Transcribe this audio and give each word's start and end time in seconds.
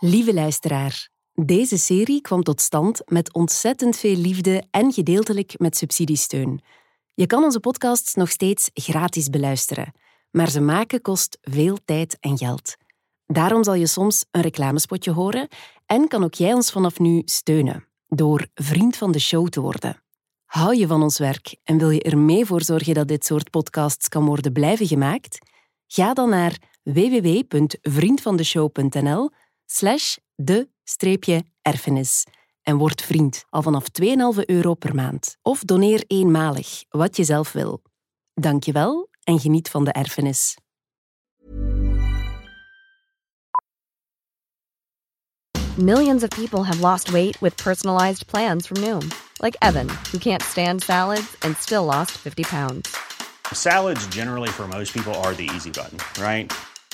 Lieve 0.00 0.34
luisteraar, 0.34 1.08
deze 1.34 1.78
serie 1.78 2.20
kwam 2.20 2.42
tot 2.42 2.60
stand 2.60 3.02
met 3.06 3.34
ontzettend 3.34 3.96
veel 3.96 4.16
liefde 4.16 4.62
en 4.70 4.92
gedeeltelijk 4.92 5.58
met 5.58 5.76
subsidiesteun. 5.76 6.60
Je 7.14 7.26
kan 7.26 7.44
onze 7.44 7.60
podcasts 7.60 8.14
nog 8.14 8.30
steeds 8.30 8.70
gratis 8.74 9.28
beluisteren, 9.28 9.92
maar 10.30 10.50
ze 10.50 10.60
maken 10.60 11.00
kost 11.00 11.38
veel 11.40 11.78
tijd 11.84 12.16
en 12.20 12.38
geld. 12.38 12.76
Daarom 13.26 13.64
zal 13.64 13.74
je 13.74 13.86
soms 13.86 14.24
een 14.30 14.40
reclamespotje 14.40 15.10
horen 15.10 15.48
en 15.86 16.08
kan 16.08 16.24
ook 16.24 16.34
jij 16.34 16.52
ons 16.52 16.70
vanaf 16.70 16.98
nu 16.98 17.22
steunen 17.24 17.86
door 18.08 18.46
vriend 18.54 18.96
van 18.96 19.12
de 19.12 19.20
show 19.20 19.48
te 19.48 19.60
worden. 19.60 20.02
Hou 20.44 20.76
je 20.76 20.86
van 20.86 21.02
ons 21.02 21.18
werk 21.18 21.56
en 21.64 21.78
wil 21.78 21.90
je 21.90 22.02
er 22.02 22.18
mee 22.18 22.44
voor 22.44 22.62
zorgen 22.62 22.94
dat 22.94 23.08
dit 23.08 23.24
soort 23.24 23.50
podcasts 23.50 24.08
kan 24.08 24.24
worden 24.24 24.52
blijven 24.52 24.86
gemaakt? 24.86 25.38
Ga 25.86 26.14
dan 26.14 26.28
naar 26.28 26.56
www.vriendvandeshow.nl 26.82 29.30
slash 29.70 30.16
de-erfenis 30.34 32.24
en 32.62 32.76
word 32.76 33.02
vriend 33.02 33.44
al 33.50 33.62
vanaf 33.62 33.84
2,5 34.02 34.44
euro 34.44 34.74
per 34.74 34.94
maand. 34.94 35.36
Of 35.42 35.64
doneer 35.64 36.04
eenmalig, 36.06 36.84
wat 36.88 37.16
je 37.16 37.24
zelf 37.24 37.52
wil. 37.52 37.82
Dank 38.34 38.64
je 38.64 38.72
wel 38.72 39.08
en 39.24 39.40
geniet 39.40 39.68
van 39.68 39.84
de 39.84 39.92
erfenis. 39.92 40.56
Millions 45.76 46.22
of 46.22 46.28
people 46.28 46.64
have 46.64 46.80
lost 46.80 47.10
weight 47.10 47.40
with 47.40 47.62
personalized 47.62 48.26
plans 48.26 48.66
from 48.66 48.80
Noom. 48.80 49.08
Like 49.40 49.56
Evan, 49.58 49.88
who 50.10 50.18
can't 50.18 50.42
stand 50.42 50.82
salads 50.82 51.36
and 51.38 51.56
still 51.56 51.84
lost 51.84 52.10
50 52.10 52.42
pounds. 52.42 52.96
Salads, 53.52 54.06
generally, 54.08 54.48
for 54.48 54.66
most 54.66 54.92
people, 54.92 55.14
are 55.14 55.34
the 55.34 55.48
easy 55.54 55.70
button, 55.70 55.98
right? 56.20 56.52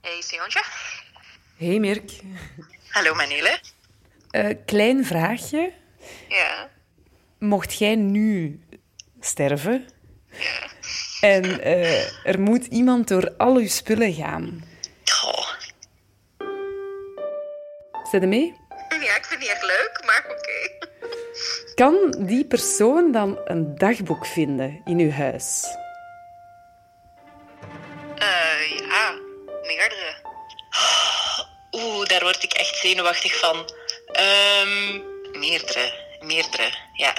Hey 0.00 0.20
Siontje. 0.22 0.62
Hey 1.56 1.78
Mirk. 1.78 2.10
Hallo 2.90 3.14
Manele. 3.14 3.58
Eh, 4.30 4.56
klein 4.66 5.04
vraagje. 5.04 5.72
Ja. 6.28 6.70
Mocht 7.38 7.78
jij 7.78 7.94
nu 7.94 8.60
sterven 9.20 9.88
Ja. 10.30 10.68
en 11.20 11.60
eh, 11.60 12.26
er 12.26 12.40
moet 12.40 12.66
iemand 12.66 13.08
door 13.08 13.34
al 13.36 13.56
uw 13.56 13.68
spullen 13.68 14.12
gaan, 14.14 14.64
Goh. 15.04 15.48
zet 18.10 18.20
je 18.20 18.26
mee? 18.26 18.54
Ja, 18.88 19.16
ik 19.16 19.24
vind 19.24 19.40
die 19.40 19.50
echt 19.50 19.62
leuk, 19.62 20.02
maar 20.04 20.24
oké. 20.30 20.86
Kan 21.74 22.24
die 22.26 22.44
persoon 22.44 23.12
dan 23.12 23.38
een 23.44 23.74
dagboek 23.78 24.26
vinden 24.26 24.80
in 24.84 24.98
uw 24.98 25.10
huis? 25.10 25.64
Oeh, 31.86 32.06
daar 32.06 32.22
word 32.22 32.42
ik 32.42 32.52
echt 32.52 32.76
zenuwachtig 32.76 33.38
van. 33.38 33.70
Ehm, 34.12 35.00
meerdere, 35.38 35.92
meerdere, 36.20 36.70
ja. 36.96 37.14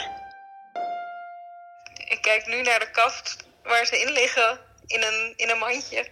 Ik 2.08 2.22
kijk 2.22 2.48
nu 2.48 2.62
naar 2.62 2.80
de 2.80 2.92
kast 2.92 3.36
waar 3.64 3.86
ze 3.86 4.02
in 4.02 4.12
liggen, 4.12 4.60
in 4.86 5.02
een, 5.02 5.34
in 5.36 5.50
een 5.50 5.58
mandje. 5.58 6.08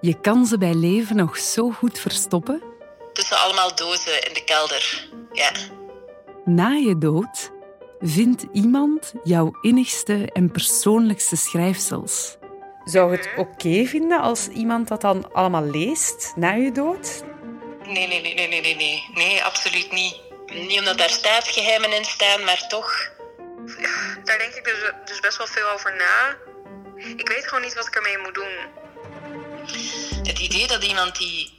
Je 0.00 0.20
kan 0.20 0.46
ze 0.46 0.58
bij 0.58 0.74
leven 0.74 1.16
nog 1.16 1.38
zo 1.38 1.70
goed 1.70 1.98
verstoppen. 1.98 2.62
Tussen 3.12 3.38
allemaal 3.38 3.74
dozen 3.74 4.28
in 4.28 4.34
de 4.34 4.44
kelder, 4.44 5.08
ja. 5.32 5.52
Na 6.44 6.70
je 6.70 6.98
dood 6.98 7.50
vindt 8.00 8.44
iemand 8.52 9.12
jouw 9.24 9.58
innigste 9.60 10.30
en 10.32 10.50
persoonlijkste 10.50 11.36
schrijfsels. 11.36 12.37
Zou 12.88 13.10
je 13.12 13.16
het 13.16 13.28
oké 13.36 13.84
vinden 13.86 14.20
als 14.20 14.48
iemand 14.48 14.88
dat 14.88 15.00
dan 15.00 15.32
allemaal 15.32 15.64
leest 15.64 16.32
na 16.36 16.52
je 16.52 16.72
dood? 16.72 17.22
Nee, 17.84 18.06
nee, 18.06 18.20
nee, 18.20 18.34
nee, 18.34 18.48
nee, 18.48 18.60
nee, 18.60 18.76
nee. 18.76 19.08
Nee, 19.14 19.44
absoluut 19.44 19.92
niet. 19.92 20.16
Niet 20.46 20.78
omdat 20.78 20.98
daar 20.98 21.10
staatsgeheimen 21.10 21.92
in 21.92 22.04
staan, 22.04 22.44
maar 22.44 22.66
toch. 22.68 23.10
Daar 24.24 24.38
denk 24.38 24.54
ik 24.54 24.64
dus, 24.64 24.92
dus 25.04 25.20
best 25.20 25.38
wel 25.38 25.46
veel 25.46 25.70
over 25.70 25.96
na. 25.96 26.36
Ik 27.16 27.28
weet 27.28 27.46
gewoon 27.48 27.62
niet 27.62 27.74
wat 27.74 27.86
ik 27.86 27.94
ermee 27.94 28.18
moet 28.18 28.34
doen. 28.34 28.56
Het 30.22 30.38
idee 30.38 30.66
dat 30.66 30.84
iemand 30.84 31.18
die 31.18 31.58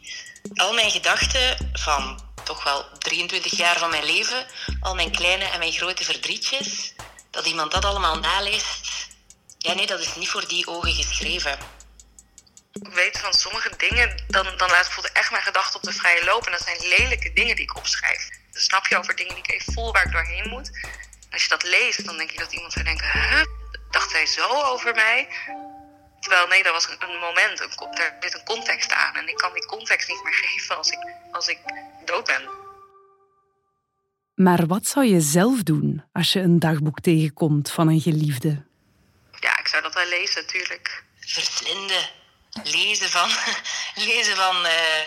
al 0.53 0.73
mijn 0.73 0.91
gedachten 0.91 1.71
van 1.73 2.19
toch 2.43 2.63
wel 2.63 2.85
23 2.99 3.57
jaar 3.57 3.77
van 3.77 3.89
mijn 3.89 4.05
leven, 4.05 4.45
al 4.79 4.95
mijn 4.95 5.11
kleine 5.11 5.43
en 5.43 5.59
mijn 5.59 5.71
grote 5.71 6.03
verdrietjes, 6.03 6.93
dat 7.29 7.45
iemand 7.45 7.71
dat 7.71 7.85
allemaal 7.85 8.19
naleest. 8.19 9.08
Ja, 9.61 9.73
nee, 9.73 9.87
dat 9.87 9.99
is 9.99 10.15
niet 10.15 10.29
voor 10.29 10.47
die 10.47 10.67
ogen 10.67 10.93
geschreven. 10.93 11.57
Ik 12.71 12.93
weet 12.93 13.19
van 13.19 13.33
sommige 13.33 13.71
dingen, 13.77 14.23
dan, 14.27 14.45
dan 14.57 14.69
laat 14.69 14.87
ik 14.97 15.09
echt 15.13 15.31
mijn 15.31 15.43
gedachten 15.43 15.75
op 15.75 15.83
de 15.83 15.91
vrije 15.91 16.25
loop. 16.25 16.45
En 16.45 16.51
dat 16.51 16.61
zijn 16.61 16.87
lelijke 16.97 17.33
dingen 17.33 17.55
die 17.55 17.63
ik 17.63 17.77
opschrijf. 17.77 18.29
Dan 18.51 18.61
snap 18.61 18.87
je 18.87 18.97
over 18.97 19.15
dingen 19.15 19.33
die 19.35 19.43
ik 19.43 19.51
even 19.51 19.73
voel 19.73 19.91
waar 19.91 20.05
ik 20.05 20.11
doorheen 20.11 20.49
moet. 20.49 20.69
En 21.29 21.31
als 21.31 21.43
je 21.43 21.49
dat 21.49 21.63
leest, 21.63 22.05
dan 22.05 22.17
denk 22.17 22.31
je 22.31 22.37
dat 22.37 22.53
iemand 22.53 22.73
zou 22.73 22.85
denken... 22.85 23.11
Huh? 23.11 23.43
Dacht 23.91 24.11
zij 24.11 24.25
zo 24.25 24.47
over 24.63 24.95
mij? 24.95 25.27
Terwijl 26.19 26.47
nee, 26.47 26.63
dat 26.63 26.73
was 26.73 26.87
een, 26.87 27.19
moment. 27.19 27.59
Een, 27.59 27.95
daar 27.95 28.17
zit 28.19 28.33
een 28.33 28.45
context 28.45 28.91
aan. 28.91 29.15
En 29.15 29.27
ik 29.27 29.37
kan 29.37 29.53
die 29.53 29.65
context 29.65 30.09
niet 30.09 30.23
meer 30.23 30.33
geven 30.43 30.77
als 30.77 30.89
ik, 30.89 30.99
als 31.31 31.47
ik 31.47 31.59
dood 32.05 32.25
ben. 32.25 32.41
Maar 34.35 34.67
wat 34.67 34.87
zou 34.87 35.05
je 35.05 35.21
zelf 35.21 35.63
doen 35.63 36.03
als 36.11 36.33
je 36.33 36.39
een 36.39 36.59
dagboek 36.59 36.99
tegenkomt 36.99 37.71
van 37.71 37.87
een 37.87 38.01
geliefde? 38.01 38.67
Ja, 39.39 39.59
ik 39.59 39.67
zou 39.67 39.83
dat 39.83 39.93
wel 39.93 40.05
lezen, 40.05 40.41
natuurlijk. 40.41 41.03
Verslinden. 41.19 42.09
Lezen 42.63 43.09
van, 43.09 43.29
lezen 44.07 44.35
van, 44.35 44.65
eh, 44.65 45.01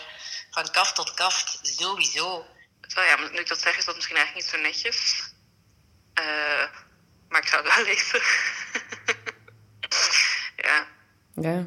van 0.51 0.71
kaft 0.71 0.95
tot 0.95 1.15
kaft, 1.15 1.59
sowieso. 1.63 2.47
Terwijl 2.81 3.09
ja, 3.09 3.29
nu 3.31 3.39
ik 3.39 3.49
dat 3.49 3.61
zeg, 3.61 3.79
is 3.79 3.85
dat 3.85 3.95
misschien 3.95 4.17
eigenlijk 4.17 4.47
niet 4.47 4.55
zo 4.55 4.69
netjes. 4.69 5.31
Eh, 6.15 6.65
maar 7.29 7.41
ik 7.41 7.47
zou 7.47 7.67
het 7.67 7.75
wel 7.75 7.85
lezen. 7.93 8.23
ja. 10.57 10.87
Ja. 11.35 11.67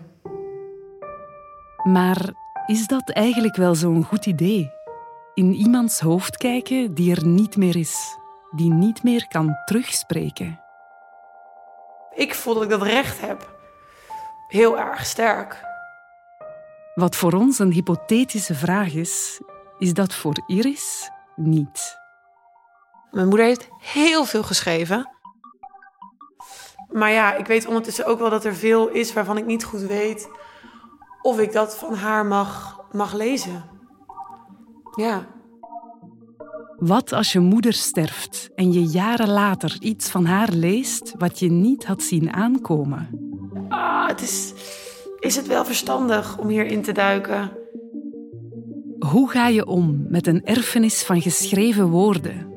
Maar 1.83 2.33
is 2.65 2.87
dat 2.87 3.11
eigenlijk 3.11 3.55
wel 3.55 3.75
zo'n 3.75 4.03
goed 4.03 4.25
idee? 4.25 4.71
In 5.33 5.53
iemands 5.53 5.99
hoofd 5.99 6.37
kijken 6.37 6.93
die 6.93 7.15
er 7.15 7.25
niet 7.25 7.55
meer 7.55 7.75
is, 7.75 8.17
die 8.51 8.69
niet 8.69 9.03
meer 9.03 9.27
kan 9.27 9.57
terugspreken. 9.65 10.64
Ik 12.15 12.35
voel 12.35 12.53
dat 12.53 12.63
ik 12.63 12.69
dat 12.69 12.81
recht 12.81 13.21
heb. 13.21 13.57
Heel 14.47 14.79
erg 14.79 15.05
sterk. 15.05 15.63
Wat 16.95 17.15
voor 17.15 17.33
ons 17.33 17.59
een 17.59 17.71
hypothetische 17.71 18.55
vraag 18.55 18.93
is, 18.93 19.41
is 19.77 19.93
dat 19.93 20.13
voor 20.13 20.43
Iris 20.47 21.09
niet. 21.35 21.97
Mijn 23.11 23.27
moeder 23.27 23.45
heeft 23.45 23.67
heel 23.79 24.25
veel 24.25 24.43
geschreven. 24.43 25.09
Maar 26.91 27.11
ja, 27.11 27.33
ik 27.33 27.45
weet 27.45 27.65
ondertussen 27.67 28.05
ook 28.05 28.19
wel 28.19 28.29
dat 28.29 28.45
er 28.45 28.55
veel 28.55 28.87
is 28.87 29.13
waarvan 29.13 29.37
ik 29.37 29.45
niet 29.45 29.63
goed 29.63 29.81
weet 29.81 30.29
of 31.21 31.39
ik 31.39 31.51
dat 31.51 31.77
van 31.77 31.93
haar 31.93 32.25
mag, 32.25 32.79
mag 32.91 33.13
lezen. 33.13 33.63
Ja. 34.95 35.34
Wat 36.77 37.13
als 37.13 37.31
je 37.31 37.39
moeder 37.39 37.73
sterft 37.73 38.49
en 38.55 38.73
je 38.73 38.83
jaren 38.83 39.29
later 39.29 39.77
iets 39.79 40.09
van 40.09 40.25
haar 40.25 40.49
leest 40.51 41.13
wat 41.17 41.39
je 41.39 41.51
niet 41.51 41.85
had 41.85 42.03
zien 42.03 42.33
aankomen? 42.33 43.09
Ah, 43.69 44.07
het 44.07 44.21
is, 44.21 44.53
is 45.19 45.35
het 45.35 45.47
wel 45.47 45.65
verstandig 45.65 46.37
om 46.37 46.47
hierin 46.47 46.81
te 46.81 46.91
duiken? 46.91 47.51
Hoe 48.99 49.29
ga 49.29 49.47
je 49.47 49.65
om 49.65 50.05
met 50.09 50.27
een 50.27 50.45
erfenis 50.45 51.03
van 51.03 51.21
geschreven 51.21 51.87
woorden? 51.87 52.53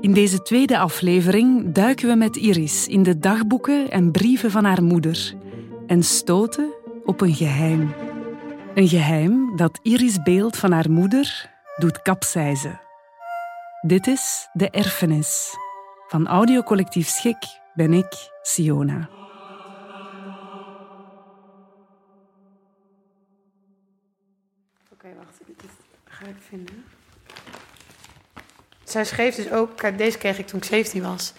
In 0.00 0.12
deze 0.12 0.42
tweede 0.42 0.78
aflevering 0.78 1.72
duiken 1.72 2.08
we 2.08 2.14
met 2.14 2.36
Iris 2.36 2.88
in 2.88 3.02
de 3.02 3.18
dagboeken 3.18 3.90
en 3.90 4.10
brieven 4.10 4.50
van 4.50 4.64
haar 4.64 4.82
moeder 4.82 5.34
en 5.86 6.02
stoten 6.02 6.74
op 7.04 7.20
een 7.20 7.34
geheim. 7.34 7.94
Een 8.74 8.88
geheim 8.88 9.56
dat 9.56 9.78
Iris' 9.82 10.22
beeld 10.22 10.56
van 10.56 10.72
haar 10.72 10.90
moeder 10.90 11.50
doet 11.76 12.02
kapseizen. 12.02 12.80
Dit 13.86 14.06
is 14.06 14.48
De 14.52 14.70
Erfenis. 14.70 15.54
Van 16.08 16.26
audiocollectief 16.26 17.08
Schik 17.08 17.36
ben 17.74 17.92
ik, 17.92 18.30
Siona. 18.42 19.08
Oké, 24.92 25.08
wacht. 25.16 25.38
Dit 25.46 25.70
ga 26.04 26.26
ik 26.26 26.36
vinden. 26.48 26.84
Zij 28.84 29.04
schreef 29.04 29.34
dus 29.34 29.50
ook... 29.50 29.98
Deze 29.98 30.18
kreeg 30.18 30.38
ik 30.38 30.46
toen 30.46 30.58
ik 30.58 30.64
17 30.64 31.02
was. 31.02 31.32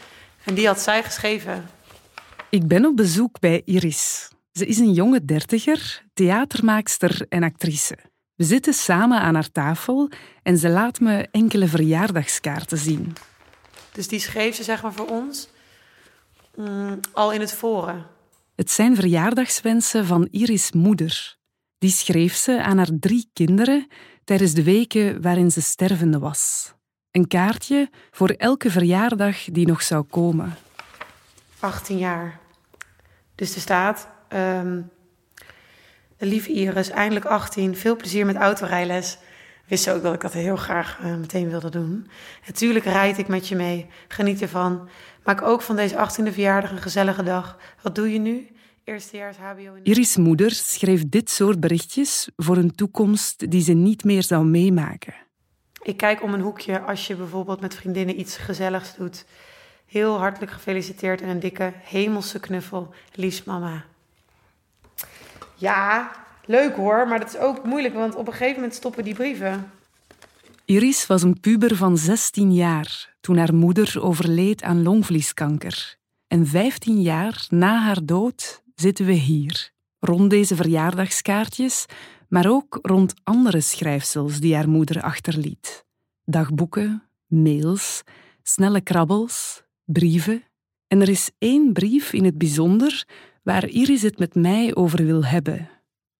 En 0.43 0.53
die 0.53 0.67
had 0.67 0.79
zij 0.79 1.03
geschreven. 1.03 1.65
Ik 2.49 2.67
ben 2.67 2.85
op 2.85 2.95
bezoek 2.95 3.39
bij 3.39 3.61
Iris. 3.65 4.31
Ze 4.51 4.65
is 4.65 4.77
een 4.77 4.93
jonge 4.93 5.25
dertiger, 5.25 6.03
theatermaakster 6.13 7.25
en 7.29 7.43
actrice. 7.43 7.97
We 8.37 8.43
zitten 8.43 8.73
samen 8.73 9.19
aan 9.19 9.33
haar 9.33 9.51
tafel 9.51 10.09
en 10.43 10.57
ze 10.57 10.69
laat 10.69 10.99
me 10.99 11.27
enkele 11.31 11.67
verjaardagskaarten 11.67 12.77
zien. 12.77 13.15
Dus 13.91 14.07
die 14.07 14.19
schreef 14.19 14.55
ze 14.55 14.63
zeg 14.63 14.81
maar 14.81 14.93
voor 14.93 15.07
ons 15.07 15.49
mm, 16.55 16.99
al 17.13 17.31
in 17.31 17.39
het 17.39 17.53
forum. 17.53 18.05
Het 18.55 18.71
zijn 18.71 18.95
verjaardagswensen 18.95 20.05
van 20.05 20.27
Iris' 20.31 20.71
moeder. 20.71 21.37
Die 21.77 21.89
schreef 21.89 22.35
ze 22.35 22.63
aan 22.63 22.77
haar 22.77 22.89
drie 22.99 23.29
kinderen 23.33 23.87
tijdens 24.23 24.53
de 24.53 24.63
weken 24.63 25.21
waarin 25.21 25.51
ze 25.51 25.61
stervende 25.61 26.19
was. 26.19 26.73
Een 27.11 27.27
kaartje 27.27 27.89
voor 28.11 28.29
elke 28.29 28.71
verjaardag 28.71 29.43
die 29.43 29.67
nog 29.67 29.81
zou 29.81 30.03
komen. 30.03 30.55
18 31.59 31.97
jaar. 31.97 32.39
Dus 33.35 33.55
er 33.55 33.61
staat... 33.61 34.09
ehm 34.27 34.81
lieve 36.17 36.51
Iris, 36.51 36.89
eindelijk 36.89 37.25
18. 37.25 37.75
Veel 37.75 37.95
plezier 37.95 38.25
met 38.25 38.35
autorijles. 38.35 39.17
Wist 39.67 39.83
ze 39.83 39.91
ook 39.91 40.01
dat 40.01 40.13
ik 40.13 40.21
dat 40.21 40.33
heel 40.33 40.55
graag 40.55 40.99
eh, 41.01 41.15
meteen 41.15 41.49
wilde 41.49 41.69
doen. 41.69 42.07
Natuurlijk 42.45 42.85
rijd 42.85 43.17
ik 43.17 43.27
met 43.27 43.47
je 43.47 43.55
mee. 43.55 43.85
Geniet 44.07 44.41
ervan. 44.41 44.89
Maak 45.23 45.41
ook 45.41 45.61
van 45.61 45.75
deze 45.75 45.95
18e 45.95 46.33
verjaardag 46.33 46.71
een 46.71 46.81
gezellige 46.81 47.23
dag. 47.23 47.57
Wat 47.81 47.95
doe 47.95 48.13
je 48.13 48.19
nu? 48.19 48.47
Eerstejaars 48.83 49.37
HBO 49.37 49.73
in... 49.73 49.83
Iris' 49.83 50.17
moeder 50.17 50.51
schreef 50.51 51.09
dit 51.09 51.29
soort 51.29 51.59
berichtjes 51.59 52.29
voor 52.35 52.57
een 52.57 52.75
toekomst 52.75 53.51
die 53.51 53.61
ze 53.61 53.73
niet 53.73 54.03
meer 54.03 54.23
zou 54.23 54.45
meemaken. 54.45 55.13
Ik 55.81 55.97
kijk 55.97 56.23
om 56.23 56.33
een 56.33 56.41
hoekje 56.41 56.79
als 56.79 57.07
je 57.07 57.15
bijvoorbeeld 57.15 57.61
met 57.61 57.75
vriendinnen 57.75 58.19
iets 58.19 58.37
gezelligs 58.37 58.95
doet. 58.95 59.25
Heel 59.85 60.17
hartelijk 60.17 60.51
gefeliciteerd 60.51 61.21
en 61.21 61.29
een 61.29 61.39
dikke 61.39 61.73
hemelse 61.83 62.39
knuffel. 62.39 62.93
Liefst 63.13 63.45
mama. 63.45 63.85
Ja, 65.57 66.11
leuk 66.45 66.75
hoor, 66.75 67.07
maar 67.07 67.19
dat 67.19 67.27
is 67.27 67.37
ook 67.37 67.63
moeilijk, 67.63 67.93
want 67.93 68.15
op 68.15 68.27
een 68.27 68.33
gegeven 68.33 68.55
moment 68.55 68.73
stoppen 68.73 69.03
die 69.03 69.13
brieven. 69.13 69.71
Iris 70.65 71.07
was 71.07 71.23
een 71.23 71.39
puber 71.39 71.75
van 71.75 71.97
16 71.97 72.53
jaar 72.53 73.15
toen 73.21 73.37
haar 73.37 73.53
moeder 73.53 74.01
overleed 74.01 74.63
aan 74.63 74.83
longvlieskanker. 74.83 75.97
En 76.27 76.47
15 76.47 77.01
jaar 77.01 77.45
na 77.49 77.81
haar 77.81 78.05
dood 78.05 78.63
zitten 78.75 79.05
we 79.05 79.13
hier, 79.13 79.71
rond 79.99 80.29
deze 80.29 80.55
verjaardagskaartjes, 80.55 81.85
maar 82.29 82.49
ook 82.49 82.79
rond 82.81 83.13
andere 83.23 83.61
schrijfsels 83.61 84.39
die 84.39 84.55
haar 84.55 84.69
moeder 84.69 85.01
achterliet. 85.01 85.85
Dagboeken, 86.25 87.03
mails, 87.27 88.03
snelle 88.43 88.81
krabbels, 88.81 89.63
brieven. 89.85 90.43
En 90.87 91.01
er 91.01 91.09
is 91.09 91.29
één 91.37 91.73
brief 91.73 92.13
in 92.13 92.23
het 92.23 92.37
bijzonder 92.37 93.05
waar 93.47 93.67
Iris 93.67 94.01
het 94.01 94.19
met 94.19 94.35
mij 94.35 94.75
over 94.75 95.05
wil 95.05 95.25
hebben. 95.25 95.69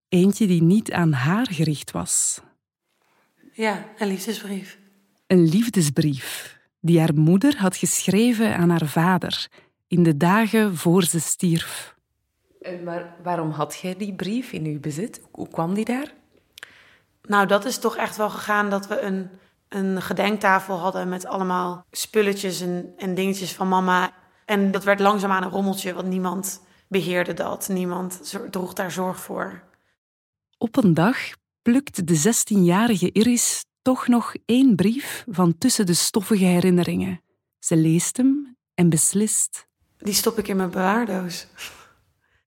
Eentje 0.09 0.47
die 0.47 0.63
niet 0.63 0.91
aan 0.91 1.11
haar 1.11 1.47
gericht 1.49 1.91
was. 1.91 2.41
Ja, 3.51 3.85
een 3.97 4.07
liefdesbrief. 4.07 4.79
Een 5.27 5.49
liefdesbrief 5.49 6.57
die 6.79 6.99
haar 6.99 7.13
moeder 7.15 7.57
had 7.57 7.75
geschreven 7.75 8.57
aan 8.57 8.69
haar 8.69 8.85
vader 8.85 9.47
in 9.87 10.03
de 10.03 10.17
dagen 10.17 10.75
voor 10.75 11.03
ze 11.03 11.19
stierf. 11.19 11.95
Maar 12.83 13.15
waarom 13.23 13.49
had 13.49 13.79
jij 13.81 13.95
die 13.95 14.13
brief 14.13 14.51
in 14.51 14.65
uw 14.65 14.79
bezit? 14.79 15.21
Hoe 15.31 15.47
kwam 15.47 15.73
die 15.73 15.85
daar? 15.85 16.13
Nou, 17.21 17.47
dat 17.47 17.65
is 17.65 17.77
toch 17.77 17.95
echt 17.95 18.17
wel 18.17 18.29
gegaan 18.29 18.69
dat 18.69 18.87
we 18.87 19.01
een, 19.01 19.29
een 19.69 20.01
gedenktafel 20.01 20.77
hadden 20.77 21.09
met 21.09 21.25
allemaal 21.25 21.85
spulletjes 21.91 22.61
en, 22.61 22.93
en 22.97 23.15
dingetjes 23.15 23.53
van 23.53 23.67
mama. 23.67 24.11
En 24.45 24.71
dat 24.71 24.83
werd 24.83 24.99
langzaamaan 24.99 25.43
een 25.43 25.49
rommeltje, 25.49 25.93
want 25.93 26.07
niemand 26.07 26.65
beheerde 26.87 27.33
dat. 27.33 27.67
Niemand 27.69 28.37
droeg 28.51 28.73
daar 28.73 28.91
zorg 28.91 29.19
voor. 29.19 29.63
Op 30.57 30.77
een 30.77 30.93
dag 30.93 31.17
plukt 31.61 32.07
de 32.07 32.33
16-jarige 32.33 33.11
Iris 33.11 33.65
toch 33.81 34.07
nog 34.07 34.33
één 34.45 34.75
brief 34.75 35.25
van 35.29 35.57
tussen 35.57 35.85
de 35.85 35.93
stoffige 35.93 36.45
herinneringen. 36.45 37.21
Ze 37.59 37.75
leest 37.75 38.17
hem 38.17 38.57
en 38.73 38.89
beslist. 38.89 39.67
Die 39.97 40.13
stop 40.13 40.37
ik 40.37 40.47
in 40.47 40.55
mijn 40.55 40.69
bewaardoos. 40.69 41.47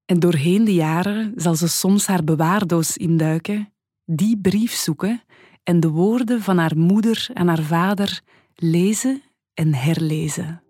En 0.05 0.21
doorheen 0.21 0.65
de 0.65 0.75
jaren 0.75 1.33
zal 1.37 1.55
ze 1.55 1.69
soms 1.69 2.07
haar 2.07 2.25
bewaardoos 2.25 2.97
induiken, 2.97 3.73
die 4.05 4.39
brief 4.41 4.73
zoeken 4.73 5.23
en 5.63 5.81
de 5.81 5.89
woorden 5.89 6.43
van 6.43 6.59
haar 6.59 6.77
moeder 6.77 7.29
en 7.35 7.49
haar 7.49 7.63
vader 7.63 8.21
lezen 8.55 9.23
en 9.55 9.75
herlezen. 9.75 10.63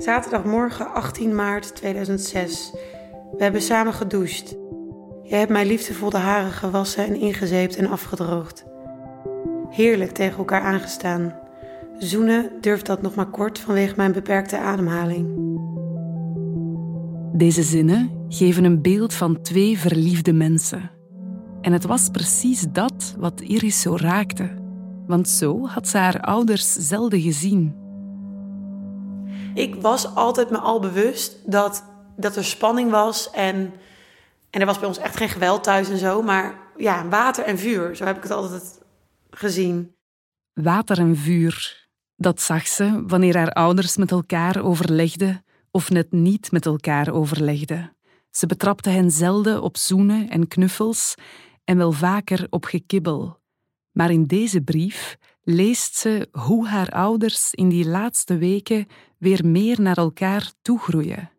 Zaterdagmorgen 0.00 0.92
18 0.92 1.34
maart 1.34 1.74
2006. 1.74 2.72
We 3.36 3.42
hebben 3.42 3.62
samen 3.62 3.92
gedoucht. 3.92 4.56
Jij 5.22 5.38
hebt 5.38 5.50
mij 5.50 5.66
liefdevol 5.66 6.10
de 6.10 6.16
haren 6.16 6.50
gewassen 6.50 7.06
en 7.06 7.20
ingezeept 7.20 7.76
en 7.76 7.86
afgedroogd. 7.86 8.64
Heerlijk 9.70 10.10
tegen 10.10 10.38
elkaar 10.38 10.60
aangestaan. 10.60 11.34
Zoenen 11.98 12.50
durft 12.60 12.86
dat 12.86 13.02
nog 13.02 13.14
maar 13.14 13.30
kort 13.30 13.58
vanwege 13.58 13.94
mijn 13.96 14.12
beperkte 14.12 14.58
ademhaling. 14.58 15.28
Deze 17.32 17.62
zinnen 17.62 18.10
geven 18.28 18.64
een 18.64 18.82
beeld 18.82 19.14
van 19.14 19.42
twee 19.42 19.78
verliefde 19.78 20.32
mensen. 20.32 20.90
En 21.60 21.72
het 21.72 21.84
was 21.84 22.08
precies 22.08 22.66
dat 22.72 23.14
wat 23.18 23.40
Iris 23.40 23.80
zo 23.80 23.96
raakte. 23.96 24.50
Want 25.06 25.28
zo 25.28 25.66
had 25.66 25.88
ze 25.88 25.98
haar 25.98 26.20
ouders 26.20 26.72
zelden 26.72 27.20
gezien. 27.20 27.79
Ik 29.54 29.74
was 29.74 30.14
altijd 30.14 30.50
me 30.50 30.58
al 30.58 30.80
bewust 30.80 31.50
dat, 31.50 31.84
dat 32.16 32.36
er 32.36 32.44
spanning 32.44 32.90
was. 32.90 33.30
En, 33.30 33.72
en 34.50 34.60
er 34.60 34.66
was 34.66 34.78
bij 34.78 34.88
ons 34.88 34.98
echt 34.98 35.16
geen 35.16 35.28
geweld 35.28 35.62
thuis 35.62 35.88
en 35.88 35.98
zo. 35.98 36.22
Maar 36.22 36.58
ja, 36.76 37.08
water 37.08 37.44
en 37.44 37.58
vuur, 37.58 37.96
zo 37.96 38.04
heb 38.04 38.16
ik 38.16 38.22
het 38.22 38.32
altijd 38.32 38.80
gezien. 39.30 39.94
Water 40.52 40.98
en 40.98 41.16
vuur, 41.16 41.86
dat 42.16 42.40
zag 42.40 42.66
ze 42.66 43.02
wanneer 43.06 43.36
haar 43.36 43.52
ouders 43.52 43.96
met 43.96 44.10
elkaar 44.10 44.62
overlegden 44.62 45.44
of 45.70 45.90
net 45.90 46.12
niet 46.12 46.52
met 46.52 46.66
elkaar 46.66 47.10
overlegden. 47.12 47.96
Ze 48.30 48.46
betrapte 48.46 48.90
hen 48.90 49.10
zelden 49.10 49.62
op 49.62 49.76
zoenen 49.76 50.28
en 50.28 50.48
knuffels 50.48 51.14
en 51.64 51.76
wel 51.76 51.92
vaker 51.92 52.46
op 52.50 52.64
gekibbel. 52.64 53.38
Maar 53.92 54.10
in 54.10 54.26
deze 54.26 54.60
brief 54.60 55.18
leest 55.42 55.96
ze 55.96 56.28
hoe 56.32 56.66
haar 56.66 56.88
ouders 56.88 57.54
in 57.54 57.68
die 57.68 57.88
laatste 57.88 58.38
weken 58.38 58.86
weer 59.18 59.46
meer 59.46 59.80
naar 59.80 59.96
elkaar 59.96 60.52
toegroeien. 60.62 61.30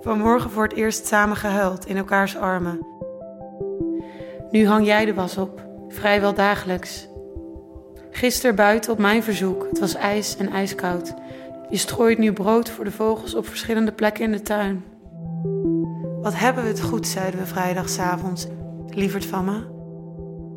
Vanmorgen 0.00 0.50
voor 0.50 0.62
het 0.62 0.72
eerst 0.72 1.06
samen 1.06 1.36
gehuild 1.36 1.86
in 1.86 1.96
elkaars 1.96 2.36
armen. 2.36 2.86
Nu 4.50 4.66
hang 4.66 4.86
jij 4.86 5.04
de 5.04 5.14
was 5.14 5.36
op, 5.36 5.66
vrijwel 5.88 6.34
dagelijks. 6.34 7.08
Gisteren 8.10 8.56
buiten 8.56 8.92
op 8.92 8.98
mijn 8.98 9.22
verzoek, 9.22 9.66
het 9.68 9.78
was 9.78 9.94
ijs 9.94 10.36
en 10.36 10.48
ijskoud. 10.48 11.14
Je 11.70 11.76
strooit 11.76 12.18
nu 12.18 12.32
brood 12.32 12.70
voor 12.70 12.84
de 12.84 12.92
vogels 12.92 13.34
op 13.34 13.46
verschillende 13.46 13.92
plekken 13.92 14.24
in 14.24 14.32
de 14.32 14.42
tuin. 14.42 14.84
Wat 16.20 16.38
hebben 16.38 16.62
we 16.62 16.68
het 16.68 16.80
goed, 16.80 17.06
zeiden 17.06 17.40
we 17.40 17.46
vrijdagavond, 17.46 18.48
lieverd 18.94 19.26
van 19.26 19.44
me. 19.44 19.72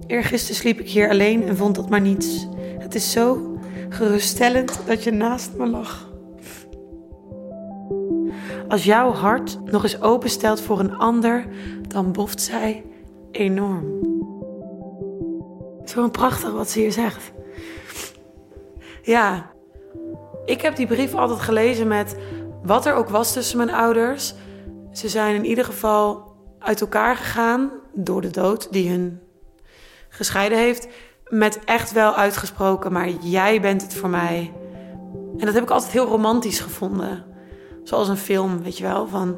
Eergisteren 0.08 0.56
sliep 0.56 0.79
ik 0.79 0.89
hier 0.89 1.10
alleen 1.10 1.48
en 1.48 1.58
vond 1.58 1.75
dat 1.75 1.89
maar 1.89 2.01
niets. 2.01 2.48
Het 2.77 2.96
is 2.96 3.12
zo 3.12 3.58
geruststellend 3.89 4.79
dat 4.86 5.03
je 5.03 5.12
naast 5.12 5.53
me 5.58 5.67
lag. 5.67 6.10
Als 8.67 8.84
jouw 8.84 9.12
hart 9.12 9.60
nog 9.65 9.84
eens 9.84 10.01
openstelt 10.01 10.62
voor 10.62 10.79
een 10.79 10.96
ander, 10.96 11.46
dan 11.88 12.12
boft 12.12 12.41
zij 12.41 12.86
enorm. 13.32 13.86
Zo 15.86 16.10
prachtig 16.10 16.51
wat 16.51 16.70
ze 16.70 16.79
hier 16.79 16.91
zegt. 16.91 17.32
Ja, 19.01 19.51
ik 20.46 20.62
heb 20.62 20.75
die 20.75 20.88
brief 20.88 21.13
altijd 21.13 21.39
gelezen 21.39 21.88
met 21.88 22.17
wat 22.63 22.86
er 22.86 22.94
ook 22.94 23.10
was 23.10 23.34
tussen 23.34 23.58
mijn 23.58 23.72
ouders, 23.72 24.34
ze 24.91 25.10
zijn 25.10 25.36
in 25.36 25.46
ieder 25.46 25.65
geval 25.65 26.36
uit 26.60 26.82
elkaar 26.82 27.15
gegaan 27.15 27.72
door 27.98 28.22
de 28.22 28.30
dood 28.30 28.68
die 28.72 28.89
hun 28.89 29.20
gescheiden 30.10 30.58
heeft. 30.58 30.88
Met 31.27 31.60
echt 31.66 31.92
wel 31.92 32.16
uitgesproken, 32.16 32.92
maar 32.92 33.10
jij 33.10 33.62
bent 33.62 33.82
het 33.82 33.94
voor 33.94 34.10
mij. 34.10 34.54
En 35.38 35.46
dat 35.46 35.54
heb 35.54 35.63
ik 35.63 35.70
altijd 35.70 35.92
heel 35.92 36.06
romantisch 36.06 36.60
gevonden. 36.60 37.25
Zoals 37.84 38.08
een 38.08 38.18
film, 38.18 38.63
weet 38.63 38.77
je 38.77 38.84
wel. 38.84 39.08
Van 39.08 39.36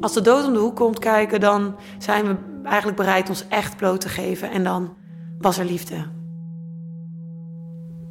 als 0.00 0.12
de 0.12 0.20
dood 0.20 0.46
om 0.46 0.52
de 0.52 0.58
hoek 0.58 0.76
komt 0.76 0.98
kijken, 0.98 1.40
dan 1.40 1.76
zijn 1.98 2.26
we 2.26 2.36
eigenlijk 2.64 2.96
bereid 2.96 3.28
ons 3.28 3.48
echt 3.48 3.76
bloot 3.76 4.00
te 4.00 4.08
geven. 4.08 4.50
En 4.50 4.64
dan 4.64 4.96
was 5.38 5.58
er 5.58 5.64
liefde. 5.64 6.06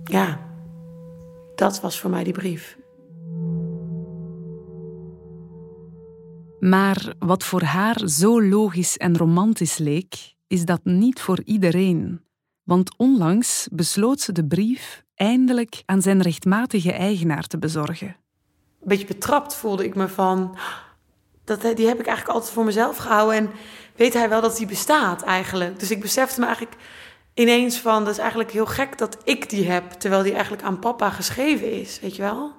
Ja, 0.04 0.40
dat 1.56 1.82
was 1.82 2.00
voor 2.00 2.10
mij 2.10 2.24
die 2.24 2.34
brief. 2.34 2.79
Maar 6.60 7.14
wat 7.20 7.44
voor 7.44 7.62
haar 7.62 8.08
zo 8.08 8.42
logisch 8.42 8.98
en 8.98 9.18
romantisch 9.18 9.78
leek, 9.78 10.34
is 10.48 10.66
dat 10.66 10.80
niet 10.84 11.22
voor 11.22 11.42
iedereen. 11.46 12.22
Want 12.64 12.98
onlangs 12.98 13.68
besloot 13.72 14.20
ze 14.20 14.32
de 14.32 14.46
brief 14.46 15.04
eindelijk 15.16 15.84
aan 15.86 16.02
zijn 16.02 16.22
rechtmatige 16.22 16.92
eigenaar 16.92 17.44
te 17.44 17.58
bezorgen. 17.58 18.08
Een 18.08 18.88
beetje 18.88 19.06
betrapt 19.06 19.56
voelde 19.56 19.84
ik 19.84 19.96
me 19.96 20.08
van. 20.08 20.58
Dat, 21.44 21.62
die 21.62 21.88
heb 21.88 22.00
ik 22.00 22.06
eigenlijk 22.06 22.30
altijd 22.38 22.54
voor 22.54 22.66
mezelf 22.66 22.98
gehouden. 22.98 23.38
En 23.38 23.50
weet 23.96 24.14
hij 24.14 24.30
wel 24.30 24.42
dat 24.42 24.58
die 24.58 24.68
bestaat 24.68 25.22
eigenlijk. 25.22 25.80
Dus 25.80 25.92
ik 25.92 26.02
besefte 26.02 26.40
me 26.40 26.46
eigenlijk 26.46 26.78
ineens 27.34 27.78
van... 27.78 28.04
dat 28.04 28.14
is 28.14 28.20
eigenlijk 28.20 28.52
heel 28.52 28.66
gek 28.66 28.98
dat 28.98 29.18
ik 29.24 29.50
die 29.50 29.72
heb... 29.72 29.92
terwijl 29.92 30.24
die 30.24 30.34
eigenlijk 30.34 30.64
aan 30.64 30.80
papa 30.80 31.10
geschreven 31.10 31.72
is, 31.72 32.00
weet 32.00 32.16
je 32.16 32.22
wel? 32.22 32.54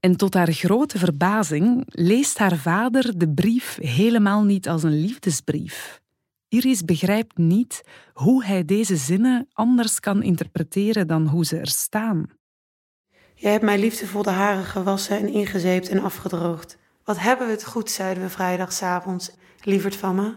En 0.00 0.16
tot 0.16 0.34
haar 0.34 0.52
grote 0.52 0.98
verbazing 0.98 1.82
leest 1.86 2.38
haar 2.38 2.56
vader 2.56 3.18
de 3.18 3.28
brief 3.28 3.78
helemaal 3.80 4.44
niet 4.44 4.68
als 4.68 4.82
een 4.82 5.00
liefdesbrief. 5.00 6.00
Iris 6.48 6.84
begrijpt 6.84 7.38
niet 7.38 7.82
hoe 8.12 8.44
hij 8.44 8.64
deze 8.64 8.96
zinnen 8.96 9.48
anders 9.52 10.00
kan 10.00 10.22
interpreteren 10.22 11.06
dan 11.06 11.26
hoe 11.26 11.44
ze 11.44 11.58
er 11.58 11.68
staan. 11.68 12.26
Jij 13.34 13.52
hebt 13.52 13.64
mij 13.64 13.78
liefdevol 13.78 14.22
de 14.22 14.30
haren 14.30 14.64
gewassen 14.64 15.18
en 15.18 15.28
ingezeept 15.28 15.88
en 15.88 16.02
afgedroogd. 16.02 16.78
Wat 17.04 17.18
hebben 17.18 17.46
we 17.46 17.52
het 17.52 17.64
goed, 17.64 17.90
zeiden 17.90 18.22
we 18.22 18.28
vrijdagavond, 18.28 19.36
lieverd 19.62 19.96
van 19.96 20.14
me. 20.14 20.36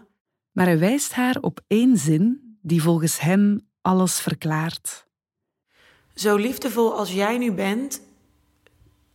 Maar 0.52 0.66
hij 0.66 0.80
wijst 0.80 1.14
haar 1.14 1.38
op 1.42 1.60
één 1.68 1.98
zin 1.98 2.58
die 2.62 2.82
volgens 2.82 3.20
hem 3.20 3.68
alles 3.82 4.20
verklaart. 4.20 5.08
Zo 6.14 6.36
liefdevol 6.36 6.98
als 6.98 7.14
jij 7.14 7.38
nu 7.38 7.52
bent, 7.52 8.02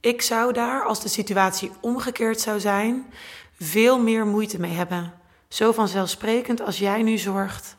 ik 0.05 0.23
zou 0.23 0.53
daar, 0.53 0.85
als 0.85 1.03
de 1.03 1.09
situatie 1.09 1.71
omgekeerd 1.81 2.41
zou 2.41 2.61
zijn, 2.61 3.07
veel 3.59 3.99
meer 4.01 4.27
moeite 4.27 4.61
mee 4.61 4.73
hebben. 4.73 5.13
Zo 5.49 5.73
vanzelfsprekend 5.73 6.61
als 6.61 6.79
jij 6.79 7.03
nu 7.03 7.19
zorgt. 7.19 7.77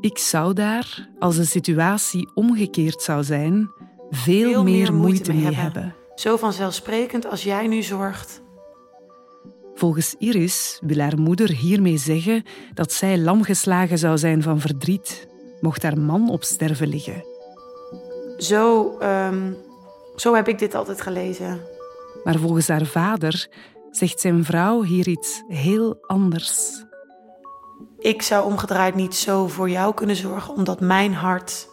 Ik 0.00 0.18
zou 0.18 0.54
daar, 0.54 1.08
als 1.18 1.36
de 1.36 1.44
situatie 1.44 2.28
omgekeerd 2.34 3.02
zou 3.02 3.24
zijn, 3.24 3.70
veel, 4.10 4.62
meer, 4.62 4.94
moeite, 4.94 5.32
mee 5.32 5.42
hebben. 5.42 5.62
hebben. 5.62 5.94
Zo 6.14 6.36
vanzelfsprekend 6.36 7.26
als 7.26 7.42
jij 7.42 7.66
nu 7.66 7.82
zorgt. 7.82 8.42
Volgens 9.74 10.14
Iris 10.18 10.80
wil 10.82 10.98
haar 10.98 11.18
moeder 11.18 11.50
hiermee 11.50 11.96
zeggen 11.96 12.44
dat 12.74 12.92
zij 12.92 13.18
lamgeslagen 13.18 13.98
zou 13.98 14.18
zijn 14.18 14.42
van 14.42 14.60
verdriet, 14.60 15.28
mocht 15.60 15.82
haar 15.82 15.98
man 15.98 16.30
op 16.30 16.44
sterven 16.44 16.88
liggen. 16.88 17.37
Zo, 18.38 18.96
um, 19.02 19.56
zo 20.16 20.34
heb 20.34 20.48
ik 20.48 20.58
dit 20.58 20.74
altijd 20.74 21.00
gelezen. 21.00 21.60
Maar 22.24 22.38
volgens 22.38 22.68
haar 22.68 22.86
vader 22.86 23.48
zegt 23.90 24.20
zijn 24.20 24.44
vrouw 24.44 24.82
hier 24.82 25.08
iets 25.08 25.42
heel 25.48 25.98
anders. 26.06 26.84
Ik 27.98 28.22
zou 28.22 28.44
omgedraaid 28.44 28.94
niet 28.94 29.14
zo 29.14 29.46
voor 29.46 29.70
jou 29.70 29.94
kunnen 29.94 30.16
zorgen, 30.16 30.54
omdat 30.54 30.80
mijn 30.80 31.14
hart 31.14 31.68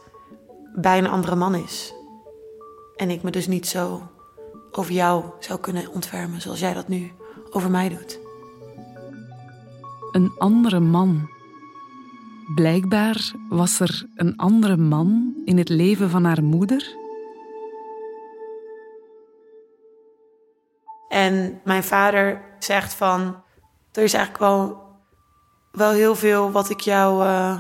bij 0.75 0.97
een 0.97 1.07
andere 1.07 1.35
man 1.35 1.55
is. 1.55 1.93
En 2.95 3.09
ik 3.09 3.23
me 3.23 3.31
dus 3.31 3.47
niet 3.47 3.67
zo 3.67 4.01
over 4.71 4.93
jou 4.93 5.23
zou 5.39 5.59
kunnen 5.59 5.91
ontfermen 5.91 6.41
zoals 6.41 6.59
jij 6.59 6.73
dat 6.73 6.87
nu 6.87 7.11
over 7.49 7.71
mij 7.71 7.89
doet. 7.89 8.19
Een 10.11 10.31
andere 10.37 10.79
man. 10.79 11.29
Blijkbaar 12.53 13.31
was 13.49 13.79
er 13.79 14.05
een 14.15 14.37
andere 14.37 14.77
man 14.77 15.33
in 15.45 15.57
het 15.57 15.69
leven 15.69 16.09
van 16.09 16.23
haar 16.23 16.43
moeder. 16.43 16.95
En 21.09 21.61
mijn 21.63 21.83
vader 21.83 22.41
zegt 22.59 22.93
van, 22.93 23.43
er 23.91 24.03
is 24.03 24.13
eigenlijk 24.13 24.43
wel, 24.43 24.83
wel 25.71 25.91
heel 25.91 26.15
veel 26.15 26.51
wat 26.51 26.69
ik 26.69 26.79
jou 26.79 27.25
uh, 27.25 27.59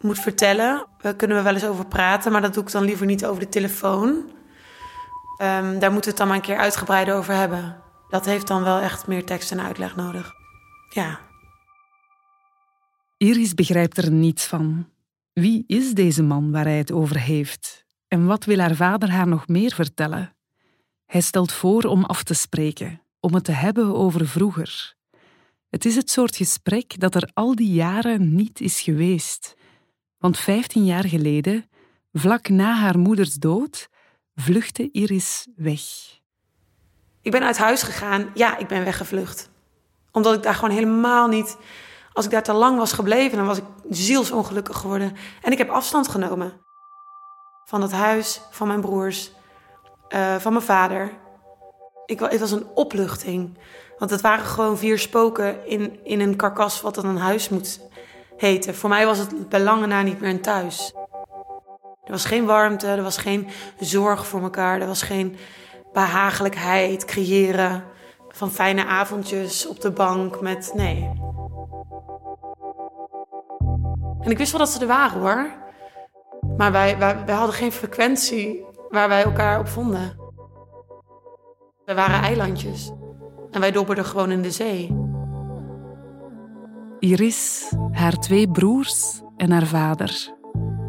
moet 0.00 0.18
vertellen. 0.18 0.86
Daar 0.98 1.14
kunnen 1.14 1.36
we 1.36 1.42
wel 1.42 1.54
eens 1.54 1.66
over 1.66 1.86
praten, 1.86 2.32
maar 2.32 2.42
dat 2.42 2.54
doe 2.54 2.62
ik 2.62 2.70
dan 2.70 2.84
liever 2.84 3.06
niet 3.06 3.26
over 3.26 3.40
de 3.40 3.48
telefoon. 3.48 4.08
Um, 5.42 5.78
daar 5.78 5.92
moeten 5.92 5.92
we 5.92 6.08
het 6.08 6.16
dan 6.16 6.26
maar 6.26 6.36
een 6.36 6.42
keer 6.42 6.56
uitgebreider 6.56 7.14
over 7.14 7.34
hebben. 7.34 7.82
Dat 8.08 8.24
heeft 8.24 8.46
dan 8.46 8.62
wel 8.62 8.78
echt 8.78 9.06
meer 9.06 9.24
tekst 9.24 9.50
en 9.50 9.60
uitleg 9.60 9.96
nodig. 9.96 10.32
Ja. 10.88 11.25
Iris 13.18 13.54
begrijpt 13.54 13.98
er 13.98 14.10
niets 14.10 14.44
van. 14.46 14.88
Wie 15.32 15.64
is 15.66 15.94
deze 15.94 16.22
man 16.22 16.50
waar 16.50 16.64
hij 16.64 16.78
het 16.78 16.92
over 16.92 17.20
heeft? 17.20 17.84
En 18.08 18.26
wat 18.26 18.44
wil 18.44 18.58
haar 18.58 18.74
vader 18.74 19.10
haar 19.10 19.28
nog 19.28 19.48
meer 19.48 19.74
vertellen? 19.74 20.36
Hij 21.06 21.20
stelt 21.20 21.52
voor 21.52 21.84
om 21.84 22.04
af 22.04 22.22
te 22.22 22.34
spreken, 22.34 23.02
om 23.20 23.34
het 23.34 23.44
te 23.44 23.52
hebben 23.52 23.94
over 23.94 24.28
vroeger. 24.28 24.94
Het 25.70 25.84
is 25.84 25.96
het 25.96 26.10
soort 26.10 26.36
gesprek 26.36 27.00
dat 27.00 27.14
er 27.14 27.30
al 27.34 27.54
die 27.54 27.72
jaren 27.72 28.34
niet 28.34 28.60
is 28.60 28.80
geweest. 28.80 29.54
Want 30.18 30.38
vijftien 30.38 30.84
jaar 30.84 31.08
geleden, 31.08 31.64
vlak 32.12 32.48
na 32.48 32.74
haar 32.74 32.98
moeders 32.98 33.34
dood, 33.34 33.88
vluchtte 34.34 34.88
Iris 34.92 35.46
weg. 35.56 35.80
Ik 37.22 37.30
ben 37.30 37.42
uit 37.42 37.58
huis 37.58 37.82
gegaan. 37.82 38.30
Ja, 38.34 38.58
ik 38.58 38.66
ben 38.66 38.84
weggevlucht. 38.84 39.50
Omdat 40.12 40.34
ik 40.34 40.42
daar 40.42 40.54
gewoon 40.54 40.74
helemaal 40.74 41.28
niet... 41.28 41.56
Als 42.16 42.24
ik 42.24 42.30
daar 42.30 42.42
te 42.42 42.52
lang 42.52 42.78
was 42.78 42.92
gebleven, 42.92 43.36
dan 43.36 43.46
was 43.46 43.58
ik 43.58 43.64
zielsongelukkig 43.90 44.78
geworden. 44.78 45.16
En 45.42 45.52
ik 45.52 45.58
heb 45.58 45.70
afstand 45.70 46.08
genomen. 46.08 46.52
Van 47.64 47.82
het 47.82 47.92
huis, 47.92 48.40
van 48.50 48.66
mijn 48.66 48.80
broers, 48.80 49.32
uh, 50.08 50.36
van 50.36 50.52
mijn 50.52 50.64
vader. 50.64 51.10
Ik, 52.06 52.20
het 52.20 52.40
was 52.40 52.50
een 52.50 52.66
opluchting. 52.74 53.58
Want 53.98 54.10
het 54.10 54.20
waren 54.20 54.44
gewoon 54.44 54.78
vier 54.78 54.98
spoken 54.98 55.66
in, 55.66 56.04
in 56.04 56.20
een 56.20 56.36
karkas 56.36 56.80
wat 56.80 56.94
dan 56.94 57.06
een 57.06 57.18
huis 57.18 57.48
moet 57.48 57.80
heten. 58.36 58.74
Voor 58.74 58.88
mij 58.88 59.06
was 59.06 59.18
het 59.18 59.48
bij 59.48 59.60
lange 59.60 59.86
na 59.86 60.02
niet 60.02 60.20
meer 60.20 60.30
een 60.30 60.42
thuis. 60.42 60.94
Er 62.04 62.12
was 62.12 62.24
geen 62.24 62.44
warmte, 62.44 62.86
er 62.86 63.02
was 63.02 63.16
geen 63.16 63.48
zorg 63.80 64.26
voor 64.26 64.42
elkaar, 64.42 64.80
er 64.80 64.86
was 64.86 65.02
geen 65.02 65.36
behagelijkheid 65.92 67.04
creëren 67.04 67.84
van 68.28 68.50
fijne 68.50 68.84
avondjes 68.84 69.66
op 69.66 69.80
de 69.80 69.90
bank 69.90 70.40
met 70.40 70.70
nee. 70.74 71.25
En 74.26 74.32
ik 74.32 74.38
wist 74.38 74.52
wel 74.52 74.60
dat 74.60 74.70
ze 74.70 74.80
er 74.80 74.86
waren 74.86 75.20
hoor. 75.20 75.50
Maar 76.56 76.72
wij, 76.72 76.98
wij, 76.98 77.24
wij 77.24 77.34
hadden 77.34 77.54
geen 77.54 77.72
frequentie 77.72 78.64
waar 78.90 79.08
wij 79.08 79.22
elkaar 79.22 79.58
op 79.58 79.68
vonden. 79.68 80.16
We 81.84 81.94
waren 81.94 82.22
eilandjes 82.22 82.90
en 83.50 83.60
wij 83.60 83.70
dobberden 83.70 84.04
gewoon 84.04 84.30
in 84.30 84.42
de 84.42 84.50
zee. 84.50 84.96
Iris, 86.98 87.72
haar 87.92 88.12
twee 88.12 88.50
broers 88.50 89.20
en 89.36 89.50
haar 89.50 89.66
vader. 89.66 90.34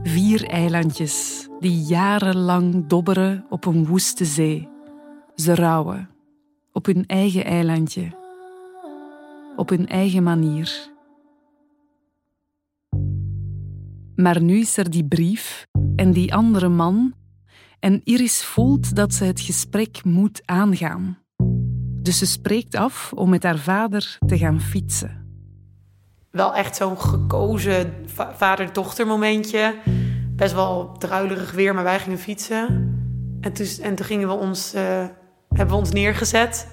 Vier 0.04 0.50
eilandjes 0.50 1.48
die 1.60 1.82
jarenlang 1.82 2.88
dobberen 2.88 3.46
op 3.50 3.66
een 3.66 3.86
woeste 3.86 4.26
zee. 4.26 4.70
Ze 5.36 5.56
rouwen 5.56 6.10
op 6.72 6.86
hun 6.86 7.04
eigen 7.06 7.46
eilandje, 7.46 8.12
op 9.56 9.70
hun 9.70 9.88
eigen 9.88 10.24
manier. 10.24 10.96
Maar 14.18 14.42
nu 14.42 14.60
is 14.60 14.78
er 14.78 14.90
die 14.90 15.08
brief 15.08 15.68
en 15.96 16.12
die 16.12 16.34
andere 16.34 16.70
man 16.70 17.14
en 17.80 18.02
Iris 18.04 18.44
voelt 18.44 18.96
dat 18.96 19.14
ze 19.14 19.24
het 19.24 19.40
gesprek 19.40 20.04
moet 20.04 20.42
aangaan. 20.46 21.18
Dus 22.02 22.18
ze 22.18 22.26
spreekt 22.26 22.76
af 22.76 23.14
om 23.14 23.30
met 23.30 23.44
haar 23.44 23.58
vader 23.58 24.18
te 24.26 24.38
gaan 24.38 24.62
fietsen. 24.62 25.26
Wel 26.32 26.56
echt 26.56 26.76
zo'n 26.76 27.00
gekozen 27.00 27.94
vader-dochter 28.36 29.08
momentje. 29.08 29.76
Best 30.36 30.54
wel 30.54 30.92
druilerig 30.92 31.52
weer, 31.52 31.74
maar 31.74 31.84
wij 31.84 32.00
gingen 32.00 32.20
fietsen. 32.20 32.66
En 33.42 33.54
toen, 33.54 33.68
en 33.82 33.96
toen 33.96 34.06
gingen 34.06 34.28
we 34.28 34.34
ons, 34.34 34.76
uh, 34.76 34.82
hebben 35.50 35.76
we 35.76 35.82
ons 35.82 35.92
neergezet 35.92 36.68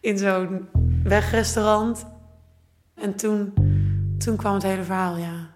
in 0.00 0.18
zo'n 0.18 0.68
wegrestaurant. 1.02 2.06
En 2.94 3.16
toen, 3.16 3.52
toen 4.18 4.36
kwam 4.36 4.54
het 4.54 4.62
hele 4.62 4.82
verhaal, 4.84 5.16
ja. 5.16 5.47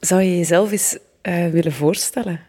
Zou 0.00 0.22
je 0.22 0.36
jezelf 0.36 0.70
eens 0.72 0.98
uh, 1.22 1.48
willen 1.48 1.72
voorstellen? 1.72 2.40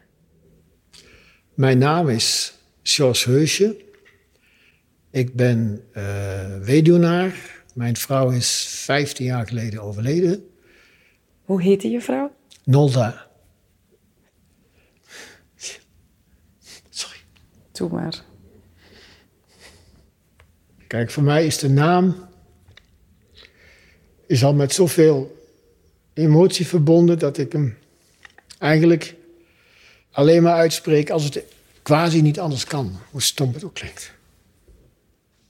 Mijn 1.54 1.78
naam 1.78 2.10
is 2.10 2.54
George 2.84 3.30
Heusje. 3.30 3.76
Ik 5.10 5.36
ben 5.36 5.84
uh, 5.94 6.58
weduwnaar. 6.58 7.64
Mijn 7.74 7.96
vrouw 7.96 8.30
is 8.30 8.66
15 8.68 9.26
jaar 9.26 9.48
geleden 9.48 9.82
overleden. 9.82 10.50
Hoe 11.42 11.62
heette 11.62 11.90
je 11.90 12.02
vrouw? 12.02 12.32
Nolda. 12.64 13.28
Sorry. 16.90 17.18
Doe 17.72 17.90
maar. 17.90 18.24
Kijk, 20.88 21.12
voor 21.12 21.24
mij 21.24 21.46
is 21.46 21.58
de 21.58 21.70
naam 21.70 22.30
is 24.28 24.44
al 24.44 24.54
met 24.54 24.74
zoveel 24.74 25.41
emotie 26.14 26.68
verbonden 26.68 27.20
dat 27.20 27.38
ik 27.38 27.52
hem 27.52 27.78
eigenlijk 28.58 29.16
alleen 30.12 30.44
maar 30.44 30.56
uitspreek 30.56 31.10
als 31.10 31.24
het 31.24 31.44
quasi 31.82 32.22
niet 32.22 32.40
anders 32.40 32.66
kan, 32.66 33.00
hoe 33.12 33.22
stom 33.22 33.54
het 33.54 33.64
ook 33.64 33.74
klinkt. 33.74 34.14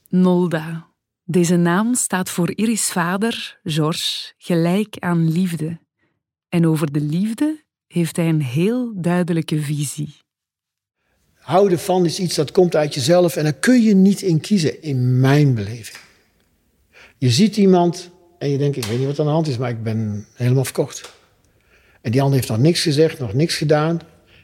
Nolda. 0.10 0.90
Deze 1.24 1.56
naam 1.56 1.96
staat 1.96 2.30
voor 2.30 2.52
Iris' 2.56 2.92
vader, 2.92 3.60
George, 3.64 4.34
gelijk 4.38 4.96
aan 5.00 5.32
liefde. 5.32 5.80
En 6.50 6.68
over 6.68 6.92
de 6.92 7.02
liefde 7.02 7.64
heeft 7.88 8.16
hij 8.16 8.30
een 8.30 8.42
heel 8.42 8.94
duidelijke 8.96 9.62
visie. 9.62 10.16
Houden 11.34 11.80
van 11.80 12.06
is 12.06 12.20
iets 12.20 12.36
dat 12.36 12.52
komt 12.52 12.76
uit 12.76 12.94
jezelf 12.94 13.36
en 13.36 13.44
daar 13.44 13.54
kun 13.54 13.82
je 13.82 13.96
niet 13.96 14.22
in 14.22 14.40
kiezen, 14.40 14.82
in 14.82 15.20
mijn 15.20 15.54
beleving. 15.54 15.98
Je 17.18 17.30
ziet 17.30 17.58
iemand 17.58 18.10
en 18.42 18.50
je 18.50 18.58
denkt, 18.58 18.78
ik 18.78 18.86
weet 18.86 18.98
niet 18.98 19.08
wat 19.08 19.20
aan 19.20 19.26
de 19.26 19.32
hand 19.32 19.48
is, 19.48 19.58
maar 19.58 19.70
ik 19.70 19.84
ben 19.84 20.26
helemaal 20.34 20.64
verkocht. 20.64 21.14
En 22.02 22.12
die 22.12 22.22
ander 22.22 22.36
heeft 22.36 22.50
nog 22.50 22.58
niks 22.58 22.82
gezegd, 22.82 23.20
nog 23.20 23.34
niks 23.34 23.56
gedaan, 23.56 24.00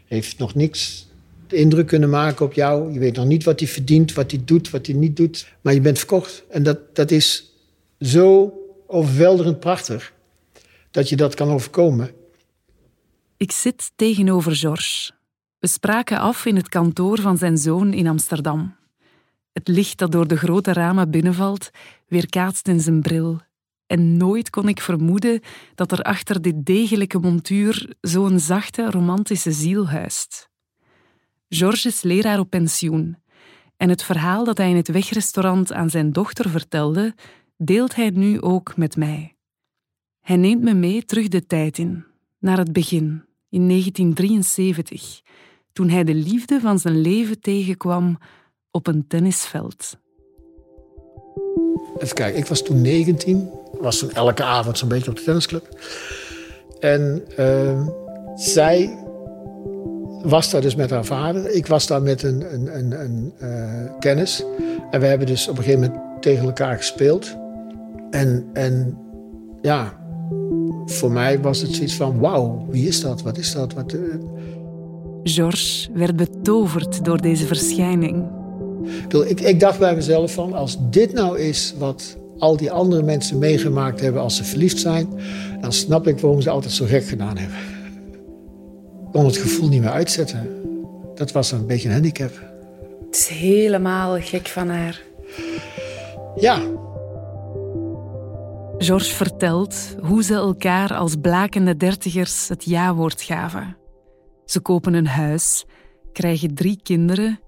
heeft 0.05 0.37
nog 0.37 0.55
niks 0.55 1.07
de 1.47 1.55
indruk 1.55 1.87
kunnen 1.87 2.09
maken 2.09 2.45
op 2.45 2.53
jou. 2.53 2.93
Je 2.93 2.99
weet 2.99 3.15
nog 3.15 3.25
niet 3.25 3.43
wat 3.43 3.59
hij 3.59 3.69
verdient, 3.69 4.13
wat 4.13 4.31
hij 4.31 4.41
doet, 4.45 4.69
wat 4.69 4.85
hij 4.85 4.95
niet 4.95 5.15
doet, 5.15 5.47
maar 5.61 5.73
je 5.73 5.81
bent 5.81 5.97
verkocht. 5.97 6.43
En 6.49 6.63
dat, 6.63 6.95
dat 6.95 7.11
is 7.11 7.51
zo 7.99 8.53
overweldigend 8.87 9.59
prachtig 9.59 10.13
dat 10.91 11.09
je 11.09 11.15
dat 11.15 11.33
kan 11.35 11.49
overkomen. 11.49 12.11
Ik 13.37 13.51
zit 13.51 13.91
tegenover 13.95 14.55
Georges. 14.55 15.13
We 15.59 15.67
spraken 15.67 16.19
af 16.19 16.45
in 16.45 16.55
het 16.55 16.69
kantoor 16.69 17.19
van 17.21 17.37
zijn 17.37 17.57
zoon 17.57 17.93
in 17.93 18.07
Amsterdam. 18.07 18.75
Het 19.53 19.67
licht 19.67 19.97
dat 19.97 20.11
door 20.11 20.27
de 20.27 20.37
grote 20.37 20.73
ramen 20.73 21.11
binnenvalt, 21.11 21.69
weerkaatst 22.07 22.67
in 22.67 22.79
zijn 22.79 23.01
bril. 23.01 23.45
En 23.87 24.17
nooit 24.17 24.49
kon 24.49 24.67
ik 24.67 24.81
vermoeden 24.81 25.41
dat 25.75 25.91
er 25.91 26.01
achter 26.01 26.41
dit 26.41 26.65
degelijke 26.65 27.19
montuur 27.19 27.95
zo'n 28.01 28.39
zachte, 28.39 28.91
romantische 28.91 29.51
ziel 29.51 29.87
huist. 29.87 30.49
Georges 31.49 31.85
is 31.85 32.01
leraar 32.01 32.39
op 32.39 32.49
pensioen. 32.49 33.17
En 33.77 33.89
het 33.89 34.03
verhaal 34.03 34.43
dat 34.43 34.57
hij 34.57 34.69
in 34.69 34.75
het 34.75 34.87
wegrestaurant 34.87 35.73
aan 35.73 35.89
zijn 35.89 36.11
dochter 36.11 36.49
vertelde, 36.49 37.15
deelt 37.57 37.95
hij 37.95 38.09
nu 38.09 38.41
ook 38.41 38.77
met 38.77 38.95
mij. 38.95 39.35
Hij 40.21 40.35
neemt 40.35 40.61
me 40.61 40.73
mee 40.73 41.05
terug 41.05 41.27
de 41.27 41.45
tijd 41.45 41.77
in, 41.77 42.05
naar 42.39 42.57
het 42.57 42.73
begin, 42.73 43.23
in 43.49 43.67
1973, 43.67 45.21
toen 45.73 45.89
hij 45.89 46.03
de 46.03 46.13
liefde 46.13 46.59
van 46.59 46.79
zijn 46.79 47.01
leven 47.01 47.39
tegenkwam 47.39 48.17
op 48.71 48.87
een 48.87 49.07
tennisveld. 49.07 49.97
Even 51.97 52.15
kijken, 52.15 52.39
ik 52.39 52.45
was 52.45 52.63
toen 52.63 52.81
19, 52.81 53.49
was 53.79 53.99
toen 53.99 54.11
elke 54.11 54.43
avond 54.43 54.77
zo'n 54.77 54.89
beetje 54.89 55.09
op 55.09 55.17
de 55.17 55.23
tennisclub. 55.23 55.67
En 56.79 57.23
uh, 57.39 57.87
zij 58.35 58.97
was 60.23 60.49
daar 60.49 60.61
dus 60.61 60.75
met 60.75 60.89
haar 60.89 61.05
vader. 61.05 61.49
Ik 61.49 61.67
was 61.67 61.87
daar 61.87 62.01
met 62.01 62.23
een, 62.23 62.53
een, 62.53 62.77
een, 62.77 63.01
een 63.01 63.33
uh, 63.41 63.91
kennis. 63.99 64.43
En 64.91 64.99
we 64.99 65.05
hebben 65.05 65.27
dus 65.27 65.47
op 65.47 65.57
een 65.57 65.63
gegeven 65.63 65.91
moment 65.91 66.21
tegen 66.21 66.45
elkaar 66.45 66.77
gespeeld. 66.77 67.35
En, 68.09 68.45
en 68.53 68.97
ja, 69.61 69.93
voor 70.85 71.11
mij 71.11 71.41
was 71.41 71.61
het 71.61 71.73
zoiets 71.73 71.95
van: 71.95 72.19
wauw, 72.19 72.65
wie 72.69 72.87
is 72.87 73.01
dat? 73.01 73.21
Wat 73.21 73.37
is 73.37 73.53
dat? 73.53 73.73
Wat, 73.73 73.93
uh... 73.93 74.01
Georges 75.23 75.89
werd 75.93 76.15
betoverd 76.15 77.05
door 77.05 77.21
deze 77.21 77.45
verschijning. 77.45 78.25
Ik, 79.25 79.41
ik 79.41 79.59
dacht 79.59 79.79
bij 79.79 79.95
mezelf 79.95 80.33
van, 80.33 80.53
als 80.53 80.77
dit 80.89 81.13
nou 81.13 81.39
is 81.39 81.75
wat 81.77 82.17
al 82.39 82.57
die 82.57 82.71
andere 82.71 83.03
mensen 83.03 83.37
meegemaakt 83.37 83.99
hebben 83.99 84.21
als 84.21 84.35
ze 84.35 84.43
verliefd 84.43 84.79
zijn, 84.79 85.07
dan 85.61 85.73
snap 85.73 86.07
ik 86.07 86.19
waarom 86.19 86.41
ze 86.41 86.49
altijd 86.49 86.73
zo 86.73 86.85
gek 86.85 87.05
gedaan 87.05 87.37
hebben. 87.37 87.57
Ik 89.05 89.11
kon 89.11 89.25
het 89.25 89.37
gevoel 89.37 89.69
niet 89.69 89.81
meer 89.81 89.89
uitzetten. 89.89 90.47
Dat 91.15 91.31
was 91.31 91.51
een 91.51 91.65
beetje 91.65 91.87
een 91.87 91.93
handicap. 91.93 92.31
Het 93.05 93.15
is 93.15 93.27
helemaal 93.27 94.19
gek 94.19 94.47
van 94.47 94.69
haar. 94.69 95.01
Ja. 96.35 96.61
George 98.77 99.15
vertelt 99.15 99.95
hoe 100.01 100.23
ze 100.23 100.33
elkaar 100.33 100.93
als 100.93 101.15
blakende 101.21 101.77
dertigers 101.77 102.47
het 102.47 102.63
ja-woord 102.63 103.21
gaven. 103.21 103.77
Ze 104.45 104.59
kopen 104.59 104.93
een 104.93 105.07
huis, 105.07 105.65
krijgen 106.11 106.53
drie 106.53 106.79
kinderen, 106.83 107.39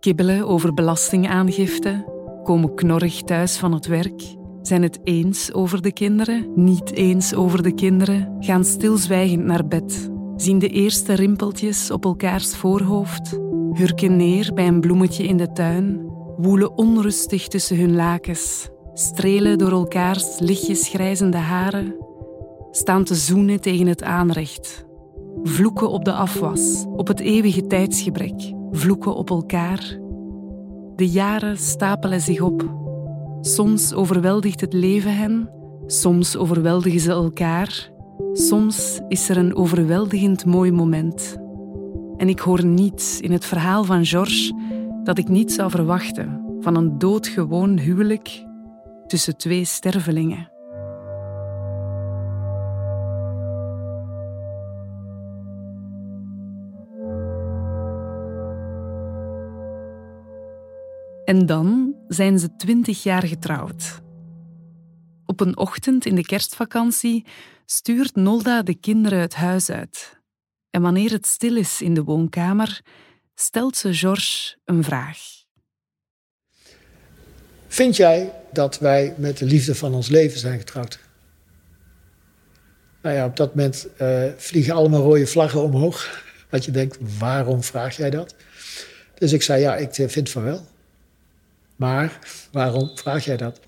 kibbelen 0.00 0.46
over 0.46 0.74
belastingaangifte, 0.74 2.04
komen 2.44 2.74
knorrig 2.74 3.22
thuis 3.22 3.56
van 3.56 3.72
het 3.72 3.86
werk, 3.86 4.22
zijn 4.66 4.82
het 4.82 5.00
eens 5.04 5.52
over 5.52 5.82
de 5.82 5.92
kinderen, 5.92 6.46
niet 6.54 6.92
eens 6.92 7.34
over 7.34 7.62
de 7.62 7.72
kinderen, 7.72 8.36
gaan 8.40 8.64
stilzwijgend 8.64 9.44
naar 9.44 9.66
bed, 9.66 10.10
zien 10.36 10.58
de 10.58 10.68
eerste 10.68 11.12
rimpeltjes 11.12 11.90
op 11.90 12.04
elkaars 12.04 12.56
voorhoofd, 12.56 13.38
hurken 13.72 14.16
neer 14.16 14.50
bij 14.54 14.66
een 14.66 14.80
bloemetje 14.80 15.24
in 15.24 15.36
de 15.36 15.52
tuin, 15.52 16.10
woelen 16.36 16.76
onrustig 16.76 17.48
tussen 17.48 17.76
hun 17.76 17.94
lakens, 17.94 18.68
strelen 18.94 19.58
door 19.58 19.70
elkaars 19.70 20.38
lichtjes 20.38 20.88
grijzende 20.88 21.36
haren, 21.36 21.94
staan 22.70 23.04
te 23.04 23.14
zoenen 23.14 23.60
tegen 23.60 23.86
het 23.86 24.02
aanrecht, 24.02 24.86
vloeken 25.42 25.90
op 25.90 26.04
de 26.04 26.12
afwas, 26.12 26.84
op 26.96 27.06
het 27.06 27.20
eeuwige 27.20 27.66
tijdsgebrek, 27.66 28.52
vloeken 28.70 29.14
op 29.14 29.30
elkaar. 29.30 29.98
De 30.96 31.08
jaren 31.08 31.56
stapelen 31.56 32.20
zich 32.20 32.40
op. 32.40 32.85
Soms 33.40 33.94
overweldigt 33.94 34.60
het 34.60 34.72
leven 34.72 35.16
hen, 35.16 35.50
soms 35.86 36.36
overweldigen 36.36 37.00
ze 37.00 37.10
elkaar, 37.10 37.90
soms 38.32 39.00
is 39.08 39.28
er 39.28 39.36
een 39.36 39.56
overweldigend 39.56 40.44
mooi 40.44 40.72
moment. 40.72 41.36
En 42.16 42.28
ik 42.28 42.38
hoor 42.38 42.64
niets 42.64 43.20
in 43.20 43.32
het 43.32 43.44
verhaal 43.44 43.84
van 43.84 44.04
Georges 44.04 44.52
dat 45.04 45.18
ik 45.18 45.28
niet 45.28 45.52
zou 45.52 45.70
verwachten 45.70 46.44
van 46.60 46.76
een 46.76 46.98
doodgewoon 46.98 47.78
huwelijk 47.78 48.44
tussen 49.06 49.36
twee 49.36 49.64
stervelingen. 49.64 50.55
En 61.26 61.46
dan 61.46 61.94
zijn 62.08 62.38
ze 62.38 62.56
twintig 62.56 63.02
jaar 63.02 63.22
getrouwd. 63.22 64.00
Op 65.24 65.40
een 65.40 65.56
ochtend 65.56 66.06
in 66.06 66.14
de 66.14 66.22
kerstvakantie 66.22 67.26
stuurt 67.64 68.16
Nolda 68.16 68.62
de 68.62 68.74
kinderen 68.74 69.18
het 69.18 69.34
huis 69.34 69.70
uit. 69.70 70.20
En 70.70 70.82
wanneer 70.82 71.10
het 71.10 71.26
stil 71.26 71.56
is 71.56 71.82
in 71.82 71.94
de 71.94 72.02
woonkamer, 72.02 72.80
stelt 73.34 73.76
ze 73.76 73.94
Georges 73.94 74.56
een 74.64 74.84
vraag. 74.84 75.18
Vind 77.66 77.96
jij 77.96 78.32
dat 78.52 78.78
wij 78.78 79.14
met 79.16 79.38
de 79.38 79.44
liefde 79.44 79.74
van 79.74 79.94
ons 79.94 80.08
leven 80.08 80.38
zijn 80.38 80.58
getrouwd? 80.58 80.98
Nou 83.02 83.16
ja, 83.16 83.26
op 83.26 83.36
dat 83.36 83.54
moment 83.54 83.86
uh, 84.00 84.24
vliegen 84.36 84.74
allemaal 84.74 85.02
rode 85.02 85.26
vlaggen 85.26 85.62
omhoog. 85.62 86.24
Dat 86.50 86.64
je 86.64 86.70
denkt, 86.70 86.98
waarom 87.18 87.62
vraag 87.62 87.96
jij 87.96 88.10
dat? 88.10 88.34
Dus 89.14 89.32
ik 89.32 89.42
zei, 89.42 89.60
ja, 89.60 89.76
ik 89.76 90.10
vind 90.10 90.30
van 90.30 90.42
wel. 90.42 90.74
Maar 91.76 92.18
waarom 92.52 92.90
vraag 92.94 93.24
jij 93.24 93.36
dat? 93.36 93.60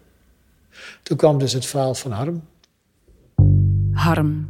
Toen 1.03 1.17
kwam 1.17 1.39
dus 1.39 1.53
het 1.53 1.67
verhaal 1.67 1.95
van 1.95 2.11
Harm. 2.11 2.43
Harm. 3.93 4.49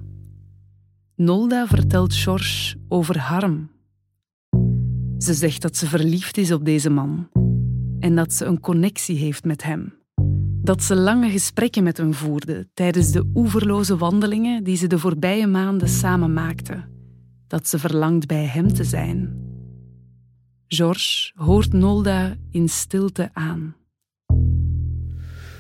Nolda 1.14 1.66
vertelt 1.66 2.14
George 2.14 2.76
over 2.88 3.18
Harm. 3.18 3.70
Ze 5.18 5.34
zegt 5.34 5.62
dat 5.62 5.76
ze 5.76 5.86
verliefd 5.86 6.36
is 6.36 6.52
op 6.52 6.64
deze 6.64 6.90
man 6.90 7.28
en 8.00 8.14
dat 8.14 8.32
ze 8.32 8.44
een 8.44 8.60
connectie 8.60 9.16
heeft 9.16 9.44
met 9.44 9.62
hem. 9.62 9.94
Dat 10.62 10.82
ze 10.82 10.96
lange 10.96 11.30
gesprekken 11.30 11.82
met 11.82 11.96
hem 11.96 12.14
voerde 12.14 12.68
tijdens 12.74 13.10
de 13.10 13.30
oeverloze 13.34 13.96
wandelingen 13.96 14.64
die 14.64 14.76
ze 14.76 14.86
de 14.86 14.98
voorbije 14.98 15.46
maanden 15.46 15.88
samen 15.88 16.32
maakten. 16.32 16.88
Dat 17.46 17.68
ze 17.68 17.78
verlangt 17.78 18.26
bij 18.26 18.44
hem 18.44 18.72
te 18.72 18.84
zijn 18.84 19.47
George 20.68 21.32
hoort 21.34 21.72
Nolda 21.72 22.36
in 22.50 22.68
stilte 22.68 23.30
aan. 23.32 23.76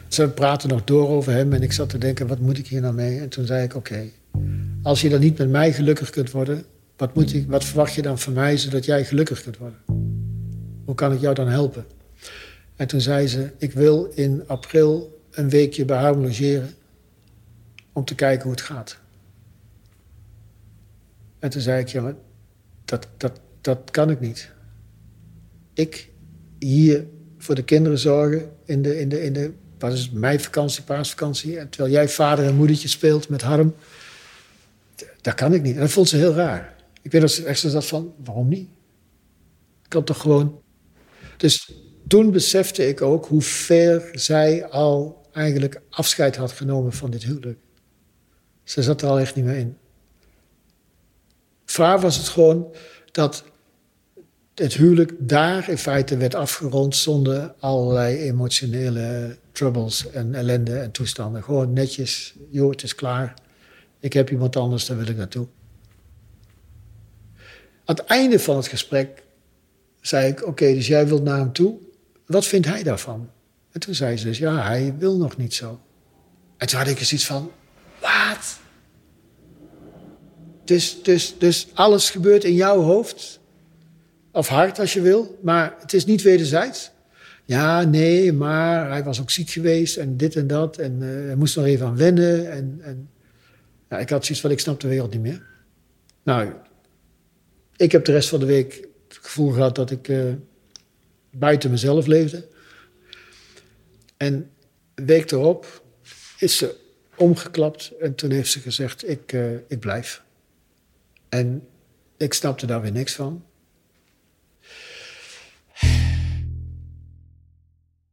Ze 0.08 0.28
praten 0.28 0.68
nog 0.68 0.84
door 0.84 1.08
over 1.08 1.32
hem 1.32 1.52
en 1.52 1.62
ik 1.62 1.72
zat 1.72 1.88
te 1.88 1.98
denken, 1.98 2.26
wat 2.26 2.38
moet 2.38 2.58
ik 2.58 2.66
hier 2.66 2.80
nou 2.80 2.94
mee? 2.94 3.20
En 3.20 3.28
toen 3.28 3.46
zei 3.46 3.64
ik, 3.64 3.74
oké, 3.74 4.10
Als 4.82 5.00
je 5.00 5.08
dan 5.08 5.20
niet 5.20 5.38
met 5.38 5.48
mij 5.48 5.72
gelukkig 5.72 6.10
kunt 6.10 6.30
worden, 6.30 6.64
wat, 6.96 7.14
moet 7.14 7.34
ik, 7.34 7.48
wat 7.48 7.64
verwacht 7.64 7.94
je 7.94 8.02
dan 8.02 8.18
van 8.18 8.32
mij 8.32 8.56
zodat 8.56 8.84
jij 8.84 9.04
gelukkig 9.04 9.42
kunt 9.42 9.56
worden? 9.56 9.78
Hoe 10.84 10.94
kan 10.94 11.12
ik 11.12 11.20
jou 11.20 11.34
dan 11.34 11.48
helpen? 11.48 11.86
En 12.76 12.86
toen 12.86 13.00
zei 13.00 13.26
ze: 13.26 13.50
Ik 13.58 13.72
wil 13.72 14.04
in 14.14 14.42
april 14.46 15.20
een 15.30 15.48
weekje 15.48 15.84
bij 15.84 15.98
haar 15.98 16.16
logeren 16.16 16.70
om 17.92 18.04
te 18.04 18.14
kijken 18.14 18.42
hoe 18.42 18.52
het 18.52 18.60
gaat. 18.60 18.98
En 21.38 21.50
toen 21.50 21.60
zei 21.60 21.80
ik: 21.80 21.88
Ja, 21.88 22.14
dat, 22.84 23.08
dat, 23.16 23.40
dat 23.60 23.90
kan 23.90 24.10
ik 24.10 24.20
niet. 24.20 24.56
Ik 25.78 26.10
hier 26.58 27.06
voor 27.38 27.54
de 27.54 27.64
kinderen 27.64 27.98
zorgen 27.98 28.50
in 28.64 28.82
de, 28.82 29.00
in 29.00 29.08
de, 29.08 29.22
in 29.22 29.32
de 29.32 29.52
wat 29.78 29.92
is 29.92 30.00
het, 30.00 30.12
meivakantie, 30.12 30.82
paasvakantie. 30.82 31.58
En 31.58 31.68
terwijl 31.68 31.92
jij 31.92 32.08
vader 32.08 32.44
en 32.44 32.54
moedertje 32.54 32.88
speelt 32.88 33.28
met 33.28 33.42
Harm. 33.42 33.74
Dat 35.20 35.34
kan 35.34 35.54
ik 35.54 35.62
niet. 35.62 35.74
En 35.74 35.80
dat 35.80 35.90
vond 35.90 36.08
ze 36.08 36.16
heel 36.16 36.34
raar. 36.34 36.76
Ik 37.02 37.10
weet 37.12 37.20
dat 37.20 37.30
ze 37.30 37.44
echt 37.44 37.60
zo 37.60 37.68
zat 37.68 37.86
van, 37.86 38.14
waarom 38.24 38.48
niet? 38.48 38.68
Ik 39.82 39.88
kan 39.88 40.04
toch 40.04 40.20
gewoon... 40.20 40.60
Dus 41.36 41.72
toen 42.06 42.30
besefte 42.30 42.88
ik 42.88 43.02
ook 43.02 43.26
hoe 43.26 43.42
ver 43.42 44.08
zij 44.12 44.66
al 44.66 45.26
eigenlijk 45.32 45.80
afscheid 45.90 46.36
had 46.36 46.52
genomen 46.52 46.92
van 46.92 47.10
dit 47.10 47.22
huwelijk. 47.22 47.58
Ze 48.64 48.82
zat 48.82 49.02
er 49.02 49.08
al 49.08 49.20
echt 49.20 49.34
niet 49.34 49.44
meer 49.44 49.56
in. 49.56 49.76
Vaar 51.64 52.00
was 52.00 52.16
het 52.16 52.28
gewoon 52.28 52.74
dat 53.10 53.44
het 54.58 54.74
huwelijk 54.74 55.12
daar 55.18 55.68
in 55.68 55.78
feite 55.78 56.16
werd 56.16 56.34
afgerond 56.34 56.96
zonder 56.96 57.54
allerlei 57.58 58.16
emotionele 58.16 59.36
troubles 59.52 60.10
en 60.10 60.34
ellende 60.34 60.78
en 60.78 60.90
toestanden. 60.90 61.42
Gewoon 61.42 61.72
netjes, 61.72 62.34
joh, 62.50 62.70
het 62.70 62.82
is 62.82 62.94
klaar. 62.94 63.34
Ik 64.00 64.12
heb 64.12 64.30
iemand 64.30 64.56
anders, 64.56 64.86
daar 64.86 64.96
wil 64.96 65.08
ik 65.08 65.16
naartoe. 65.16 65.46
Aan 67.84 67.96
het 67.96 68.04
einde 68.04 68.38
van 68.38 68.56
het 68.56 68.66
gesprek 68.66 69.22
zei 70.00 70.28
ik, 70.30 70.46
oké, 70.46 70.74
dus 70.74 70.86
jij 70.86 71.08
wilt 71.08 71.22
naar 71.22 71.38
hem 71.38 71.52
toe. 71.52 71.78
Wat 72.26 72.46
vindt 72.46 72.66
hij 72.66 72.82
daarvan? 72.82 73.30
En 73.72 73.80
toen 73.80 73.94
zei 73.94 74.16
ze 74.16 74.24
dus, 74.24 74.38
ja, 74.38 74.62
hij 74.62 74.94
wil 74.98 75.16
nog 75.16 75.36
niet 75.36 75.54
zo. 75.54 75.80
En 76.56 76.66
toen 76.66 76.78
had 76.78 76.88
ik 76.88 76.98
eens 76.98 77.12
iets 77.12 77.26
van, 77.26 77.50
wat? 78.00 78.58
Dus, 80.64 81.02
dus, 81.02 81.38
dus 81.38 81.68
alles 81.74 82.10
gebeurt 82.10 82.44
in 82.44 82.54
jouw 82.54 82.80
hoofd 82.80 83.37
of 84.38 84.48
hart 84.48 84.78
als 84.78 84.92
je 84.92 85.00
wil, 85.00 85.38
maar 85.42 85.74
het 85.78 85.92
is 85.92 86.04
niet 86.04 86.22
wederzijds. 86.22 86.90
Ja, 87.44 87.82
nee, 87.82 88.32
maar 88.32 88.90
hij 88.90 89.04
was 89.04 89.20
ook 89.20 89.30
ziek 89.30 89.50
geweest 89.50 89.96
en 89.96 90.16
dit 90.16 90.36
en 90.36 90.46
dat. 90.46 90.78
En 90.78 90.92
uh, 91.02 91.26
hij 91.26 91.34
moest 91.34 91.56
nog 91.56 91.64
even 91.64 91.86
aan 91.86 91.96
wennen. 91.96 92.50
En, 92.50 92.78
en 92.80 93.08
ik 94.00 94.10
had 94.10 94.24
zoiets 94.24 94.40
van, 94.40 94.50
ik 94.50 94.60
snap 94.60 94.80
de 94.80 94.88
wereld 94.88 95.12
niet 95.12 95.20
meer. 95.20 95.46
Nou, 96.22 96.52
ik 97.76 97.92
heb 97.92 98.04
de 98.04 98.12
rest 98.12 98.28
van 98.28 98.40
de 98.40 98.46
week 98.46 98.88
het 99.08 99.18
gevoel 99.22 99.50
gehad 99.50 99.74
dat 99.74 99.90
ik 99.90 100.08
uh, 100.08 100.32
buiten 101.30 101.70
mezelf 101.70 102.06
leefde. 102.06 102.48
En 104.16 104.50
een 104.94 105.06
week 105.06 105.30
erop 105.30 105.82
is 106.38 106.56
ze 106.56 106.76
omgeklapt 107.16 107.92
en 108.00 108.14
toen 108.14 108.30
heeft 108.30 108.50
ze 108.50 108.60
gezegd, 108.60 109.08
ik, 109.08 109.32
uh, 109.32 109.52
ik 109.68 109.80
blijf. 109.80 110.22
En 111.28 111.66
ik 112.16 112.34
snapte 112.34 112.66
daar 112.66 112.80
weer 112.80 112.92
niks 112.92 113.14
van. 113.14 113.46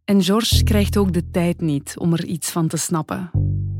En 0.05 0.23
George 0.23 0.63
krijgt 0.63 0.97
ook 0.97 1.13
de 1.13 1.29
tijd 1.31 1.61
niet 1.61 1.95
om 1.97 2.13
er 2.13 2.25
iets 2.25 2.49
van 2.51 2.67
te 2.67 2.77
snappen. 2.77 3.31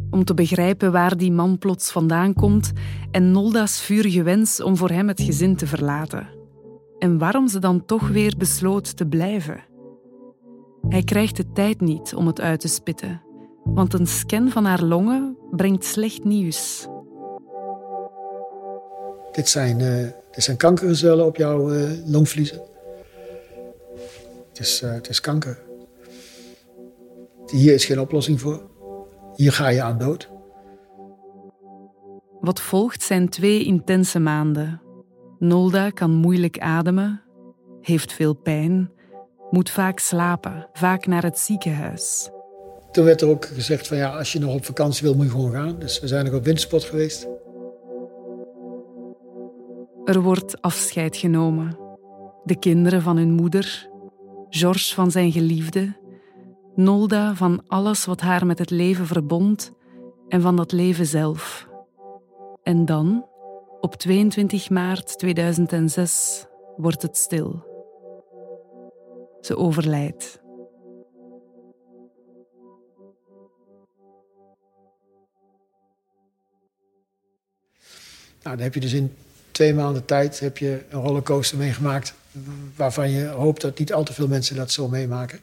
Om 0.10 0.24
te 0.24 0.34
begrijpen 0.34 0.92
waar 0.92 1.18
die 1.18 1.32
man 1.32 1.58
plots 1.58 1.92
vandaan 1.92 2.34
komt 2.34 2.72
en 3.12 3.32
Nolda's 3.32 3.82
vurige 3.82 4.24
wens 4.24 4.62
om 4.62 4.78
voor 4.78 4.90
hem 4.90 5.08
het 5.08 5.22
gezin 5.22 5.56
te 5.56 5.68
verlaten. 5.68 6.28
En 7.00 7.18
waarom 7.18 7.48
ze 7.48 7.60
dan 7.60 7.86
toch 7.86 8.08
weer 8.08 8.34
besloot 8.38 8.98
te 8.98 9.06
blijven. 9.06 9.64
Hij 10.90 11.04
krijgt 11.04 11.36
de 11.36 11.52
tijd 11.52 11.82
niet 11.82 12.16
om 12.16 12.28
het 12.28 12.42
uit 12.42 12.60
te 12.60 12.68
spitten, 12.68 13.22
want 13.64 13.94
een 13.94 14.08
scan 14.08 14.50
van 14.50 14.66
haar 14.66 14.84
longen 14.84 15.38
brengt 15.52 15.86
slecht 15.86 16.24
nieuws. 16.24 16.88
Dit 19.32 19.50
zijn, 19.50 19.80
uh, 19.80 20.12
dit 20.32 20.44
zijn 20.44 20.58
kankercellen 20.58 21.26
op 21.26 21.36
jouw 21.36 21.74
uh, 21.74 21.90
longvliezen. 22.06 22.62
Het 24.50 24.60
is, 24.60 24.82
uh, 24.82 24.92
het 24.92 25.10
is 25.10 25.20
kanker. 25.20 25.65
Hier 27.56 27.74
is 27.74 27.86
geen 27.86 28.00
oplossing 28.00 28.42
voor. 28.42 28.62
Hier 29.36 29.52
ga 29.52 29.68
je 29.68 29.82
aan 29.82 29.98
dood. 29.98 30.30
Wat 32.40 32.62
volgt 32.62 33.02
zijn 33.02 33.30
twee 33.30 33.64
intense 33.64 34.20
maanden. 34.20 34.82
Nolda 35.40 35.90
kan 35.90 36.12
moeilijk 36.12 36.60
ademen, 36.60 37.22
heeft 37.82 38.14
veel 38.14 38.34
pijn, 38.34 38.92
moet 39.50 39.70
vaak 39.70 40.00
slapen, 40.00 40.68
vaak 40.74 41.06
naar 41.06 41.24
het 41.24 41.40
ziekenhuis. 41.40 42.30
Toen 42.92 43.06
werd 43.06 43.22
er 43.22 43.28
ook 43.28 43.46
gezegd 43.46 43.88
van 43.88 43.98
ja, 43.98 44.18
als 44.18 44.34
je 44.34 44.40
nog 44.40 44.54
op 44.54 44.66
vakantie 44.66 45.04
wil, 45.04 45.16
moet 45.16 45.26
je 45.26 45.32
gewoon 45.32 45.52
gaan. 45.52 45.80
Dus 45.80 46.00
we 46.00 46.08
zijn 46.08 46.26
nog 46.26 46.34
op 46.34 46.44
wintersport 46.44 46.84
geweest. 46.84 47.28
Er 50.04 50.22
wordt 50.22 50.62
afscheid 50.62 51.18
genomen. 51.18 51.78
De 52.44 52.60
kinderen 52.60 53.02
van 53.02 53.18
hun 53.18 53.32
moeder, 53.32 53.90
George 54.50 54.94
van 54.94 55.12
zijn 55.12 55.32
geliefde, 55.32 55.94
Nolda 56.76 57.36
van 57.36 57.64
alles 57.68 58.06
wat 58.06 58.22
haar 58.22 58.46
met 58.46 58.60
het 58.60 58.70
leven 58.70 59.08
verbond 59.08 59.72
en 60.28 60.42
van 60.42 60.56
dat 60.56 60.72
leven 60.72 61.06
zelf. 61.06 61.68
En 62.64 62.86
dan, 62.86 63.26
op 63.82 63.96
22 63.96 64.70
maart 64.70 65.18
2006, 65.18 66.46
wordt 66.78 67.02
het 67.02 67.18
stil. 67.18 67.64
Ze 69.42 69.58
overlijdt. 69.58 70.40
Nou, 78.44 78.58
dan 78.58 78.60
heb 78.60 78.74
je 78.74 78.80
dus 78.80 78.94
in 78.94 79.16
twee 79.52 79.74
maanden 79.74 80.06
tijd 80.06 80.40
heb 80.40 80.58
je 80.58 80.84
een 80.90 81.02
rollercoaster 81.02 81.58
meegemaakt... 81.58 82.14
waarvan 82.76 83.10
je 83.10 83.28
hoopt 83.28 83.62
dat 83.62 83.80
niet 83.80 83.94
al 83.94 84.04
te 84.04 84.14
veel 84.14 84.28
mensen 84.28 84.56
dat 84.56 84.72
zo 84.72 84.88
meemaken. 84.88 85.40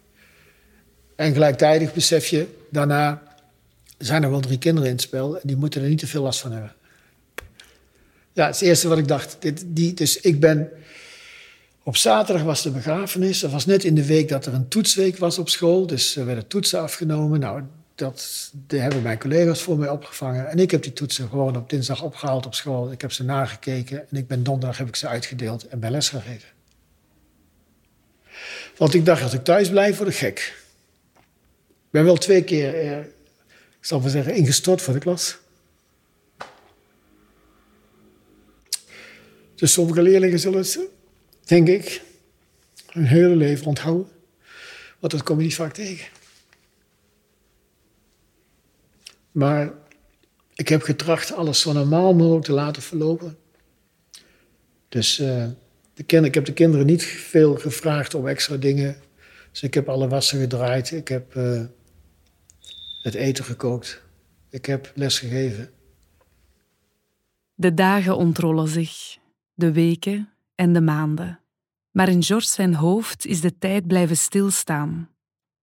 En 1.22 1.32
gelijktijdig 1.32 1.92
besef 1.92 2.26
je 2.26 2.46
daarna, 2.70 3.22
zijn 3.98 4.22
er 4.22 4.30
wel 4.30 4.40
drie 4.40 4.58
kinderen 4.58 4.88
in 4.88 4.94
het 4.94 5.04
spel 5.04 5.34
en 5.34 5.40
die 5.42 5.56
moeten 5.56 5.82
er 5.82 5.88
niet 5.88 5.98
te 5.98 6.06
veel 6.06 6.22
last 6.22 6.40
van 6.40 6.52
hebben. 6.52 6.72
Ja, 8.32 8.46
het, 8.46 8.54
het 8.54 8.68
eerste 8.68 8.88
wat 8.88 8.98
ik 8.98 9.08
dacht. 9.08 9.36
Dit, 9.38 9.64
die, 9.66 9.94
dus 9.94 10.20
ik 10.20 10.40
ben. 10.40 10.70
Op 11.82 11.96
zaterdag 11.96 12.44
was 12.44 12.62
de 12.62 12.70
begrafenis. 12.70 13.40
Dat 13.40 13.50
was 13.50 13.66
net 13.66 13.84
in 13.84 13.94
de 13.94 14.06
week 14.06 14.28
dat 14.28 14.46
er 14.46 14.54
een 14.54 14.68
toetsweek 14.68 15.18
was 15.18 15.38
op 15.38 15.48
school. 15.48 15.86
Dus 15.86 16.16
er 16.16 16.26
werden 16.26 16.46
toetsen 16.46 16.80
afgenomen. 16.80 17.40
Nou, 17.40 17.62
dat 17.94 18.50
die 18.66 18.80
hebben 18.80 19.02
mijn 19.02 19.18
collega's 19.18 19.62
voor 19.62 19.78
mij 19.78 19.88
opgevangen. 19.88 20.48
En 20.48 20.58
ik 20.58 20.70
heb 20.70 20.82
die 20.82 20.92
toetsen 20.92 21.28
gewoon 21.28 21.56
op 21.56 21.70
dinsdag 21.70 22.02
opgehaald 22.02 22.46
op 22.46 22.54
school. 22.54 22.92
Ik 22.92 23.00
heb 23.00 23.12
ze 23.12 23.24
nagekeken 23.24 23.98
en 24.10 24.16
ik 24.16 24.26
ben 24.26 24.42
donderdag 24.42 24.78
heb 24.78 24.88
ik 24.88 24.96
ze 24.96 25.08
uitgedeeld 25.08 25.68
en 25.68 25.80
bij 25.80 25.90
les 25.90 26.08
gegeven. 26.08 26.48
Want 28.76 28.94
ik 28.94 29.04
dacht, 29.04 29.22
als 29.22 29.32
ik 29.32 29.44
thuis 29.44 29.70
blijf, 29.70 29.96
word 29.96 30.08
ik 30.08 30.16
gek. 30.16 30.61
Ben 31.92 32.04
wel 32.04 32.16
twee 32.16 32.44
keer, 32.44 32.74
eh, 32.74 32.98
ik 33.78 33.84
zal 33.84 34.00
maar 34.00 34.10
zeggen, 34.10 34.34
ingestort 34.34 34.82
voor 34.82 34.94
de 34.94 35.00
klas. 35.00 35.38
Dus 39.54 39.72
sommige 39.72 40.02
leerlingen 40.02 40.38
zullen 40.38 40.66
ze, 40.66 40.88
denk 41.44 41.68
ik, 41.68 42.02
hun 42.86 43.04
hele 43.04 43.36
leven 43.36 43.66
onthouden. 43.66 44.08
Want 44.98 45.12
dat 45.12 45.22
kom 45.22 45.38
je 45.38 45.44
niet 45.44 45.54
vaak 45.54 45.72
tegen. 45.72 46.06
Maar 49.32 49.72
ik 50.54 50.68
heb 50.68 50.82
getracht 50.82 51.32
alles 51.32 51.60
zo 51.60 51.72
normaal 51.72 52.14
mogelijk 52.14 52.44
te 52.44 52.52
laten 52.52 52.82
verlopen. 52.82 53.38
Dus 54.88 55.18
uh, 55.18 55.46
de 55.94 56.02
kind, 56.02 56.24
ik 56.24 56.34
heb 56.34 56.44
de 56.44 56.52
kinderen 56.52 56.86
niet 56.86 57.04
veel 57.04 57.54
gevraagd 57.54 58.14
om 58.14 58.28
extra 58.28 58.56
dingen. 58.56 58.96
Dus 59.50 59.62
ik 59.62 59.74
heb 59.74 59.88
alle 59.88 60.08
wassen 60.08 60.40
gedraaid. 60.40 60.90
Ik 60.90 61.08
heb 61.08 61.34
uh, 61.36 61.62
het 63.02 63.14
eten 63.14 63.44
gekookt. 63.44 64.02
Ik 64.50 64.66
heb 64.66 64.92
les 64.94 65.18
gegeven. 65.18 65.70
De 67.54 67.74
dagen 67.74 68.16
ontrollen 68.16 68.68
zich, 68.68 69.18
de 69.54 69.72
weken 69.72 70.32
en 70.54 70.72
de 70.72 70.80
maanden. 70.80 71.40
Maar 71.90 72.08
in 72.08 72.22
George 72.22 72.46
zijn 72.46 72.74
hoofd 72.74 73.26
is 73.26 73.40
de 73.40 73.58
tijd 73.58 73.86
blijven 73.86 74.16
stilstaan. 74.16 75.10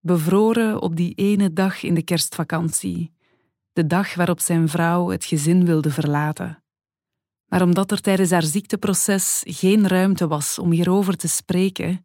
Bevroren 0.01 0.83
op 0.83 0.97
die 0.97 1.15
ene 1.15 1.53
dag 1.53 1.83
in 1.83 1.95
de 1.95 2.03
kerstvakantie. 2.03 3.13
De 3.73 3.87
dag 3.87 4.15
waarop 4.15 4.41
zijn 4.41 4.69
vrouw 4.69 5.09
het 5.09 5.25
gezin 5.25 5.65
wilde 5.65 5.91
verlaten. 5.91 6.63
Maar 7.47 7.63
omdat 7.63 7.91
er 7.91 8.01
tijdens 8.01 8.31
haar 8.31 8.43
ziekteproces 8.43 9.43
geen 9.47 9.89
ruimte 9.89 10.27
was 10.27 10.59
om 10.59 10.71
hierover 10.71 11.17
te 11.17 11.29
spreken, 11.29 12.05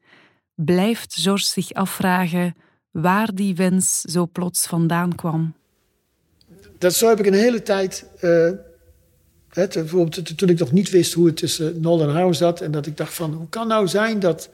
blijft 0.55 1.15
George 1.15 1.45
zich 1.45 1.73
afvragen 1.73 2.55
waar 2.93 3.35
die 3.35 3.55
wens 3.55 4.01
zo 4.01 4.27
plots 4.31 4.65
vandaan 4.65 5.15
kwam. 5.15 5.53
Dat 6.77 6.93
zo 6.93 7.07
heb 7.07 7.19
ik 7.19 7.25
een 7.25 7.33
hele 7.33 7.61
tijd 7.61 8.05
bijvoorbeeld 9.53 10.25
te- 10.25 10.35
toen 10.35 10.49
ik 10.49 10.59
nog 10.59 10.71
niet 10.71 10.89
wist 10.89 11.13
hoe 11.13 11.25
het 11.25 11.37
tussen 11.37 11.81
Nol 11.81 12.01
en 12.01 12.09
Harm 12.09 12.33
zat. 12.33 12.61
En 12.61 12.71
dat 12.71 12.85
ik 12.85 12.97
dacht 12.97 13.13
van, 13.13 13.33
hoe 13.33 13.49
kan 13.49 13.67
nou 13.67 13.87
zijn 13.87 14.19
dat 14.19 14.49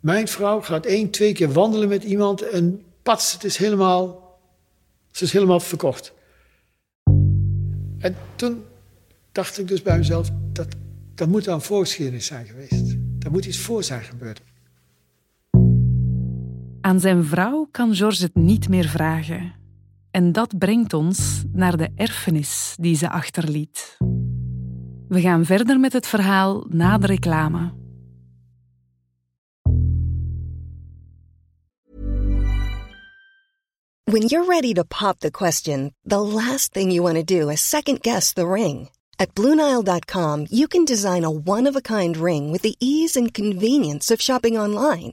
mijn 0.00 0.28
vrouw 0.28 0.60
gaat 0.60 0.86
één, 0.86 1.10
twee 1.10 1.32
keer 1.32 1.52
wandelen 1.52 1.88
met 1.88 2.04
iemand. 2.04 2.42
En 2.42 2.82
pats, 3.02 3.32
het 3.32 3.44
is 3.44 3.56
helemaal, 3.56 4.38
ze 5.10 5.24
is 5.24 5.32
helemaal 5.32 5.60
verkocht. 5.60 6.12
En 7.98 8.16
toen 8.36 8.64
dacht 9.32 9.58
ik 9.58 9.68
dus 9.68 9.82
bij 9.82 9.98
mezelf, 9.98 10.30
dat, 10.52 10.68
dat 11.14 11.28
moet 11.28 11.44
dan 11.44 11.62
voorgeschiedenis 11.62 12.26
zijn 12.26 12.46
geweest. 12.46 12.96
Daar 12.96 13.30
moet 13.30 13.44
iets 13.44 13.58
voor 13.58 13.84
zijn 13.84 14.02
gebeurd. 14.02 14.40
Aan 16.84 17.00
zijn 17.00 17.24
vrouw 17.24 17.68
kan 17.70 17.94
George 17.94 18.22
het 18.22 18.34
niet 18.34 18.68
meer 18.68 18.88
vragen. 18.88 19.52
En 20.10 20.32
dat 20.32 20.58
brengt 20.58 20.92
ons 20.92 21.42
naar 21.52 21.76
de 21.76 21.90
erfenis 21.94 22.76
die 22.80 22.96
ze 22.96 23.10
achterliet. 23.10 23.96
We 25.08 25.20
gaan 25.20 25.44
verder 25.44 25.80
met 25.80 25.92
het 25.92 26.06
verhaal 26.06 26.66
na 26.68 26.98
de 26.98 27.06
reclame. 27.06 27.72
When 34.04 34.26
you're 34.26 34.48
ready 34.48 34.72
to 34.72 34.82
pop 34.82 35.18
the 35.18 35.30
question, 35.30 35.94
the 36.04 36.18
last 36.18 36.72
thing 36.72 36.92
you 36.92 37.02
want 37.02 37.26
to 37.26 37.38
do 37.40 37.48
is 37.48 37.68
second 37.68 37.98
guess 38.00 38.32
the 38.32 38.46
ring. 38.46 38.88
At 39.16 39.34
Bluenile.com, 39.34 40.46
you 40.50 40.66
can 40.66 40.84
design 40.84 41.24
a 41.24 41.30
one 41.44 41.68
of 41.68 41.76
a 41.76 41.80
kind 41.80 42.16
ring 42.16 42.50
with 42.50 42.62
the 42.62 42.74
ease 42.78 43.20
and 43.20 43.32
convenience 43.32 44.14
of 44.14 44.20
shopping 44.20 44.58
online. 44.58 45.12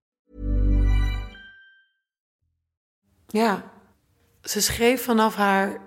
Ja, 3.31 3.71
ze 4.43 4.61
schreef 4.61 5.03
vanaf 5.03 5.35
haar, 5.35 5.81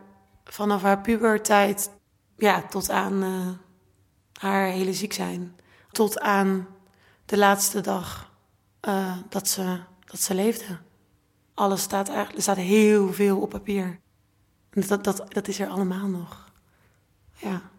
vanaf 0.45 0.83
haar 0.83 1.01
puberteit 1.01 1.91
ja, 2.37 2.63
tot 2.63 2.91
aan 2.91 3.23
eh, 3.23 3.49
haar 4.33 4.67
hele 4.67 4.93
ziek 4.93 5.13
zijn. 5.13 5.57
Tot 5.91 6.21
aan 6.21 6.67
de 7.25 7.37
laatste 7.37 7.81
dag 7.81 8.33
eh, 8.81 9.17
dat, 9.29 9.49
ze, 9.49 9.79
dat 10.05 10.21
ze 10.21 10.35
leefde. 10.35 10.79
Alles 11.55 11.83
staat 11.83 12.07
eigenlijk, 12.07 12.37
er 12.37 12.43
staat 12.43 12.57
heel 12.57 13.13
veel 13.13 13.41
op 13.41 13.51
papier. 13.51 14.01
En 14.71 14.87
Dat, 14.87 15.05
dat, 15.05 15.25
dat 15.29 15.49
is 15.49 15.61
er 15.61 15.69
allemaal 15.69 16.09
nog. 16.09 16.53
Ja. 17.37 17.71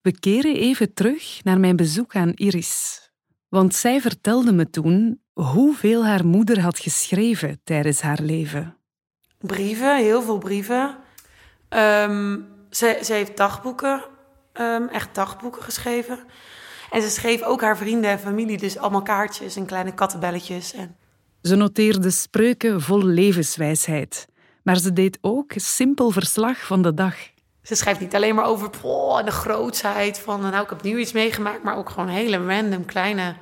We 0.00 0.18
keren 0.18 0.56
even 0.56 0.94
terug 0.94 1.44
naar 1.44 1.60
mijn 1.60 1.76
bezoek 1.76 2.16
aan 2.16 2.32
Iris. 2.32 3.02
Want 3.48 3.74
zij 3.74 4.00
vertelde 4.00 4.52
me 4.52 4.70
toen 4.70 5.20
hoeveel 5.32 6.06
haar 6.06 6.26
moeder 6.26 6.60
had 6.60 6.78
geschreven 6.78 7.60
tijdens 7.64 8.00
haar 8.00 8.22
leven. 8.22 8.77
Brieven, 9.40 9.96
heel 9.96 10.22
veel 10.22 10.38
brieven. 10.38 10.96
Ehm, 11.68 12.38
ze, 12.70 13.00
ze 13.02 13.12
heeft 13.12 13.36
dagboeken, 13.36 14.04
ehm, 14.52 14.86
echt 14.86 15.14
dagboeken 15.14 15.62
geschreven. 15.62 16.18
En 16.90 17.02
ze 17.02 17.08
schreef 17.08 17.42
ook 17.42 17.60
haar 17.60 17.76
vrienden 17.76 18.10
en 18.10 18.18
familie, 18.18 18.58
dus 18.58 18.78
allemaal 18.78 19.02
kaartjes 19.02 19.56
en 19.56 19.66
kleine 19.66 19.94
kattenbelletjes. 19.94 20.72
En 20.72 20.96
Ze 21.42 21.54
noteerde 21.56 22.10
spreuken 22.10 22.80
vol 22.80 23.02
levenswijsheid. 23.02 24.26
Maar 24.62 24.76
ze 24.76 24.92
deed 24.92 25.18
ook 25.20 25.52
simpel 25.56 26.10
verslag 26.10 26.66
van 26.66 26.82
de 26.82 26.94
dag. 26.94 27.14
ze 27.62 27.74
schrijft 27.74 28.00
niet 28.00 28.14
alleen 28.14 28.34
maar 28.34 28.44
over 28.44 28.70
oh, 28.82 29.24
de 29.24 29.30
grootsheid 29.30 30.18
van, 30.18 30.40
nou, 30.40 30.62
ik 30.62 30.68
heb 30.68 30.82
nieuw 30.82 30.96
iets 30.96 31.12
meegemaakt, 31.12 31.62
maar 31.62 31.76
ook 31.76 31.90
gewoon 31.90 32.08
hele 32.08 32.46
random 32.46 32.84
kleine 32.84 33.36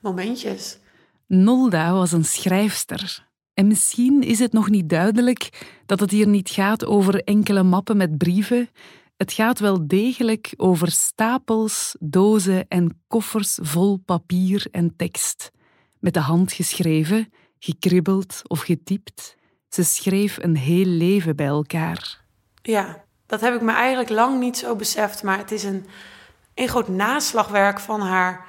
momentjes. 0.00 0.78
Nolda 1.26 1.92
was 1.92 2.12
een 2.12 2.24
schrijfster. 2.24 3.25
En 3.56 3.66
misschien 3.66 4.22
is 4.22 4.38
het 4.38 4.52
nog 4.52 4.68
niet 4.70 4.88
duidelijk 4.88 5.66
dat 5.86 6.00
het 6.00 6.10
hier 6.10 6.28
niet 6.28 6.50
gaat 6.50 6.84
over 6.84 7.24
enkele 7.24 7.62
mappen 7.62 7.96
met 7.96 8.18
brieven. 8.18 8.68
Het 9.16 9.32
gaat 9.32 9.58
wel 9.58 9.86
degelijk 9.86 10.54
over 10.56 10.90
stapels, 10.90 11.96
dozen 12.00 12.68
en 12.68 13.02
koffers 13.08 13.58
vol 13.62 13.96
papier 13.96 14.66
en 14.70 14.96
tekst. 14.96 15.50
Met 15.98 16.14
de 16.14 16.20
hand 16.20 16.52
geschreven, 16.52 17.32
gekribbeld 17.58 18.40
of 18.46 18.60
getypt. 18.60 19.36
Ze 19.68 19.84
schreef 19.84 20.38
een 20.40 20.56
heel 20.56 20.86
leven 20.86 21.36
bij 21.36 21.46
elkaar. 21.46 22.20
Ja, 22.62 23.04
dat 23.26 23.40
heb 23.40 23.54
ik 23.54 23.60
me 23.60 23.72
eigenlijk 23.72 24.10
lang 24.10 24.40
niet 24.40 24.58
zo 24.58 24.76
beseft, 24.76 25.22
maar 25.22 25.38
het 25.38 25.50
is 25.50 25.64
een, 25.64 25.86
een 26.54 26.68
groot 26.68 26.88
naslagwerk 26.88 27.80
van 27.80 28.00
haar, 28.00 28.46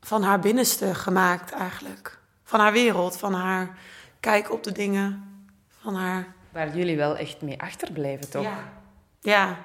van 0.00 0.22
haar 0.22 0.40
binnenste 0.40 0.94
gemaakt 0.94 1.52
eigenlijk. 1.52 2.18
Van 2.44 2.60
haar 2.60 2.72
wereld, 2.72 3.16
van 3.16 3.32
haar 3.32 3.78
kijk 4.24 4.52
op 4.52 4.62
de 4.62 4.72
dingen, 4.72 5.24
van 5.68 5.94
haar... 5.94 6.34
Waar 6.52 6.76
jullie 6.76 6.96
wel 6.96 7.16
echt 7.16 7.42
mee 7.42 7.60
achterblijven, 7.60 8.30
toch? 8.30 8.42
Ja. 8.42 8.72
Ja, 9.20 9.64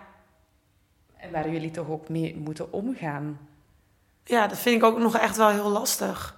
En 1.17 1.31
waar 1.31 1.49
jullie 1.49 1.71
toch 1.71 1.89
ook 1.89 2.09
mee 2.09 2.35
moeten 2.37 2.73
omgaan. 2.73 3.39
ja, 4.23 4.47
dat 4.47 4.57
vind 4.57 4.75
ik 4.75 4.83
ook 4.83 4.97
nog 4.97 5.17
echt 5.17 5.37
wel 5.37 5.49
heel 5.49 5.69
lastig. 5.69 6.37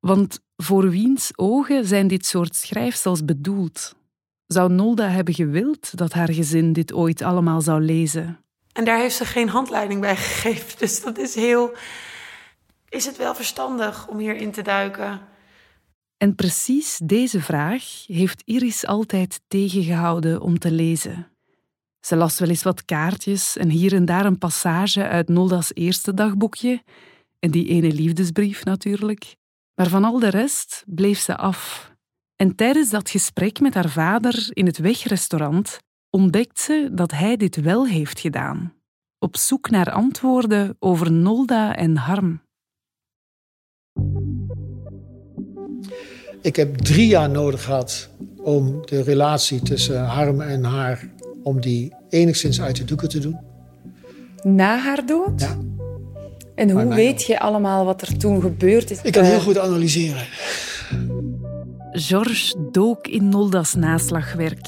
Want 0.00 0.40
voor 0.56 0.90
wiens 0.90 1.32
ogen 1.36 1.84
zijn 1.84 2.08
dit 2.08 2.26
soort 2.26 2.56
schrijfsels 2.56 3.24
bedoeld? 3.24 3.94
Zou 4.46 4.72
Nolda 4.72 5.08
hebben 5.08 5.34
gewild 5.34 5.96
dat 5.96 6.12
haar 6.12 6.32
gezin 6.32 6.72
dit 6.72 6.92
ooit 6.92 7.22
allemaal 7.22 7.60
zou 7.60 7.80
lezen? 7.80 8.38
En 8.72 8.84
daar 8.84 8.98
heeft 8.98 9.16
ze 9.16 9.24
geen 9.24 9.48
handleiding 9.48 10.00
bij 10.00 10.16
gegeven. 10.26 10.78
Dus 10.78 11.02
dat 11.02 11.18
is 11.18 11.34
heel. 11.34 11.72
Is 12.88 13.06
het 13.06 13.16
wel 13.16 13.34
verstandig 13.34 14.08
om 14.08 14.18
hierin 14.18 14.50
te 14.52 14.62
duiken? 14.62 15.20
En 16.22 16.34
precies 16.34 17.00
deze 17.04 17.40
vraag 17.40 18.04
heeft 18.06 18.42
Iris 18.44 18.86
altijd 18.86 19.40
tegengehouden 19.48 20.40
om 20.40 20.58
te 20.58 20.70
lezen. 20.70 21.26
Ze 22.00 22.16
las 22.16 22.38
wel 22.38 22.48
eens 22.48 22.62
wat 22.62 22.84
kaartjes 22.84 23.56
en 23.56 23.68
hier 23.68 23.94
en 23.94 24.04
daar 24.04 24.26
een 24.26 24.38
passage 24.38 25.08
uit 25.08 25.28
Nolda's 25.28 25.70
eerste 25.74 26.14
dagboekje, 26.14 26.82
en 27.38 27.50
die 27.50 27.68
ene 27.68 27.92
liefdesbrief 27.92 28.64
natuurlijk. 28.64 29.36
Maar 29.74 29.88
van 29.88 30.04
al 30.04 30.18
de 30.18 30.28
rest 30.28 30.84
bleef 30.86 31.18
ze 31.18 31.36
af. 31.36 31.92
En 32.36 32.54
tijdens 32.54 32.90
dat 32.90 33.10
gesprek 33.10 33.60
met 33.60 33.74
haar 33.74 33.90
vader 33.90 34.48
in 34.50 34.66
het 34.66 34.78
wegrestaurant 34.78 35.78
ontdekt 36.10 36.60
ze 36.60 36.88
dat 36.92 37.10
hij 37.10 37.36
dit 37.36 37.60
wel 37.60 37.86
heeft 37.86 38.20
gedaan. 38.20 38.74
Op 39.18 39.36
zoek 39.36 39.70
naar 39.70 39.90
antwoorden 39.90 40.76
over 40.78 41.12
Nolda 41.12 41.76
en 41.76 41.96
Harm. 41.96 42.40
Ik 46.42 46.56
heb 46.56 46.76
drie 46.76 47.06
jaar 47.06 47.30
nodig 47.30 47.64
gehad 47.64 48.08
om 48.42 48.82
de 48.84 49.02
relatie 49.02 49.62
tussen 49.62 50.04
Harm 50.04 50.40
en 50.40 50.64
haar... 50.64 51.08
om 51.42 51.60
die 51.60 51.94
enigszins 52.08 52.60
uit 52.60 52.76
de 52.76 52.84
doeken 52.84 53.08
te 53.08 53.18
doen. 53.18 53.38
Na 54.42 54.78
haar 54.78 55.06
dood? 55.06 55.40
Ja. 55.40 55.56
En 56.54 56.70
hoe 56.70 56.94
weet 56.94 57.22
je 57.22 57.40
allemaal 57.40 57.84
wat 57.84 58.02
er 58.02 58.16
toen 58.16 58.40
gebeurd 58.40 58.90
is? 58.90 59.02
Ik 59.02 59.12
kan 59.12 59.22
Eh, 59.22 59.28
heel 59.28 59.40
goed 59.40 59.58
analyseren. 59.58 60.26
George 61.92 62.54
dook 62.70 63.06
in 63.06 63.28
Nolda's 63.28 63.74
naslagwerk. 63.74 64.66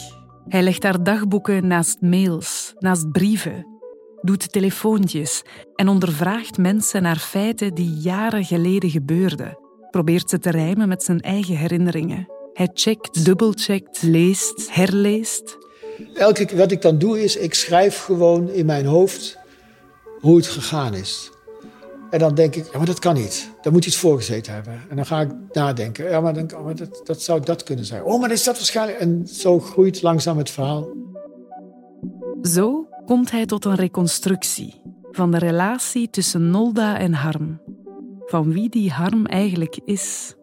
Hij 0.49 0.63
legt 0.63 0.83
haar 0.83 1.03
dagboeken 1.03 1.67
naast 1.67 2.01
mails, 2.01 2.75
naast 2.79 3.13
brieven, 3.13 3.67
doet 4.23 4.53
telefoontjes 4.53 5.43
en 5.75 5.89
ondervraagt 5.89 6.59
mensen 6.59 7.03
naar 7.03 7.17
feiten 7.19 7.75
die 7.75 7.95
jaren 7.95 8.45
geleden 8.45 8.91
gebeurden. 8.91 9.59
Probeert 9.93 10.31
ze 10.31 10.39
te 10.39 10.51
rijmen 10.51 10.89
met 10.89 11.03
zijn 11.03 11.21
eigen 11.21 11.57
herinneringen. 11.57 12.29
Hij 12.53 12.71
checkt, 12.75 13.25
dubbelcheckt, 13.25 14.03
leest, 14.03 14.69
herleest. 14.71 15.59
Elke 16.15 16.45
keer 16.45 16.59
wat 16.59 16.71
ik 16.71 16.83
dan 16.83 16.99
doe 16.99 17.23
is, 17.23 17.37
ik 17.37 17.55
schrijf 17.55 17.99
gewoon 17.99 18.49
in 18.51 18.67
mijn 18.67 18.87
hoofd 18.87 19.39
hoe 20.21 20.37
het 20.37 20.47
gegaan 20.47 20.95
is. 20.95 21.31
En 22.11 22.19
dan 22.19 22.35
denk 22.35 22.55
ik, 22.55 22.73
ja, 22.73 22.77
maar 22.77 22.87
dat 22.87 22.99
kan 22.99 23.15
niet. 23.15 23.51
Daar 23.61 23.73
moet 23.73 23.87
iets 23.87 23.97
voor 23.97 24.17
gezeten 24.17 24.53
hebben. 24.53 24.81
En 24.89 24.97
dan 24.97 25.07
ga 25.07 25.21
ik 25.21 25.31
nadenken. 25.53 26.11
Ja, 26.11 26.21
maar, 26.21 26.35
dan, 26.35 26.55
oh, 26.55 26.65
maar 26.65 26.77
dat, 26.77 27.01
dat 27.05 27.23
zou 27.23 27.41
dat 27.41 27.63
kunnen 27.63 27.85
zijn. 27.85 28.05
Oh, 28.05 28.21
maar 28.21 28.31
is 28.31 28.45
dat 28.45 28.57
waarschijnlijk... 28.57 28.99
En 28.99 29.27
zo 29.27 29.61
groeit 29.61 30.03
langzaam 30.03 30.39
het 30.39 30.51
verhaal. 30.51 30.89
Zo 32.43 32.87
komt 33.07 33.31
hij 33.31 33.47
tot 33.47 33.65
een 33.65 33.75
reconstructie 33.75 34.81
van 35.11 35.31
de 35.31 35.39
relatie 35.39 36.11
tussen 36.11 36.51
Nolda 36.51 36.99
en 36.99 37.13
Harm. 37.13 37.61
Van 38.33 38.53
wie 38.53 38.68
die 38.68 38.90
Harm 38.90 39.27
eigenlijk 39.27 39.79
is. 39.85 40.35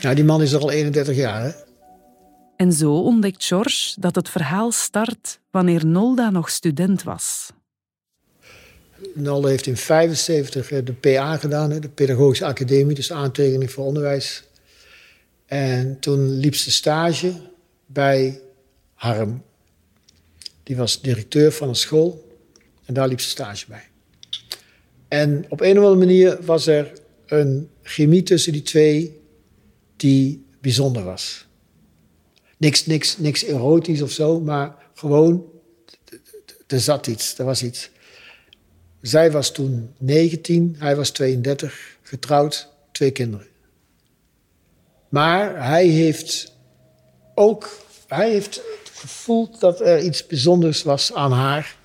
Ja, 0.00 0.14
die 0.14 0.24
man 0.24 0.42
is 0.42 0.52
er 0.52 0.60
al 0.60 0.70
31 0.70 1.16
jaar, 1.16 1.42
hè? 1.42 1.50
En 2.56 2.72
zo 2.72 2.94
ontdekt 2.94 3.44
George 3.44 4.00
dat 4.00 4.14
het 4.14 4.28
verhaal 4.28 4.72
start 4.72 5.40
wanneer 5.50 5.86
Nolda 5.86 6.30
nog 6.30 6.50
student 6.50 7.02
was. 7.02 7.52
Nolda 9.14 9.48
heeft 9.48 9.66
in 9.66 9.76
1975 9.86 10.68
de 10.84 10.92
PA 10.92 11.36
gedaan, 11.36 11.80
de 11.80 11.88
Pedagogische 11.88 12.44
Academie, 12.44 12.94
dus 12.94 13.12
aantekening 13.12 13.70
voor 13.70 13.84
onderwijs. 13.84 14.44
En 15.46 15.98
toen 16.00 16.30
liep 16.30 16.54
ze 16.54 16.70
stage 16.70 17.32
bij 17.86 18.40
Harm. 18.94 19.42
Die 20.62 20.76
was 20.76 21.00
directeur 21.00 21.52
van 21.52 21.68
een 21.68 21.74
school 21.74 22.38
en 22.84 22.94
daar 22.94 23.08
liep 23.08 23.20
ze 23.20 23.28
stage 23.28 23.66
bij. 23.68 23.90
En 25.12 25.44
op 25.48 25.60
een 25.60 25.78
of 25.78 25.84
andere 25.84 26.06
manier 26.06 26.38
was 26.44 26.66
er 26.66 26.92
een 27.26 27.70
chemie 27.82 28.22
tussen 28.22 28.52
die 28.52 28.62
twee 28.62 29.20
die 29.96 30.46
bijzonder 30.60 31.04
was. 31.04 31.46
Niks, 32.56 32.86
niks, 32.86 33.18
niks 33.18 33.44
erotisch 33.44 34.02
of 34.02 34.10
zo, 34.10 34.40
maar 34.40 34.74
gewoon, 34.94 35.44
er 36.66 36.80
zat 36.80 37.06
iets, 37.06 37.38
er 37.38 37.44
was 37.44 37.62
iets. 37.62 37.90
Zij 39.00 39.30
was 39.30 39.52
toen 39.52 39.94
19, 39.98 40.76
hij 40.78 40.96
was 40.96 41.10
32, 41.10 41.96
getrouwd, 42.02 42.68
twee 42.92 43.10
kinderen. 43.10 43.46
Maar 45.08 45.66
hij 45.68 45.86
heeft 45.86 46.56
ook 47.34 47.70
hij 48.06 48.30
heeft 48.30 48.60
gevoeld 48.92 49.60
dat 49.60 49.80
er 49.80 50.02
iets 50.02 50.26
bijzonders 50.26 50.82
was 50.82 51.14
aan 51.14 51.32
haar. 51.32 51.76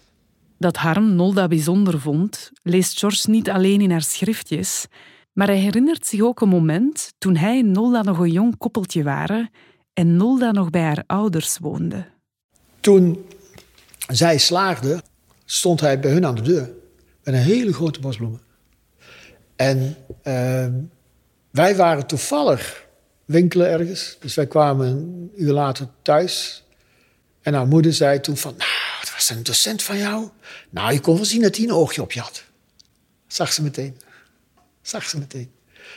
Dat 0.57 0.77
Harm 0.77 1.15
Nolda 1.15 1.47
bijzonder 1.47 1.99
vond, 1.99 2.51
leest 2.63 2.99
George 2.99 3.29
niet 3.29 3.49
alleen 3.49 3.81
in 3.81 3.91
haar 3.91 4.01
schriftjes, 4.01 4.85
maar 5.33 5.47
hij 5.47 5.57
herinnert 5.57 6.07
zich 6.07 6.21
ook 6.21 6.41
een 6.41 6.49
moment 6.49 7.13
toen 7.17 7.35
hij 7.35 7.59
en 7.59 7.71
Nolda 7.71 8.01
nog 8.01 8.19
een 8.19 8.31
jong 8.31 8.57
koppeltje 8.57 9.03
waren 9.03 9.49
en 9.93 10.15
Nolda 10.15 10.51
nog 10.51 10.69
bij 10.69 10.81
haar 10.81 11.03
ouders 11.07 11.57
woonde. 11.57 12.05
Toen 12.79 13.25
zij 14.07 14.37
slaagde, 14.37 15.01
stond 15.45 15.79
hij 15.79 15.99
bij 15.99 16.11
hun 16.11 16.25
aan 16.25 16.35
de 16.35 16.41
deur 16.41 16.69
met 17.23 17.33
een 17.33 17.41
hele 17.41 17.73
grote 17.73 17.99
bosbloemen. 17.99 18.41
En 19.55 19.95
uh, 20.23 20.65
wij 21.51 21.75
waren 21.75 22.07
toevallig 22.07 22.85
winkelen 23.25 23.69
ergens, 23.69 24.17
dus 24.19 24.35
wij 24.35 24.47
kwamen 24.47 24.87
een 24.87 25.31
uur 25.35 25.51
later 25.51 25.87
thuis. 26.01 26.63
En 27.41 27.53
haar 27.53 27.67
moeder 27.67 27.93
zei 27.93 28.19
toen 28.19 28.37
van, 28.37 28.53
nou, 28.57 28.69
was 29.17 29.29
een 29.29 29.43
docent 29.43 29.83
van 29.83 29.97
jou. 29.97 30.29
Nou, 30.69 30.93
je 30.93 30.99
kon 30.99 31.15
wel 31.15 31.25
zien 31.25 31.41
dat 31.41 31.55
hij 31.55 31.65
een 31.65 31.71
oogje 31.71 32.01
op 32.01 32.11
je 32.11 32.19
had. 32.19 32.43
Zag 33.27 33.53
ze 33.53 33.61
meteen. 33.61 33.97
Zag 34.81 35.09
ze 35.09 35.17
meteen. 35.17 35.51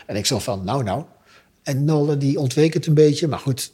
En 0.07 0.17
ik 0.17 0.27
zo 0.27 0.39
van, 0.39 0.65
nou, 0.65 0.83
nou. 0.83 1.05
En 1.63 1.85
Nolle 1.85 2.17
die 2.17 2.39
ontweek 2.39 2.75
het 2.75 2.87
een 2.87 2.95
beetje, 2.95 3.29
maar 3.29 3.39
goed, 3.39 3.73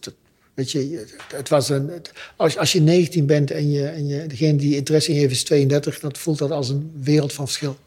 weet 0.54 0.72
je, 0.72 1.06
het 1.34 1.48
was 1.48 1.68
een, 1.68 1.90
als, 2.36 2.58
als 2.58 2.72
je 2.72 2.80
19 2.80 3.26
bent 3.26 3.50
en, 3.50 3.70
je, 3.70 3.86
en 3.86 4.06
je, 4.06 4.26
degene 4.26 4.58
die 4.58 4.76
interesse 4.76 5.10
in 5.12 5.18
heeft 5.18 5.32
is 5.32 5.44
32, 5.44 6.00
dan 6.00 6.16
voelt 6.16 6.38
dat 6.38 6.50
als 6.50 6.68
een 6.68 6.92
wereld 7.00 7.32
van 7.32 7.46
verschil. 7.46 7.78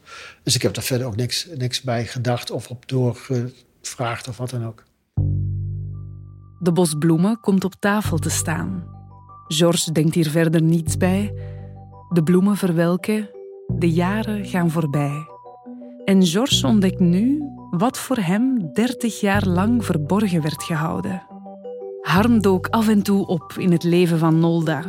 Dus 0.42 0.54
ik 0.54 0.62
heb 0.62 0.74
daar 0.74 0.84
verder 0.84 1.06
ook 1.06 1.16
niks, 1.16 1.46
niks 1.56 1.80
bij 1.80 2.06
gedacht 2.06 2.50
of 2.50 2.68
op 2.68 2.88
doorgevraagd 2.88 4.28
of 4.28 4.36
wat 4.36 4.50
dan 4.50 4.66
ook. 4.66 4.84
De 6.58 6.72
bos 6.72 6.94
bloemen 6.98 7.40
komt 7.40 7.64
op 7.64 7.74
tafel 7.78 8.18
te 8.18 8.30
staan. 8.30 8.99
George 9.52 9.92
denkt 9.92 10.14
hier 10.14 10.30
verder 10.30 10.62
niets 10.62 10.96
bij. 10.96 11.34
De 12.08 12.22
bloemen 12.22 12.56
verwelken, 12.56 13.30
de 13.66 13.90
jaren 13.90 14.44
gaan 14.44 14.70
voorbij. 14.70 15.26
En 16.04 16.26
George 16.26 16.66
ontdekt 16.66 17.00
nu 17.00 17.42
wat 17.70 17.98
voor 17.98 18.16
hem 18.16 18.72
dertig 18.72 19.20
jaar 19.20 19.46
lang 19.46 19.84
verborgen 19.84 20.42
werd 20.42 20.62
gehouden. 20.62 21.22
Harm 22.00 22.40
dook 22.42 22.66
af 22.66 22.88
en 22.88 23.02
toe 23.02 23.26
op 23.26 23.54
in 23.56 23.72
het 23.72 23.82
leven 23.82 24.18
van 24.18 24.38
Nolda. 24.38 24.82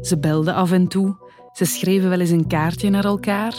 Ze 0.00 0.18
belden 0.18 0.54
af 0.54 0.72
en 0.72 0.88
toe, 0.88 1.16
ze 1.52 1.64
schreven 1.64 2.08
wel 2.08 2.20
eens 2.20 2.30
een 2.30 2.46
kaartje 2.46 2.90
naar 2.90 3.04
elkaar, 3.04 3.54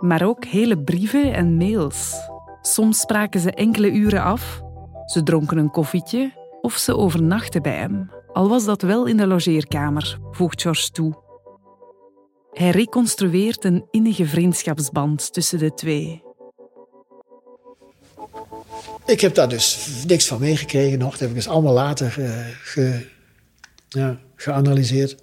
maar 0.00 0.22
ook 0.22 0.44
hele 0.44 0.82
brieven 0.82 1.34
en 1.34 1.56
mails. 1.56 2.14
Soms 2.60 3.00
spraken 3.00 3.40
ze 3.40 3.52
enkele 3.52 3.90
uren 3.90 4.22
af, 4.22 4.62
ze 5.04 5.22
dronken 5.22 5.58
een 5.58 5.70
koffietje 5.70 6.32
of 6.60 6.72
ze 6.72 6.96
overnachten 6.96 7.62
bij 7.62 7.76
hem, 7.76 8.10
al 8.32 8.48
was 8.48 8.64
dat 8.64 8.82
wel 8.82 9.06
in 9.06 9.16
de 9.16 9.26
logeerkamer, 9.26 10.18
voegt 10.30 10.62
George 10.62 10.90
toe. 10.90 11.14
Hij 12.52 12.70
reconstrueert 12.70 13.64
een 13.64 13.86
innige 13.90 14.26
vriendschapsband 14.26 15.32
tussen 15.32 15.58
de 15.58 15.74
twee. 15.74 16.22
Ik 19.06 19.20
heb 19.20 19.34
daar 19.34 19.48
dus 19.48 19.88
niks 20.06 20.26
van 20.26 20.40
meegekregen 20.40 20.98
nog. 20.98 21.10
Dat 21.10 21.20
heb 21.20 21.28
ik 21.28 21.34
dus 21.34 21.48
allemaal 21.48 21.72
later 21.72 22.18
uh, 22.18 22.46
ge, 22.62 23.06
ja, 23.88 24.18
geanalyseerd. 24.34 25.22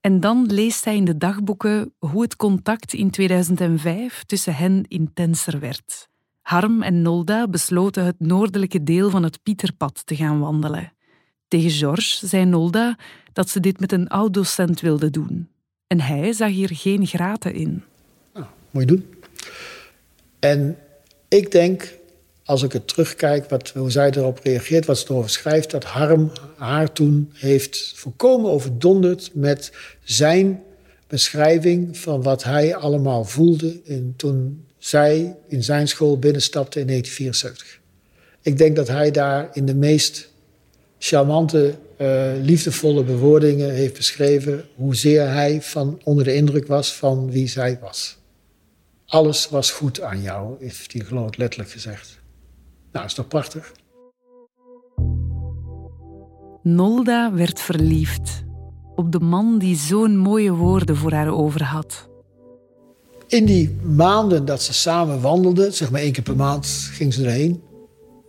En 0.00 0.20
dan 0.20 0.46
leest 0.46 0.84
hij 0.84 0.96
in 0.96 1.04
de 1.04 1.16
dagboeken 1.16 1.94
hoe 1.98 2.22
het 2.22 2.36
contact 2.36 2.92
in 2.92 3.10
2005 3.10 4.22
tussen 4.24 4.54
hen 4.54 4.84
intenser 4.88 5.60
werd. 5.60 6.08
Harm 6.40 6.82
en 6.82 7.02
Nolda 7.02 7.48
besloten 7.48 8.04
het 8.04 8.16
noordelijke 8.18 8.82
deel 8.82 9.10
van 9.10 9.22
het 9.22 9.42
Pieterpad 9.42 10.06
te 10.06 10.16
gaan 10.16 10.40
wandelen. 10.40 10.92
Tegen 11.52 11.70
George 11.70 12.26
zei 12.26 12.44
Nolda 12.44 12.98
dat 13.32 13.48
ze 13.48 13.60
dit 13.60 13.80
met 13.80 13.92
een 13.92 14.08
oud-docent 14.08 14.80
wilde 14.80 15.10
doen. 15.10 15.48
En 15.86 16.00
hij 16.00 16.32
zag 16.32 16.50
hier 16.50 16.70
geen 16.72 17.06
graten 17.06 17.54
in. 17.54 17.82
Nou, 18.34 18.46
moet 18.70 18.82
je 18.82 18.88
doen. 18.88 19.14
En 20.38 20.78
ik 21.28 21.50
denk, 21.50 21.98
als 22.44 22.62
ik 22.62 22.72
het 22.72 22.88
terugkijk, 22.88 23.48
wat, 23.48 23.68
hoe 23.68 23.90
zij 23.90 24.10
erop 24.10 24.40
reageert, 24.42 24.86
wat 24.86 24.98
ze 24.98 25.04
erover 25.08 25.30
schrijft, 25.30 25.70
dat 25.70 25.84
Harm 25.84 26.32
haar 26.56 26.92
toen 26.92 27.30
heeft 27.32 27.92
volkomen 27.94 28.50
overdonderd 28.50 29.30
met 29.34 29.72
zijn 30.02 30.62
beschrijving 31.06 31.98
van 31.98 32.22
wat 32.22 32.44
hij 32.44 32.76
allemaal 32.76 33.24
voelde 33.24 33.80
in, 33.84 34.14
toen 34.16 34.66
zij 34.78 35.36
in 35.48 35.62
zijn 35.62 35.88
school 35.88 36.18
binnenstapte 36.18 36.80
in 36.80 36.86
1974. 36.86 37.80
Ik 38.42 38.58
denk 38.58 38.76
dat 38.76 38.88
hij 38.88 39.10
daar 39.10 39.48
in 39.52 39.66
de 39.66 39.74
meest 39.74 40.30
charmante, 41.04 41.74
uh, 41.98 42.32
liefdevolle 42.42 43.04
bewoordingen 43.04 43.70
heeft 43.70 43.96
beschreven 43.96 44.64
hoezeer 44.74 45.32
hij 45.32 45.62
van 45.62 46.00
onder 46.04 46.24
de 46.24 46.34
indruk 46.34 46.66
was 46.66 46.94
van 46.94 47.30
wie 47.30 47.48
zij 47.48 47.78
was. 47.80 48.18
Alles 49.06 49.48
was 49.48 49.70
goed 49.70 50.00
aan 50.00 50.20
jou, 50.20 50.56
heeft 50.60 50.92
hij 50.92 51.04
geloof 51.04 51.36
letterlijk 51.36 51.70
gezegd. 51.70 52.20
Nou, 52.92 53.06
is 53.06 53.14
toch 53.14 53.28
prachtig? 53.28 53.72
Nolda 56.62 57.32
werd 57.32 57.60
verliefd 57.60 58.44
op 58.94 59.12
de 59.12 59.20
man 59.20 59.58
die 59.58 59.76
zo'n 59.76 60.16
mooie 60.16 60.52
woorden 60.52 60.96
voor 60.96 61.12
haar 61.12 61.34
over 61.34 61.62
had. 61.64 62.08
In 63.26 63.44
die 63.44 63.76
maanden 63.82 64.44
dat 64.44 64.62
ze 64.62 64.72
samen 64.72 65.20
wandelden, 65.20 65.72
zeg 65.72 65.90
maar 65.90 66.00
één 66.00 66.12
keer 66.12 66.22
per 66.22 66.36
maand 66.36 66.66
ging 66.92 67.14
ze 67.14 67.24
erheen, 67.24 67.62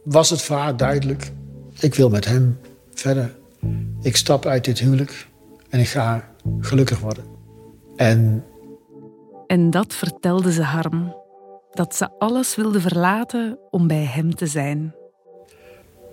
was 0.04 0.30
het 0.30 0.42
voor 0.42 0.56
haar 0.56 0.78
duidelijk: 0.78 1.32
ik 1.80 1.96
wil 1.96 2.10
met 2.10 2.26
hem 2.26 2.60
verder. 2.94 3.36
Ik 4.02 4.16
stap 4.16 4.46
uit 4.46 4.66
dit 4.66 4.80
huwelijk 4.80 5.28
en 5.70 5.80
ik 5.80 5.88
ga 5.88 6.30
gelukkig 6.60 7.00
worden. 7.00 7.24
En. 7.96 8.46
En 9.48 9.70
dat 9.70 9.94
vertelde 9.94 10.52
ze 10.52 10.62
Harm. 10.62 11.16
Dat 11.72 11.96
ze 11.96 12.10
alles 12.20 12.56
wilde 12.56 12.82
verlaten 12.82 13.60
om 13.70 13.88
bij 13.88 14.04
hem 14.04 14.36
te 14.36 14.48
zijn. 14.48 14.96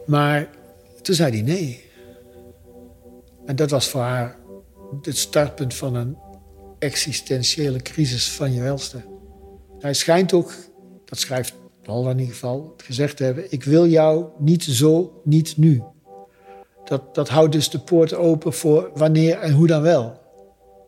Maar 0.07 0.49
toen 1.03 1.15
zei 1.15 1.31
hij 1.33 1.43
nee. 1.43 1.85
En 3.47 3.57
dat 3.57 3.71
was 3.71 3.89
voor 3.89 4.01
haar 4.01 4.37
het 5.03 5.17
startpunt 5.17 5.75
van 5.75 5.95
een 5.95 6.17
existentiële 6.79 7.83
crisis 7.83 8.31
van 8.31 8.53
je 8.53 8.61
welste. 8.61 9.03
Hij 9.79 9.95
schijnt 9.95 10.33
ook, 10.33 10.55
dat 11.05 11.19
schrijft 11.19 11.55
In 11.91 12.19
ieder 12.19 12.35
geval, 12.35 12.75
gezegd 12.77 13.19
hebben: 13.19 13.53
Ik 13.53 13.65
wil 13.65 13.87
jou 13.87 14.25
niet 14.39 14.65
zo, 14.65 15.21
niet 15.25 15.57
nu. 15.57 15.83
Dat, 16.85 17.15
dat 17.15 17.29
houdt 17.29 17.53
dus 17.53 17.71
de 17.71 17.79
poort 17.79 18.15
open 18.15 18.53
voor 18.53 18.91
wanneer 18.95 19.39
en 19.39 19.53
hoe 19.53 19.67
dan 19.67 19.83
wel. 19.83 20.21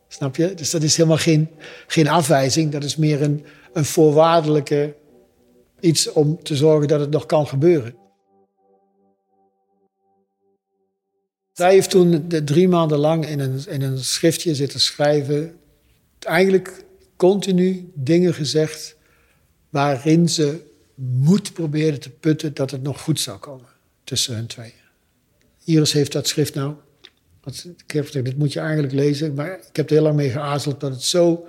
Snap 0.08 0.36
je? 0.36 0.54
Dus 0.54 0.70
dat 0.70 0.82
is 0.82 0.96
helemaal 0.96 1.18
geen, 1.18 1.48
geen 1.86 2.08
afwijzing, 2.08 2.72
dat 2.72 2.84
is 2.84 2.96
meer 2.96 3.22
een, 3.22 3.44
een 3.72 3.84
voorwaardelijke 3.84 4.94
iets 5.80 6.12
om 6.12 6.42
te 6.42 6.56
zorgen 6.56 6.88
dat 6.88 7.00
het 7.00 7.10
nog 7.10 7.26
kan 7.26 7.46
gebeuren. 7.46 7.94
Zij 11.52 11.72
heeft 11.72 11.90
toen 11.90 12.24
de 12.28 12.44
drie 12.44 12.68
maanden 12.68 12.98
lang 12.98 13.26
in 13.26 13.40
een, 13.40 13.64
in 13.68 13.82
een 13.82 13.98
schriftje 13.98 14.54
zitten 14.54 14.80
schrijven 14.80 15.56
eigenlijk 16.18 16.84
continu 17.16 17.90
dingen 17.94 18.34
gezegd 18.34 18.96
waarin 19.70 20.28
ze 20.28 20.70
moed 20.94 21.52
probeerde 21.52 21.98
te 21.98 22.10
putten 22.10 22.54
dat 22.54 22.70
het 22.70 22.82
nog 22.82 23.00
goed 23.00 23.20
zou 23.20 23.38
komen 23.38 23.68
tussen 24.04 24.34
hun 24.34 24.46
tweeën. 24.46 24.72
Iris 25.64 25.92
heeft 25.92 26.12
dat 26.12 26.28
schrift 26.28 26.54
nou. 26.54 26.74
Ik 27.86 27.90
heb 27.90 28.06
gezegd, 28.06 28.24
dit 28.24 28.38
moet 28.38 28.52
je 28.52 28.60
eigenlijk 28.60 28.92
lezen. 28.92 29.34
Maar 29.34 29.58
ik 29.68 29.76
heb 29.76 29.88
er 29.88 29.94
heel 29.94 30.02
lang 30.02 30.16
mee 30.16 30.30
geaarzeld 30.30 30.80
dat 30.80 30.92
het 30.92 31.02
zo, 31.02 31.46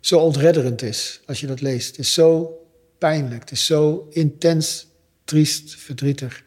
zo 0.00 0.18
ontredderend 0.18 0.82
is 0.82 1.20
als 1.26 1.40
je 1.40 1.46
dat 1.46 1.60
leest. 1.60 1.86
Het 1.86 1.98
is 1.98 2.12
zo 2.12 2.58
pijnlijk. 2.98 3.40
Het 3.40 3.50
is 3.50 3.66
zo 3.66 4.06
intens, 4.10 4.86
triest, 5.24 5.76
verdrietig. 5.76 6.42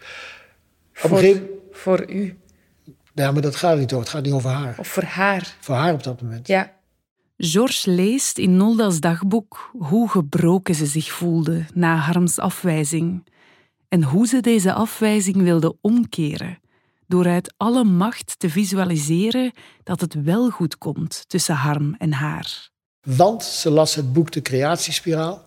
Voor, 0.94 1.10
gegeven... 1.10 1.48
voor 1.72 2.10
u? 2.10 2.38
Ja, 3.14 3.32
maar 3.32 3.42
dat 3.42 3.56
gaat 3.56 3.78
niet 3.78 3.94
over. 3.94 4.06
Het 4.06 4.10
gaat 4.10 4.24
niet 4.24 4.34
over 4.34 4.50
haar. 4.50 4.76
Of 4.80 4.88
voor 4.88 5.04
haar? 5.04 5.56
Voor 5.60 5.76
haar 5.76 5.94
op 5.94 6.04
dat 6.04 6.22
moment. 6.22 6.48
Ja. 6.48 6.77
Georges 7.38 7.86
leest 7.86 8.38
in 8.38 8.58
Nolda's 8.58 9.00
dagboek 9.00 9.72
hoe 9.78 10.10
gebroken 10.10 10.76
ze 10.76 10.86
zich 10.86 11.12
voelde 11.12 11.66
na 11.74 11.96
Harms 11.96 12.40
afwijzing 12.40 13.28
en 13.88 14.04
hoe 14.04 14.28
ze 14.28 14.42
deze 14.42 14.74
afwijzing 14.74 15.36
wilde 15.36 15.78
omkeren 15.82 16.60
door 17.08 17.28
uit 17.28 17.54
alle 17.58 17.84
macht 17.84 18.40
te 18.40 18.50
visualiseren 18.50 19.52
dat 19.84 20.02
het 20.02 20.24
wel 20.24 20.50
goed 20.50 20.78
komt 20.78 21.24
tussen 21.28 21.56
Harm 21.56 21.96
en 21.98 22.12
haar. 22.12 22.70
Want 23.02 23.44
ze 23.44 23.70
las 23.70 23.96
het 23.96 24.14
boek 24.14 24.32
De 24.32 24.42
Creatiespiraal 24.42 25.44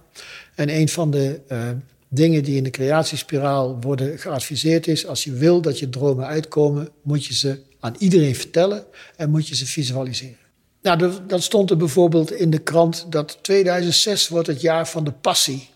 en 0.55 0.75
een 0.75 0.89
van 0.89 1.11
de 1.11 1.41
uh, 1.49 1.69
dingen 2.09 2.45
die 2.45 2.57
in 2.57 2.65
de 2.65 2.71
creatiespiraal 2.71 3.81
worden 3.81 4.19
geadviseerd 4.19 4.87
is: 4.87 5.07
als 5.07 5.25
je 5.25 5.33
wil 5.33 5.61
dat 5.61 5.79
je 5.79 5.89
dromen 5.89 6.27
uitkomen, 6.27 6.89
moet 7.03 7.27
je 7.27 7.35
ze 7.35 7.63
aan 7.81 7.95
iedereen 7.99 8.37
vertellen 8.37 8.85
en 9.17 9.31
moet 9.31 9.49
je 9.49 9.55
ze 9.55 9.67
visualiseren. 9.67 10.40
Nou, 10.83 11.13
dan 11.27 11.43
stond 11.43 11.71
er 11.71 11.77
bijvoorbeeld 11.77 12.33
in 12.33 12.51
de 12.51 12.59
krant 12.59 13.07
dat 13.09 13.39
2006 13.43 14.29
wordt 14.29 14.47
het 14.47 14.61
jaar 14.61 14.89
van 14.89 15.05
de 15.05 15.13
passie. 15.13 15.69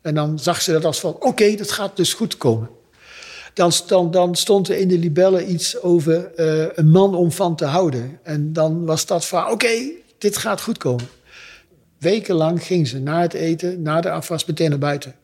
En 0.00 0.14
dan 0.14 0.38
zag 0.38 0.62
ze 0.62 0.72
dat 0.72 0.84
als 0.84 1.00
van, 1.00 1.16
oké, 1.20 1.54
dat 1.54 1.70
gaat 1.70 1.96
dus 1.96 2.14
goed 2.14 2.36
komen. 2.36 2.68
Dan, 3.54 4.10
dan, 4.10 4.34
stond 4.34 4.68
er 4.68 4.76
in 4.76 4.88
de 4.88 4.98
libellen 4.98 5.52
iets 5.52 5.80
over 5.80 6.30
uh, 6.36 6.66
een 6.74 6.90
man 6.90 7.14
om 7.14 7.32
van 7.32 7.56
te 7.56 7.64
houden. 7.64 8.18
En 8.22 8.52
dan 8.52 8.84
was 8.84 9.06
dat 9.06 9.26
van, 9.26 9.50
oké, 9.50 9.68
dit 10.18 10.36
gaat 10.36 10.60
goed 10.60 10.78
komen. 10.78 11.08
Wekenlang 11.98 12.62
ging 12.62 12.88
ze 12.88 13.00
na 13.00 13.20
het 13.20 13.32
eten, 13.32 13.82
na 13.82 14.00
de 14.00 14.10
afwas, 14.10 14.44
meteen 14.44 14.70
naar 14.70 14.78
buiten. 14.78 15.14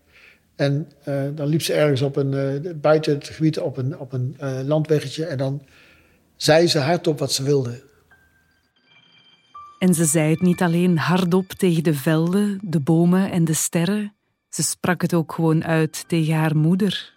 En 0.57 0.91
uh, 1.09 1.23
dan 1.35 1.47
liep 1.47 1.63
ze 1.63 1.73
ergens 1.73 2.03
op 2.03 2.17
een, 2.17 2.33
uh, 2.33 2.73
buiten 2.75 3.15
het 3.15 3.29
gebied 3.29 3.59
op 3.59 3.77
een, 3.77 3.99
op 3.99 4.13
een 4.13 4.37
landweggetje. 4.67 5.25
En 5.25 5.39
dan 5.39 5.63
zei 6.37 6.67
ze 6.67 6.79
hardop 6.79 7.19
wat 7.19 7.33
ze 7.33 7.43
wilde. 7.43 7.81
En 9.83 9.95
ze 9.95 10.05
zei 10.05 10.31
het 10.31 10.41
niet 10.41 10.63
alleen 10.63 10.99
hardop 10.99 11.49
tegen 11.49 11.83
de 11.83 11.95
velden, 11.95 12.59
de 12.63 12.81
bomen 12.81 13.31
en 13.31 13.45
de 13.45 13.53
sterren. 13.53 14.15
Ze 14.49 14.63
sprak 14.63 15.03
het 15.03 15.15
ook 15.15 15.33
gewoon 15.33 15.65
uit 15.65 16.05
tegen 16.07 16.35
haar 16.35 16.57
moeder. 16.57 17.15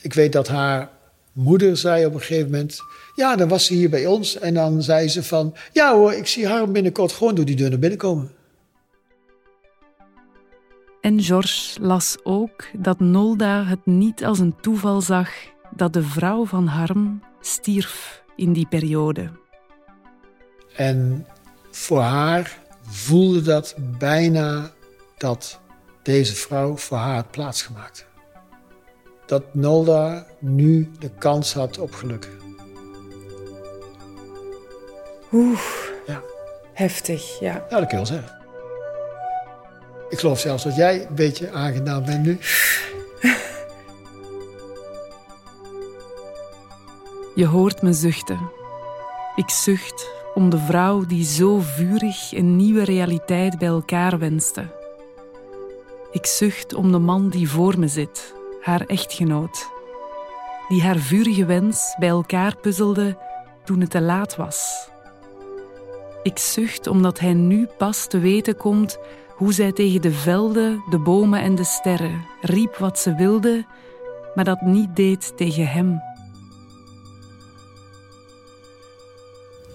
Ik 0.00 0.12
weet 0.12 0.32
dat 0.32 0.48
haar 0.48 0.90
moeder 1.32 1.76
zei 1.76 2.06
op 2.06 2.14
een 2.14 2.20
gegeven 2.20 2.50
moment... 2.50 2.80
Ja, 3.14 3.36
dan 3.36 3.48
was 3.48 3.66
ze 3.66 3.74
hier 3.74 3.90
bij 3.90 4.06
ons 4.06 4.38
en 4.38 4.54
dan 4.54 4.82
zei 4.82 5.08
ze 5.08 5.22
van... 5.22 5.54
Ja 5.72 5.94
hoor, 5.94 6.12
ik 6.12 6.26
zie 6.26 6.46
haar 6.46 6.70
binnenkort 6.70 7.12
gewoon 7.12 7.34
door 7.34 7.44
die 7.44 7.56
deur 7.56 7.70
naar 7.70 7.78
binnen 7.78 7.98
komen. 7.98 8.30
En 11.00 11.22
Georges 11.22 11.76
las 11.80 12.16
ook 12.22 12.64
dat 12.72 13.00
Nolda 13.00 13.64
het 13.64 13.86
niet 13.86 14.24
als 14.24 14.38
een 14.38 14.56
toeval 14.60 15.00
zag 15.00 15.30
dat 15.76 15.92
de 15.92 16.02
vrouw 16.02 16.44
van 16.44 16.66
Harm 16.66 17.22
stierf 17.40 18.22
in 18.36 18.52
die 18.52 18.66
periode. 18.66 19.30
En 20.76 21.26
voor 21.72 22.00
haar 22.00 22.58
voelde 22.88 23.42
dat 23.42 23.74
bijna 23.78 24.70
dat 25.16 25.60
deze 26.02 26.34
vrouw 26.34 26.76
voor 26.76 26.96
haar 26.96 27.14
had 27.14 27.30
plaatsgemaakt. 27.30 28.06
Dat 29.26 29.54
Nolda 29.54 30.26
nu 30.38 30.90
de 30.98 31.10
kans 31.18 31.54
had 31.54 31.78
op 31.78 31.92
geluk. 31.92 32.28
Oeh, 35.32 35.60
ja. 36.06 36.22
heftig, 36.72 37.40
ja. 37.40 37.66
Ja, 37.70 37.78
dat 37.78 37.88
kun 37.88 37.88
je 37.88 37.96
wel 37.96 38.06
zeggen. 38.06 38.40
Ik 40.08 40.18
geloof 40.18 40.40
zelfs 40.40 40.64
dat 40.64 40.76
jij 40.76 41.06
een 41.06 41.14
beetje 41.14 41.50
aangedaan 41.50 42.04
bent 42.04 42.22
nu. 42.22 42.38
Je 47.34 47.46
hoort 47.46 47.82
me 47.82 47.92
zuchten. 47.92 48.50
Ik 49.36 49.50
zucht 49.50 50.10
om 50.34 50.50
de 50.50 50.58
vrouw 50.58 51.06
die 51.06 51.24
zo 51.24 51.58
vurig 51.60 52.32
een 52.32 52.56
nieuwe 52.56 52.84
realiteit 52.84 53.58
bij 53.58 53.68
elkaar 53.68 54.18
wenste. 54.18 54.66
Ik 56.10 56.26
zucht 56.26 56.74
om 56.74 56.92
de 56.92 56.98
man 56.98 57.28
die 57.28 57.50
voor 57.50 57.78
me 57.78 57.88
zit, 57.88 58.34
haar 58.60 58.80
echtgenoot, 58.86 59.68
die 60.68 60.82
haar 60.82 60.98
vurige 60.98 61.44
wens 61.44 61.94
bij 61.98 62.08
elkaar 62.08 62.56
puzzelde 62.56 63.18
toen 63.64 63.80
het 63.80 63.90
te 63.90 64.00
laat 64.00 64.36
was. 64.36 64.88
Ik 66.22 66.38
zucht 66.38 66.86
omdat 66.86 67.18
hij 67.18 67.34
nu 67.34 67.68
pas 67.78 68.06
te 68.06 68.18
weten 68.18 68.56
komt 68.56 68.98
hoe 69.28 69.52
zij 69.52 69.72
tegen 69.72 70.00
de 70.00 70.12
velden, 70.12 70.82
de 70.90 70.98
bomen 70.98 71.40
en 71.40 71.54
de 71.54 71.64
sterren 71.64 72.24
riep 72.40 72.76
wat 72.76 72.98
ze 72.98 73.14
wilde, 73.14 73.64
maar 74.34 74.44
dat 74.44 74.60
niet 74.60 74.96
deed 74.96 75.32
tegen 75.36 75.66
hem. 75.66 76.00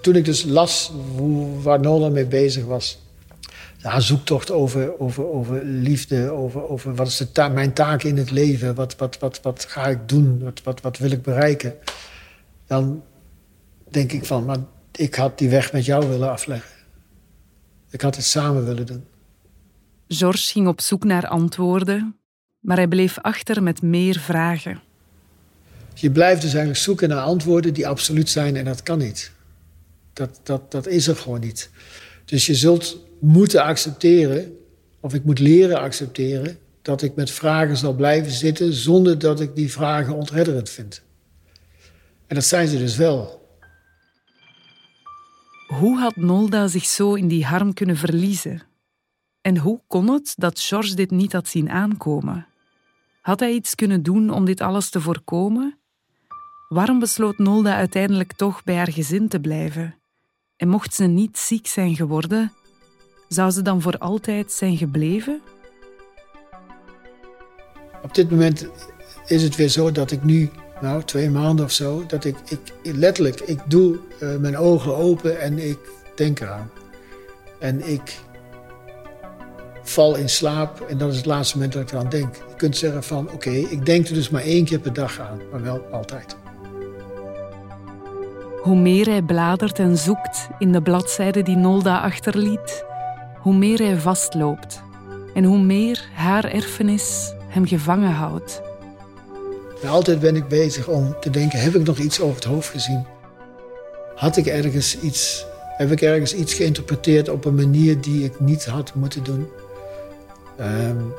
Toen 0.01 0.15
ik 0.15 0.25
dus 0.25 0.43
las 0.43 0.91
hoe, 1.15 1.61
waar 1.61 1.79
Nolan 1.79 2.11
mee 2.11 2.25
bezig 2.25 2.65
was, 2.65 2.99
haar 3.81 4.01
zoektocht 4.01 4.51
over, 4.51 4.99
over, 4.99 5.25
over 5.25 5.65
liefde, 5.65 6.31
over, 6.31 6.69
over 6.69 6.95
wat 6.95 7.07
is 7.07 7.17
de 7.17 7.31
ta 7.31 7.47
mijn 7.47 7.73
taak 7.73 8.03
in 8.03 8.17
het 8.17 8.31
leven, 8.31 8.75
wat, 8.75 8.95
wat, 8.95 9.19
wat, 9.19 9.39
wat 9.41 9.65
ga 9.65 9.87
ik 9.87 10.09
doen, 10.09 10.43
wat, 10.43 10.61
wat, 10.63 10.81
wat 10.81 10.97
wil 10.97 11.11
ik 11.11 11.21
bereiken, 11.21 11.73
dan 12.67 13.03
denk 13.89 14.11
ik 14.11 14.25
van, 14.25 14.45
maar 14.45 14.57
ik 14.91 15.15
had 15.15 15.37
die 15.37 15.49
weg 15.49 15.71
met 15.71 15.85
jou 15.85 16.07
willen 16.07 16.31
afleggen. 16.31 16.75
Ik 17.89 18.01
had 18.01 18.15
het 18.15 18.25
samen 18.25 18.65
willen 18.65 18.85
doen. 18.85 19.05
Georges 20.07 20.51
ging 20.51 20.67
op 20.67 20.81
zoek 20.81 21.03
naar 21.03 21.27
antwoorden, 21.27 22.19
maar 22.59 22.77
hij 22.77 22.87
bleef 22.87 23.17
achter 23.21 23.63
met 23.63 23.81
meer 23.81 24.19
vragen. 24.19 24.81
Je 25.93 26.11
blijft 26.11 26.41
dus 26.41 26.49
eigenlijk 26.49 26.83
zoeken 26.83 27.09
naar 27.09 27.21
antwoorden 27.21 27.73
die 27.73 27.87
absoluut 27.87 28.29
zijn 28.29 28.55
en 28.55 28.65
dat 28.65 28.83
kan 28.83 28.97
niet. 28.97 29.31
Dat, 30.17 30.39
dat, 30.43 30.71
dat 30.71 30.87
is 30.87 31.07
er 31.07 31.15
gewoon 31.15 31.39
niet. 31.39 31.69
Dus 32.25 32.45
je 32.45 32.55
zult 32.55 32.97
moeten 33.19 33.63
accepteren, 33.63 34.57
of 34.99 35.13
ik 35.13 35.23
moet 35.23 35.39
leren 35.39 35.79
accepteren, 35.79 36.57
dat 36.81 37.01
ik 37.01 37.15
met 37.15 37.31
vragen 37.31 37.77
zal 37.77 37.93
blijven 37.93 38.31
zitten 38.31 38.73
zonder 38.73 39.19
dat 39.19 39.39
ik 39.39 39.55
die 39.55 39.71
vragen 39.71 40.13
ontredderend 40.13 40.69
vind. 40.69 41.01
En 42.27 42.35
dat 42.35 42.45
zijn 42.45 42.67
ze 42.67 42.77
dus 42.77 42.95
wel. 42.95 43.47
Hoe 45.67 45.97
had 45.97 46.15
Nolda 46.15 46.67
zich 46.67 46.85
zo 46.85 47.13
in 47.13 47.27
die 47.27 47.45
harm 47.45 47.73
kunnen 47.73 47.97
verliezen? 47.97 48.61
En 49.41 49.57
hoe 49.57 49.81
kon 49.87 50.09
het 50.09 50.33
dat 50.37 50.59
George 50.59 50.95
dit 50.95 51.11
niet 51.11 51.33
had 51.33 51.47
zien 51.47 51.69
aankomen? 51.69 52.47
Had 53.21 53.39
hij 53.39 53.51
iets 53.51 53.75
kunnen 53.75 54.03
doen 54.03 54.29
om 54.29 54.45
dit 54.45 54.61
alles 54.61 54.89
te 54.89 55.01
voorkomen? 55.01 55.79
Waarom 56.67 56.99
besloot 56.99 57.37
Nolda 57.37 57.75
uiteindelijk 57.75 58.33
toch 58.33 58.63
bij 58.63 58.75
haar 58.75 58.91
gezin 58.91 59.27
te 59.27 59.39
blijven? 59.39 59.96
En 60.57 60.67
mocht 60.67 60.93
ze 60.93 61.03
niet 61.03 61.37
ziek 61.37 61.67
zijn 61.67 61.95
geworden, 61.95 62.53
zou 63.27 63.51
ze 63.51 63.61
dan 63.61 63.81
voor 63.81 63.97
altijd 63.97 64.51
zijn 64.51 64.77
gebleven? 64.77 65.41
Op 68.03 68.15
dit 68.15 68.29
moment 68.29 68.67
is 69.25 69.43
het 69.43 69.55
weer 69.55 69.69
zo 69.69 69.91
dat 69.91 70.11
ik 70.11 70.23
nu, 70.23 70.49
nou 70.81 71.03
twee 71.03 71.29
maanden 71.29 71.65
of 71.65 71.71
zo, 71.71 72.05
dat 72.05 72.25
ik, 72.25 72.37
ik 72.49 72.59
letterlijk, 72.81 73.39
ik 73.39 73.59
doe 73.67 73.99
uh, 74.21 74.35
mijn 74.35 74.57
ogen 74.57 74.95
open 74.95 75.39
en 75.39 75.69
ik 75.69 75.79
denk 76.15 76.39
eraan. 76.39 76.71
En 77.59 77.89
ik 77.89 78.19
val 79.83 80.15
in 80.15 80.29
slaap 80.29 80.81
en 80.81 80.97
dat 80.97 81.11
is 81.11 81.17
het 81.17 81.25
laatste 81.25 81.55
moment 81.55 81.73
dat 81.73 81.81
ik 81.81 81.91
eraan 81.91 82.09
denk. 82.09 82.35
Je 82.35 82.55
kunt 82.55 82.77
zeggen 82.77 83.03
van 83.03 83.31
oké, 83.31 83.49
ik 83.49 83.85
denk 83.85 84.07
er 84.07 84.13
dus 84.13 84.29
maar 84.29 84.41
één 84.43 84.65
keer 84.65 84.79
per 84.79 84.93
dag 84.93 85.19
aan, 85.19 85.39
maar 85.51 85.61
wel 85.61 85.81
altijd. 85.91 86.37
Hoe 88.67 88.75
meer 88.75 89.05
hij 89.05 89.21
bladert 89.21 89.79
en 89.79 89.97
zoekt 89.97 90.47
in 90.57 90.71
de 90.71 90.81
bladzijden 90.81 91.45
die 91.45 91.55
Nolda 91.55 91.99
achterliet, 91.99 92.85
hoe 93.37 93.53
meer 93.53 93.77
hij 93.77 93.97
vastloopt 93.97 94.81
en 95.33 95.43
hoe 95.43 95.59
meer 95.59 96.09
haar 96.13 96.45
erfenis 96.45 97.33
hem 97.47 97.67
gevangen 97.67 98.11
houdt. 98.11 98.61
Altijd 99.85 100.19
ben 100.19 100.35
ik 100.35 100.47
bezig 100.47 100.87
om 100.87 101.15
te 101.19 101.29
denken: 101.29 101.59
heb 101.59 101.75
ik 101.75 101.85
nog 101.85 101.97
iets 101.97 102.19
over 102.21 102.35
het 102.35 102.43
hoofd 102.43 102.69
gezien? 102.69 103.05
Had 104.15 104.37
ik 104.37 104.45
ergens 104.45 104.99
iets, 104.99 105.45
heb 105.77 105.91
ik 105.91 106.01
ergens 106.01 106.33
iets 106.35 106.53
geïnterpreteerd 106.53 107.29
op 107.29 107.45
een 107.45 107.55
manier 107.55 108.01
die 108.01 108.23
ik 108.23 108.39
niet 108.39 108.65
had 108.65 108.95
moeten 108.95 109.23
doen? 109.23 109.47
Um, 110.59 111.13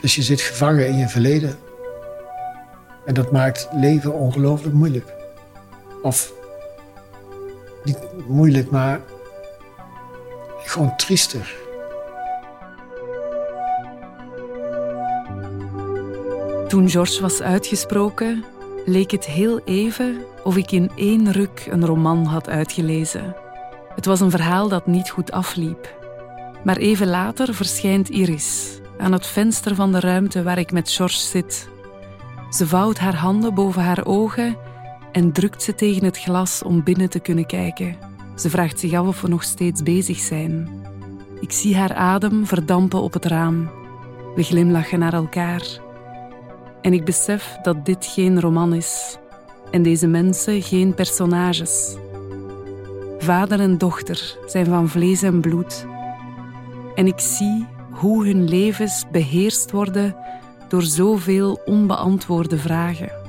dus 0.00 0.14
je 0.14 0.22
zit 0.22 0.40
gevangen 0.40 0.88
in 0.88 0.98
je 0.98 1.08
verleden. 1.08 1.56
En 3.04 3.14
dat 3.14 3.32
maakt 3.32 3.68
leven 3.72 4.14
ongelooflijk 4.14 4.74
moeilijk. 4.74 5.15
Of 6.06 6.32
niet 7.84 7.98
moeilijk, 8.28 8.70
maar 8.70 9.00
gewoon 10.64 10.96
triester. 10.96 11.54
Toen 16.68 16.88
George 16.88 17.20
was 17.20 17.42
uitgesproken, 17.42 18.44
leek 18.84 19.10
het 19.10 19.24
heel 19.24 19.60
even 19.64 20.24
of 20.44 20.56
ik 20.56 20.70
in 20.70 20.90
één 20.96 21.32
ruk 21.32 21.66
een 21.70 21.86
roman 21.86 22.24
had 22.24 22.48
uitgelezen. 22.48 23.36
Het 23.94 24.04
was 24.04 24.20
een 24.20 24.30
verhaal 24.30 24.68
dat 24.68 24.86
niet 24.86 25.10
goed 25.10 25.32
afliep. 25.32 25.94
Maar 26.64 26.76
even 26.76 27.06
later 27.06 27.54
verschijnt 27.54 28.08
Iris 28.08 28.80
aan 28.98 29.12
het 29.12 29.26
venster 29.26 29.74
van 29.74 29.92
de 29.92 30.00
ruimte 30.00 30.42
waar 30.42 30.58
ik 30.58 30.72
met 30.72 30.90
George 30.90 31.18
zit. 31.18 31.68
Ze 32.50 32.66
vouwt 32.66 32.98
haar 32.98 33.16
handen 33.16 33.54
boven 33.54 33.82
haar 33.82 34.04
ogen 34.04 34.65
en 35.16 35.32
drukt 35.32 35.62
ze 35.62 35.74
tegen 35.74 36.04
het 36.04 36.18
glas 36.18 36.62
om 36.62 36.82
binnen 36.82 37.10
te 37.10 37.18
kunnen 37.18 37.46
kijken. 37.46 37.96
Ze 38.34 38.50
vraagt 38.50 38.80
zich 38.80 38.92
af 38.92 39.06
of 39.06 39.20
we 39.20 39.28
nog 39.28 39.42
steeds 39.42 39.82
bezig 39.82 40.18
zijn. 40.18 40.68
Ik 41.40 41.52
zie 41.52 41.76
haar 41.76 41.94
adem 41.94 42.46
verdampen 42.46 43.00
op 43.00 43.12
het 43.12 43.24
raam. 43.24 43.70
We 44.34 44.42
glimlachen 44.42 44.98
naar 44.98 45.12
elkaar. 45.12 45.62
En 46.82 46.92
ik 46.92 47.04
besef 47.04 47.58
dat 47.62 47.84
dit 47.84 48.06
geen 48.06 48.40
roman 48.40 48.74
is 48.74 49.18
en 49.70 49.82
deze 49.82 50.06
mensen 50.06 50.62
geen 50.62 50.94
personages. 50.94 51.96
Vader 53.18 53.60
en 53.60 53.78
dochter 53.78 54.38
zijn 54.46 54.66
van 54.66 54.88
vlees 54.88 55.22
en 55.22 55.40
bloed. 55.40 55.86
En 56.94 57.06
ik 57.06 57.20
zie 57.20 57.66
hoe 57.90 58.26
hun 58.26 58.48
levens 58.48 59.04
beheerst 59.12 59.70
worden 59.70 60.16
door 60.68 60.82
zoveel 60.82 61.60
onbeantwoorde 61.64 62.58
vragen. 62.58 63.25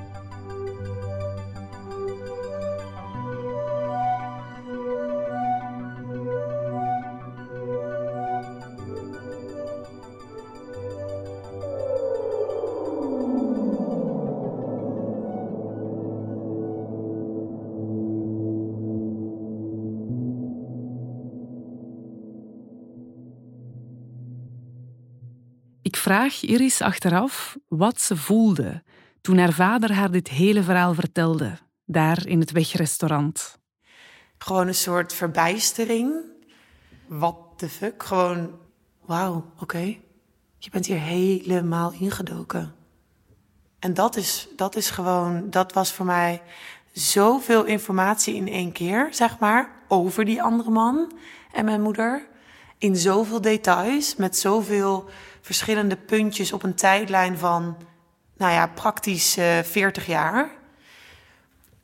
Ik 25.87 25.95
vraag 25.95 26.43
Iris 26.43 26.81
achteraf 26.81 27.57
wat 27.67 28.01
ze 28.01 28.17
voelde 28.17 28.83
toen 29.21 29.37
haar 29.37 29.53
vader 29.53 29.93
haar 29.93 30.11
dit 30.11 30.27
hele 30.27 30.63
verhaal 30.63 30.93
vertelde, 30.93 31.57
daar 31.85 32.25
in 32.25 32.39
het 32.39 32.51
wegrestaurant. 32.51 33.59
Gewoon 34.37 34.67
een 34.67 34.75
soort 34.75 35.13
verbijstering. 35.13 36.13
What 37.05 37.35
the 37.55 37.69
fuck? 37.69 38.03
Gewoon, 38.03 38.59
wauw, 39.05 39.51
oké. 39.59 39.97
Je 40.57 40.69
bent 40.71 40.85
hier 40.85 40.99
helemaal 40.99 41.91
ingedoken. 41.91 42.75
En 43.79 43.93
dat 43.93 44.15
is, 44.15 44.47
dat 44.55 44.75
is 44.75 44.89
gewoon, 44.89 45.49
dat 45.49 45.73
was 45.73 45.91
voor 45.91 46.05
mij 46.05 46.41
zoveel 46.91 47.63
informatie 47.63 48.35
in 48.35 48.47
één 48.47 48.71
keer, 48.71 49.07
zeg 49.11 49.39
maar, 49.39 49.71
over 49.87 50.25
die 50.25 50.41
andere 50.41 50.69
man 50.69 51.11
en 51.51 51.65
mijn 51.65 51.81
moeder. 51.81 52.27
In 52.77 52.95
zoveel 52.95 53.41
details, 53.41 54.15
met 54.15 54.37
zoveel 54.37 55.09
verschillende 55.47 55.95
puntjes 55.95 56.51
op 56.51 56.63
een 56.63 56.75
tijdlijn 56.75 57.37
van, 57.37 57.77
nou 58.37 58.51
ja, 58.51 58.67
praktisch 58.67 59.37
uh, 59.37 59.59
eh, 59.59 59.65
40 59.65 60.05
jaar. 60.05 60.49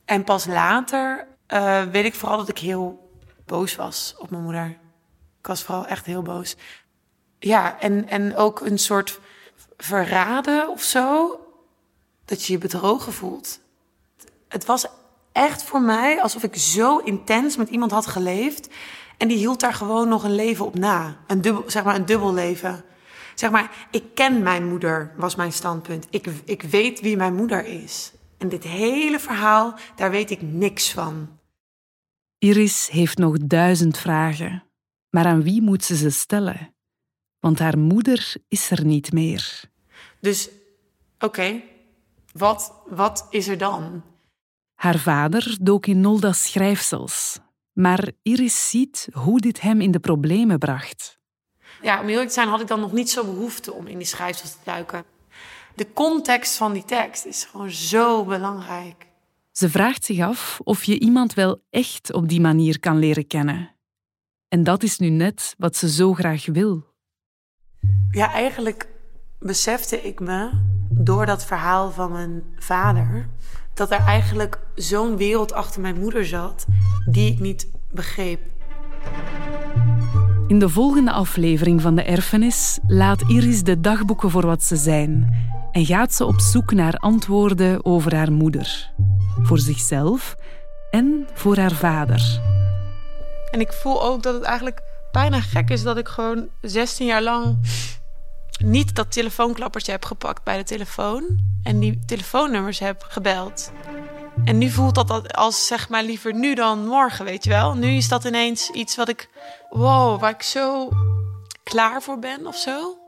En 0.04 0.24
pas 0.24 0.46
later 0.46 1.26
uh, 1.48 1.82
weet 1.82 2.04
ik 2.04 2.14
vooral 2.14 2.36
dat 2.36 2.48
ik 2.48 2.58
heel 2.58 3.10
boos 3.46 3.76
was 3.76 4.14
op 4.18 4.30
mijn 4.30 4.42
moeder. 4.42 4.78
Ik 5.38 5.46
was 5.46 5.62
vooral 5.62 5.86
echt 5.86 6.06
heel 6.06 6.22
boos. 6.22 6.56
Ja, 7.38 7.80
en, 7.80 8.08
en 8.08 8.36
ook 8.36 8.60
een 8.60 8.78
soort 8.78 9.20
verraden 9.76 10.68
of 10.68 10.82
zo. 10.82 11.38
Dat 12.24 12.44
je 12.44 12.52
je 12.52 12.58
bedrogen 12.58 13.12
voelt. 13.12 13.60
Het 14.48 14.64
was 14.64 14.86
echt 15.32 15.62
voor 15.62 15.82
mij 15.82 16.22
alsof 16.22 16.42
ik 16.42 16.56
zo 16.56 16.98
intens 16.98 17.56
met 17.56 17.68
iemand 17.68 17.90
had 17.90 18.06
geleefd. 18.06 18.68
En 19.16 19.28
die 19.28 19.36
hield 19.36 19.60
daar 19.60 19.74
gewoon 19.74 20.08
nog 20.08 20.24
een 20.24 20.34
leven 20.34 20.66
op 20.66 20.78
na. 20.78 21.16
Een 21.26 21.40
dubbel, 21.40 21.64
zeg 21.66 21.84
maar 21.84 21.94
een 21.94 22.06
dubbel 22.06 22.34
leven. 22.34 22.84
Zeg 23.34 23.50
maar, 23.50 23.88
ik 23.90 24.04
ken 24.14 24.42
mijn 24.42 24.68
moeder, 24.68 25.12
was 25.16 25.34
mijn 25.34 25.52
standpunt. 25.52 26.06
Ik, 26.10 26.26
ik 26.44 26.62
weet 26.62 27.00
wie 27.00 27.16
mijn 27.16 27.34
moeder 27.34 27.66
is. 27.66 28.12
En 28.38 28.48
dit 28.48 28.64
hele 28.64 29.18
verhaal, 29.20 29.74
daar 29.96 30.10
weet 30.10 30.30
ik 30.30 30.42
niks 30.42 30.92
van. 30.92 31.38
Iris 32.38 32.88
heeft 32.88 33.18
nog 33.18 33.36
duizend 33.38 33.98
vragen. 33.98 34.64
Maar 35.10 35.26
aan 35.26 35.42
wie 35.42 35.62
moet 35.62 35.84
ze 35.84 35.96
ze 35.96 36.10
stellen? 36.10 36.74
Want 37.38 37.58
haar 37.58 37.78
moeder 37.78 38.34
is 38.48 38.70
er 38.70 38.84
niet 38.84 39.12
meer. 39.12 39.70
Dus, 40.20 40.50
oké, 41.18 41.62
wat, 42.32 42.82
wat 42.86 43.26
is 43.30 43.48
er 43.48 43.58
dan? 43.58 44.02
Haar 44.74 44.98
vader 44.98 45.56
dook 45.60 45.86
in 45.86 46.00
Nolda's 46.00 46.42
schrijfsels. 46.42 47.38
Maar 47.72 48.10
Iris 48.22 48.70
ziet 48.70 49.08
hoe 49.12 49.40
dit 49.40 49.60
hem 49.60 49.80
in 49.80 49.90
de 49.90 50.00
problemen 50.00 50.58
bracht 50.58 51.22
ja, 51.84 52.00
om 52.00 52.08
eerlijk 52.08 52.28
te 52.28 52.34
zijn 52.34 52.48
had 52.48 52.60
ik 52.60 52.66
dan 52.66 52.80
nog 52.80 52.92
niet 52.92 53.10
zo 53.10 53.24
behoefte 53.24 53.72
om 53.72 53.86
in 53.86 53.98
die 53.98 54.06
schrijfsels 54.06 54.50
te 54.50 54.58
duiken. 54.64 55.04
De 55.74 55.92
context 55.92 56.56
van 56.56 56.72
die 56.72 56.84
tekst 56.84 57.24
is 57.24 57.44
gewoon 57.44 57.70
zo 57.70 58.24
belangrijk. 58.24 59.06
Ze 59.52 59.70
vraagt 59.70 60.04
zich 60.04 60.20
af 60.20 60.60
of 60.62 60.84
je 60.84 60.98
iemand 60.98 61.34
wel 61.34 61.62
echt 61.70 62.12
op 62.12 62.28
die 62.28 62.40
manier 62.40 62.80
kan 62.80 62.98
leren 62.98 63.26
kennen. 63.26 63.70
En 64.48 64.64
dat 64.64 64.82
is 64.82 64.98
nu 64.98 65.08
net 65.08 65.54
wat 65.58 65.76
ze 65.76 65.90
zo 65.90 66.12
graag 66.12 66.46
wil. 66.46 66.84
Ja, 68.10 68.32
eigenlijk 68.32 68.88
besefte 69.38 70.02
ik 70.02 70.20
me 70.20 70.50
door 70.90 71.26
dat 71.26 71.44
verhaal 71.44 71.90
van 71.90 72.12
mijn 72.12 72.42
vader 72.58 73.28
dat 73.74 73.90
er 73.90 74.00
eigenlijk 74.00 74.58
zo'n 74.74 75.16
wereld 75.16 75.52
achter 75.52 75.80
mijn 75.80 75.98
moeder 75.98 76.26
zat 76.26 76.66
die 77.10 77.32
ik 77.32 77.40
niet 77.40 77.70
begreep. 77.90 78.40
In 80.46 80.58
de 80.58 80.68
volgende 80.68 81.12
aflevering 81.12 81.82
van 81.82 81.94
de 81.94 82.02
erfenis 82.02 82.78
laat 82.86 83.22
Iris 83.28 83.62
de 83.62 83.80
dagboeken 83.80 84.30
voor 84.30 84.46
wat 84.46 84.62
ze 84.62 84.76
zijn 84.76 85.34
en 85.72 85.86
gaat 85.86 86.14
ze 86.14 86.24
op 86.24 86.40
zoek 86.40 86.72
naar 86.72 86.94
antwoorden 86.94 87.84
over 87.84 88.14
haar 88.14 88.32
moeder, 88.32 88.92
voor 89.42 89.58
zichzelf 89.58 90.36
en 90.90 91.26
voor 91.34 91.56
haar 91.56 91.72
vader. 91.72 92.40
En 93.50 93.60
ik 93.60 93.72
voel 93.72 94.02
ook 94.02 94.22
dat 94.22 94.34
het 94.34 94.42
eigenlijk 94.42 94.82
bijna 95.12 95.40
gek 95.40 95.70
is 95.70 95.82
dat 95.82 95.96
ik 95.96 96.08
gewoon 96.08 96.48
16 96.60 97.06
jaar 97.06 97.22
lang 97.22 97.58
niet 98.64 98.94
dat 98.94 99.12
telefoonklappertje 99.12 99.92
heb 99.92 100.04
gepakt 100.04 100.44
bij 100.44 100.56
de 100.56 100.64
telefoon 100.64 101.24
en 101.62 101.78
die 101.78 101.98
telefoonnummers 102.06 102.78
heb 102.78 103.04
gebeld. 103.08 103.72
En 104.44 104.58
nu 104.58 104.70
voelt 104.70 104.94
dat 104.94 105.32
als 105.32 105.66
zeg 105.66 105.88
maar 105.88 106.02
liever 106.02 106.34
nu 106.34 106.54
dan 106.54 106.86
morgen, 106.86 107.24
weet 107.24 107.44
je 107.44 107.50
wel. 107.50 107.74
Nu 107.74 107.88
is 107.88 108.08
dat 108.08 108.24
ineens 108.24 108.70
iets 108.70 108.96
wat 108.96 109.08
ik, 109.08 109.28
wow, 109.70 110.20
waar 110.20 110.30
ik 110.30 110.42
zo 110.42 110.88
klaar 111.62 112.02
voor 112.02 112.18
ben 112.18 112.46
of 112.46 112.56
zo. 112.56 112.98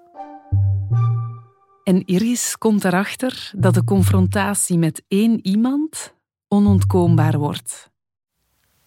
En 1.84 2.04
Iris 2.04 2.58
komt 2.58 2.84
erachter 2.84 3.50
dat 3.56 3.74
de 3.74 3.84
confrontatie 3.84 4.78
met 4.78 5.02
één 5.08 5.46
iemand 5.46 6.14
onontkoombaar 6.48 7.38
wordt. 7.38 7.90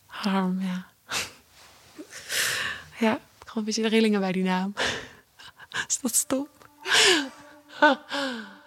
Harm, 0.05 0.61
ja. 0.61 0.87
Ja, 2.99 3.19
gewoon 3.39 3.55
een 3.55 3.63
beetje 3.63 3.81
de 3.81 3.87
rillingen 3.87 4.19
bij 4.19 4.31
die 4.31 4.43
naam. 4.43 4.73
Is 5.87 5.99
dat 6.01 6.15
stom? 6.15 6.47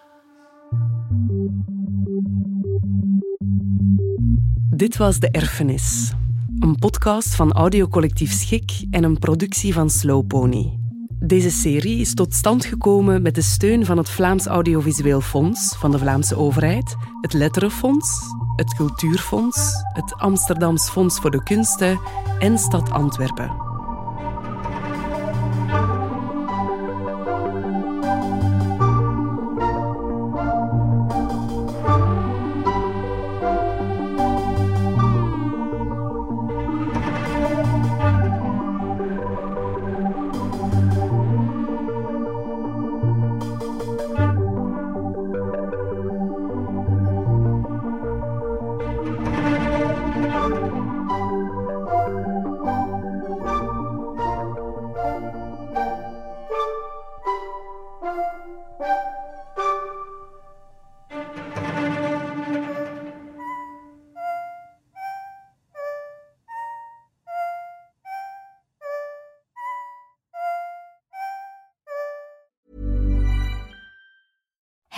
Dit 4.70 4.96
was 4.96 5.18
De 5.18 5.30
Erfenis, 5.30 6.12
een 6.58 6.76
podcast 6.76 7.34
van 7.34 7.52
audiocollectief 7.52 8.32
Schik 8.32 8.84
en 8.90 9.04
een 9.04 9.18
productie 9.18 9.72
van 9.72 9.90
Slow 9.90 10.26
Pony. 10.26 10.78
Deze 11.18 11.50
serie 11.50 11.98
is 11.98 12.14
tot 12.14 12.34
stand 12.34 12.64
gekomen 12.64 13.22
met 13.22 13.34
de 13.34 13.42
steun 13.42 13.84
van 13.84 13.96
het 13.96 14.08
Vlaams 14.08 14.46
Audiovisueel 14.46 15.20
Fonds 15.20 15.76
van 15.76 15.90
de 15.90 15.98
Vlaamse 15.98 16.36
overheid, 16.36 16.96
het 17.20 17.32
Letterenfonds, 17.32 18.20
het 18.56 18.74
Cultuurfonds, 18.74 19.72
het 19.92 20.14
Amsterdams 20.14 20.88
Fonds 20.88 21.20
voor 21.20 21.30
de 21.30 21.42
Kunsten 21.42 22.00
en 22.38 22.58
Stad 22.58 22.90
Antwerpen. 22.90 23.71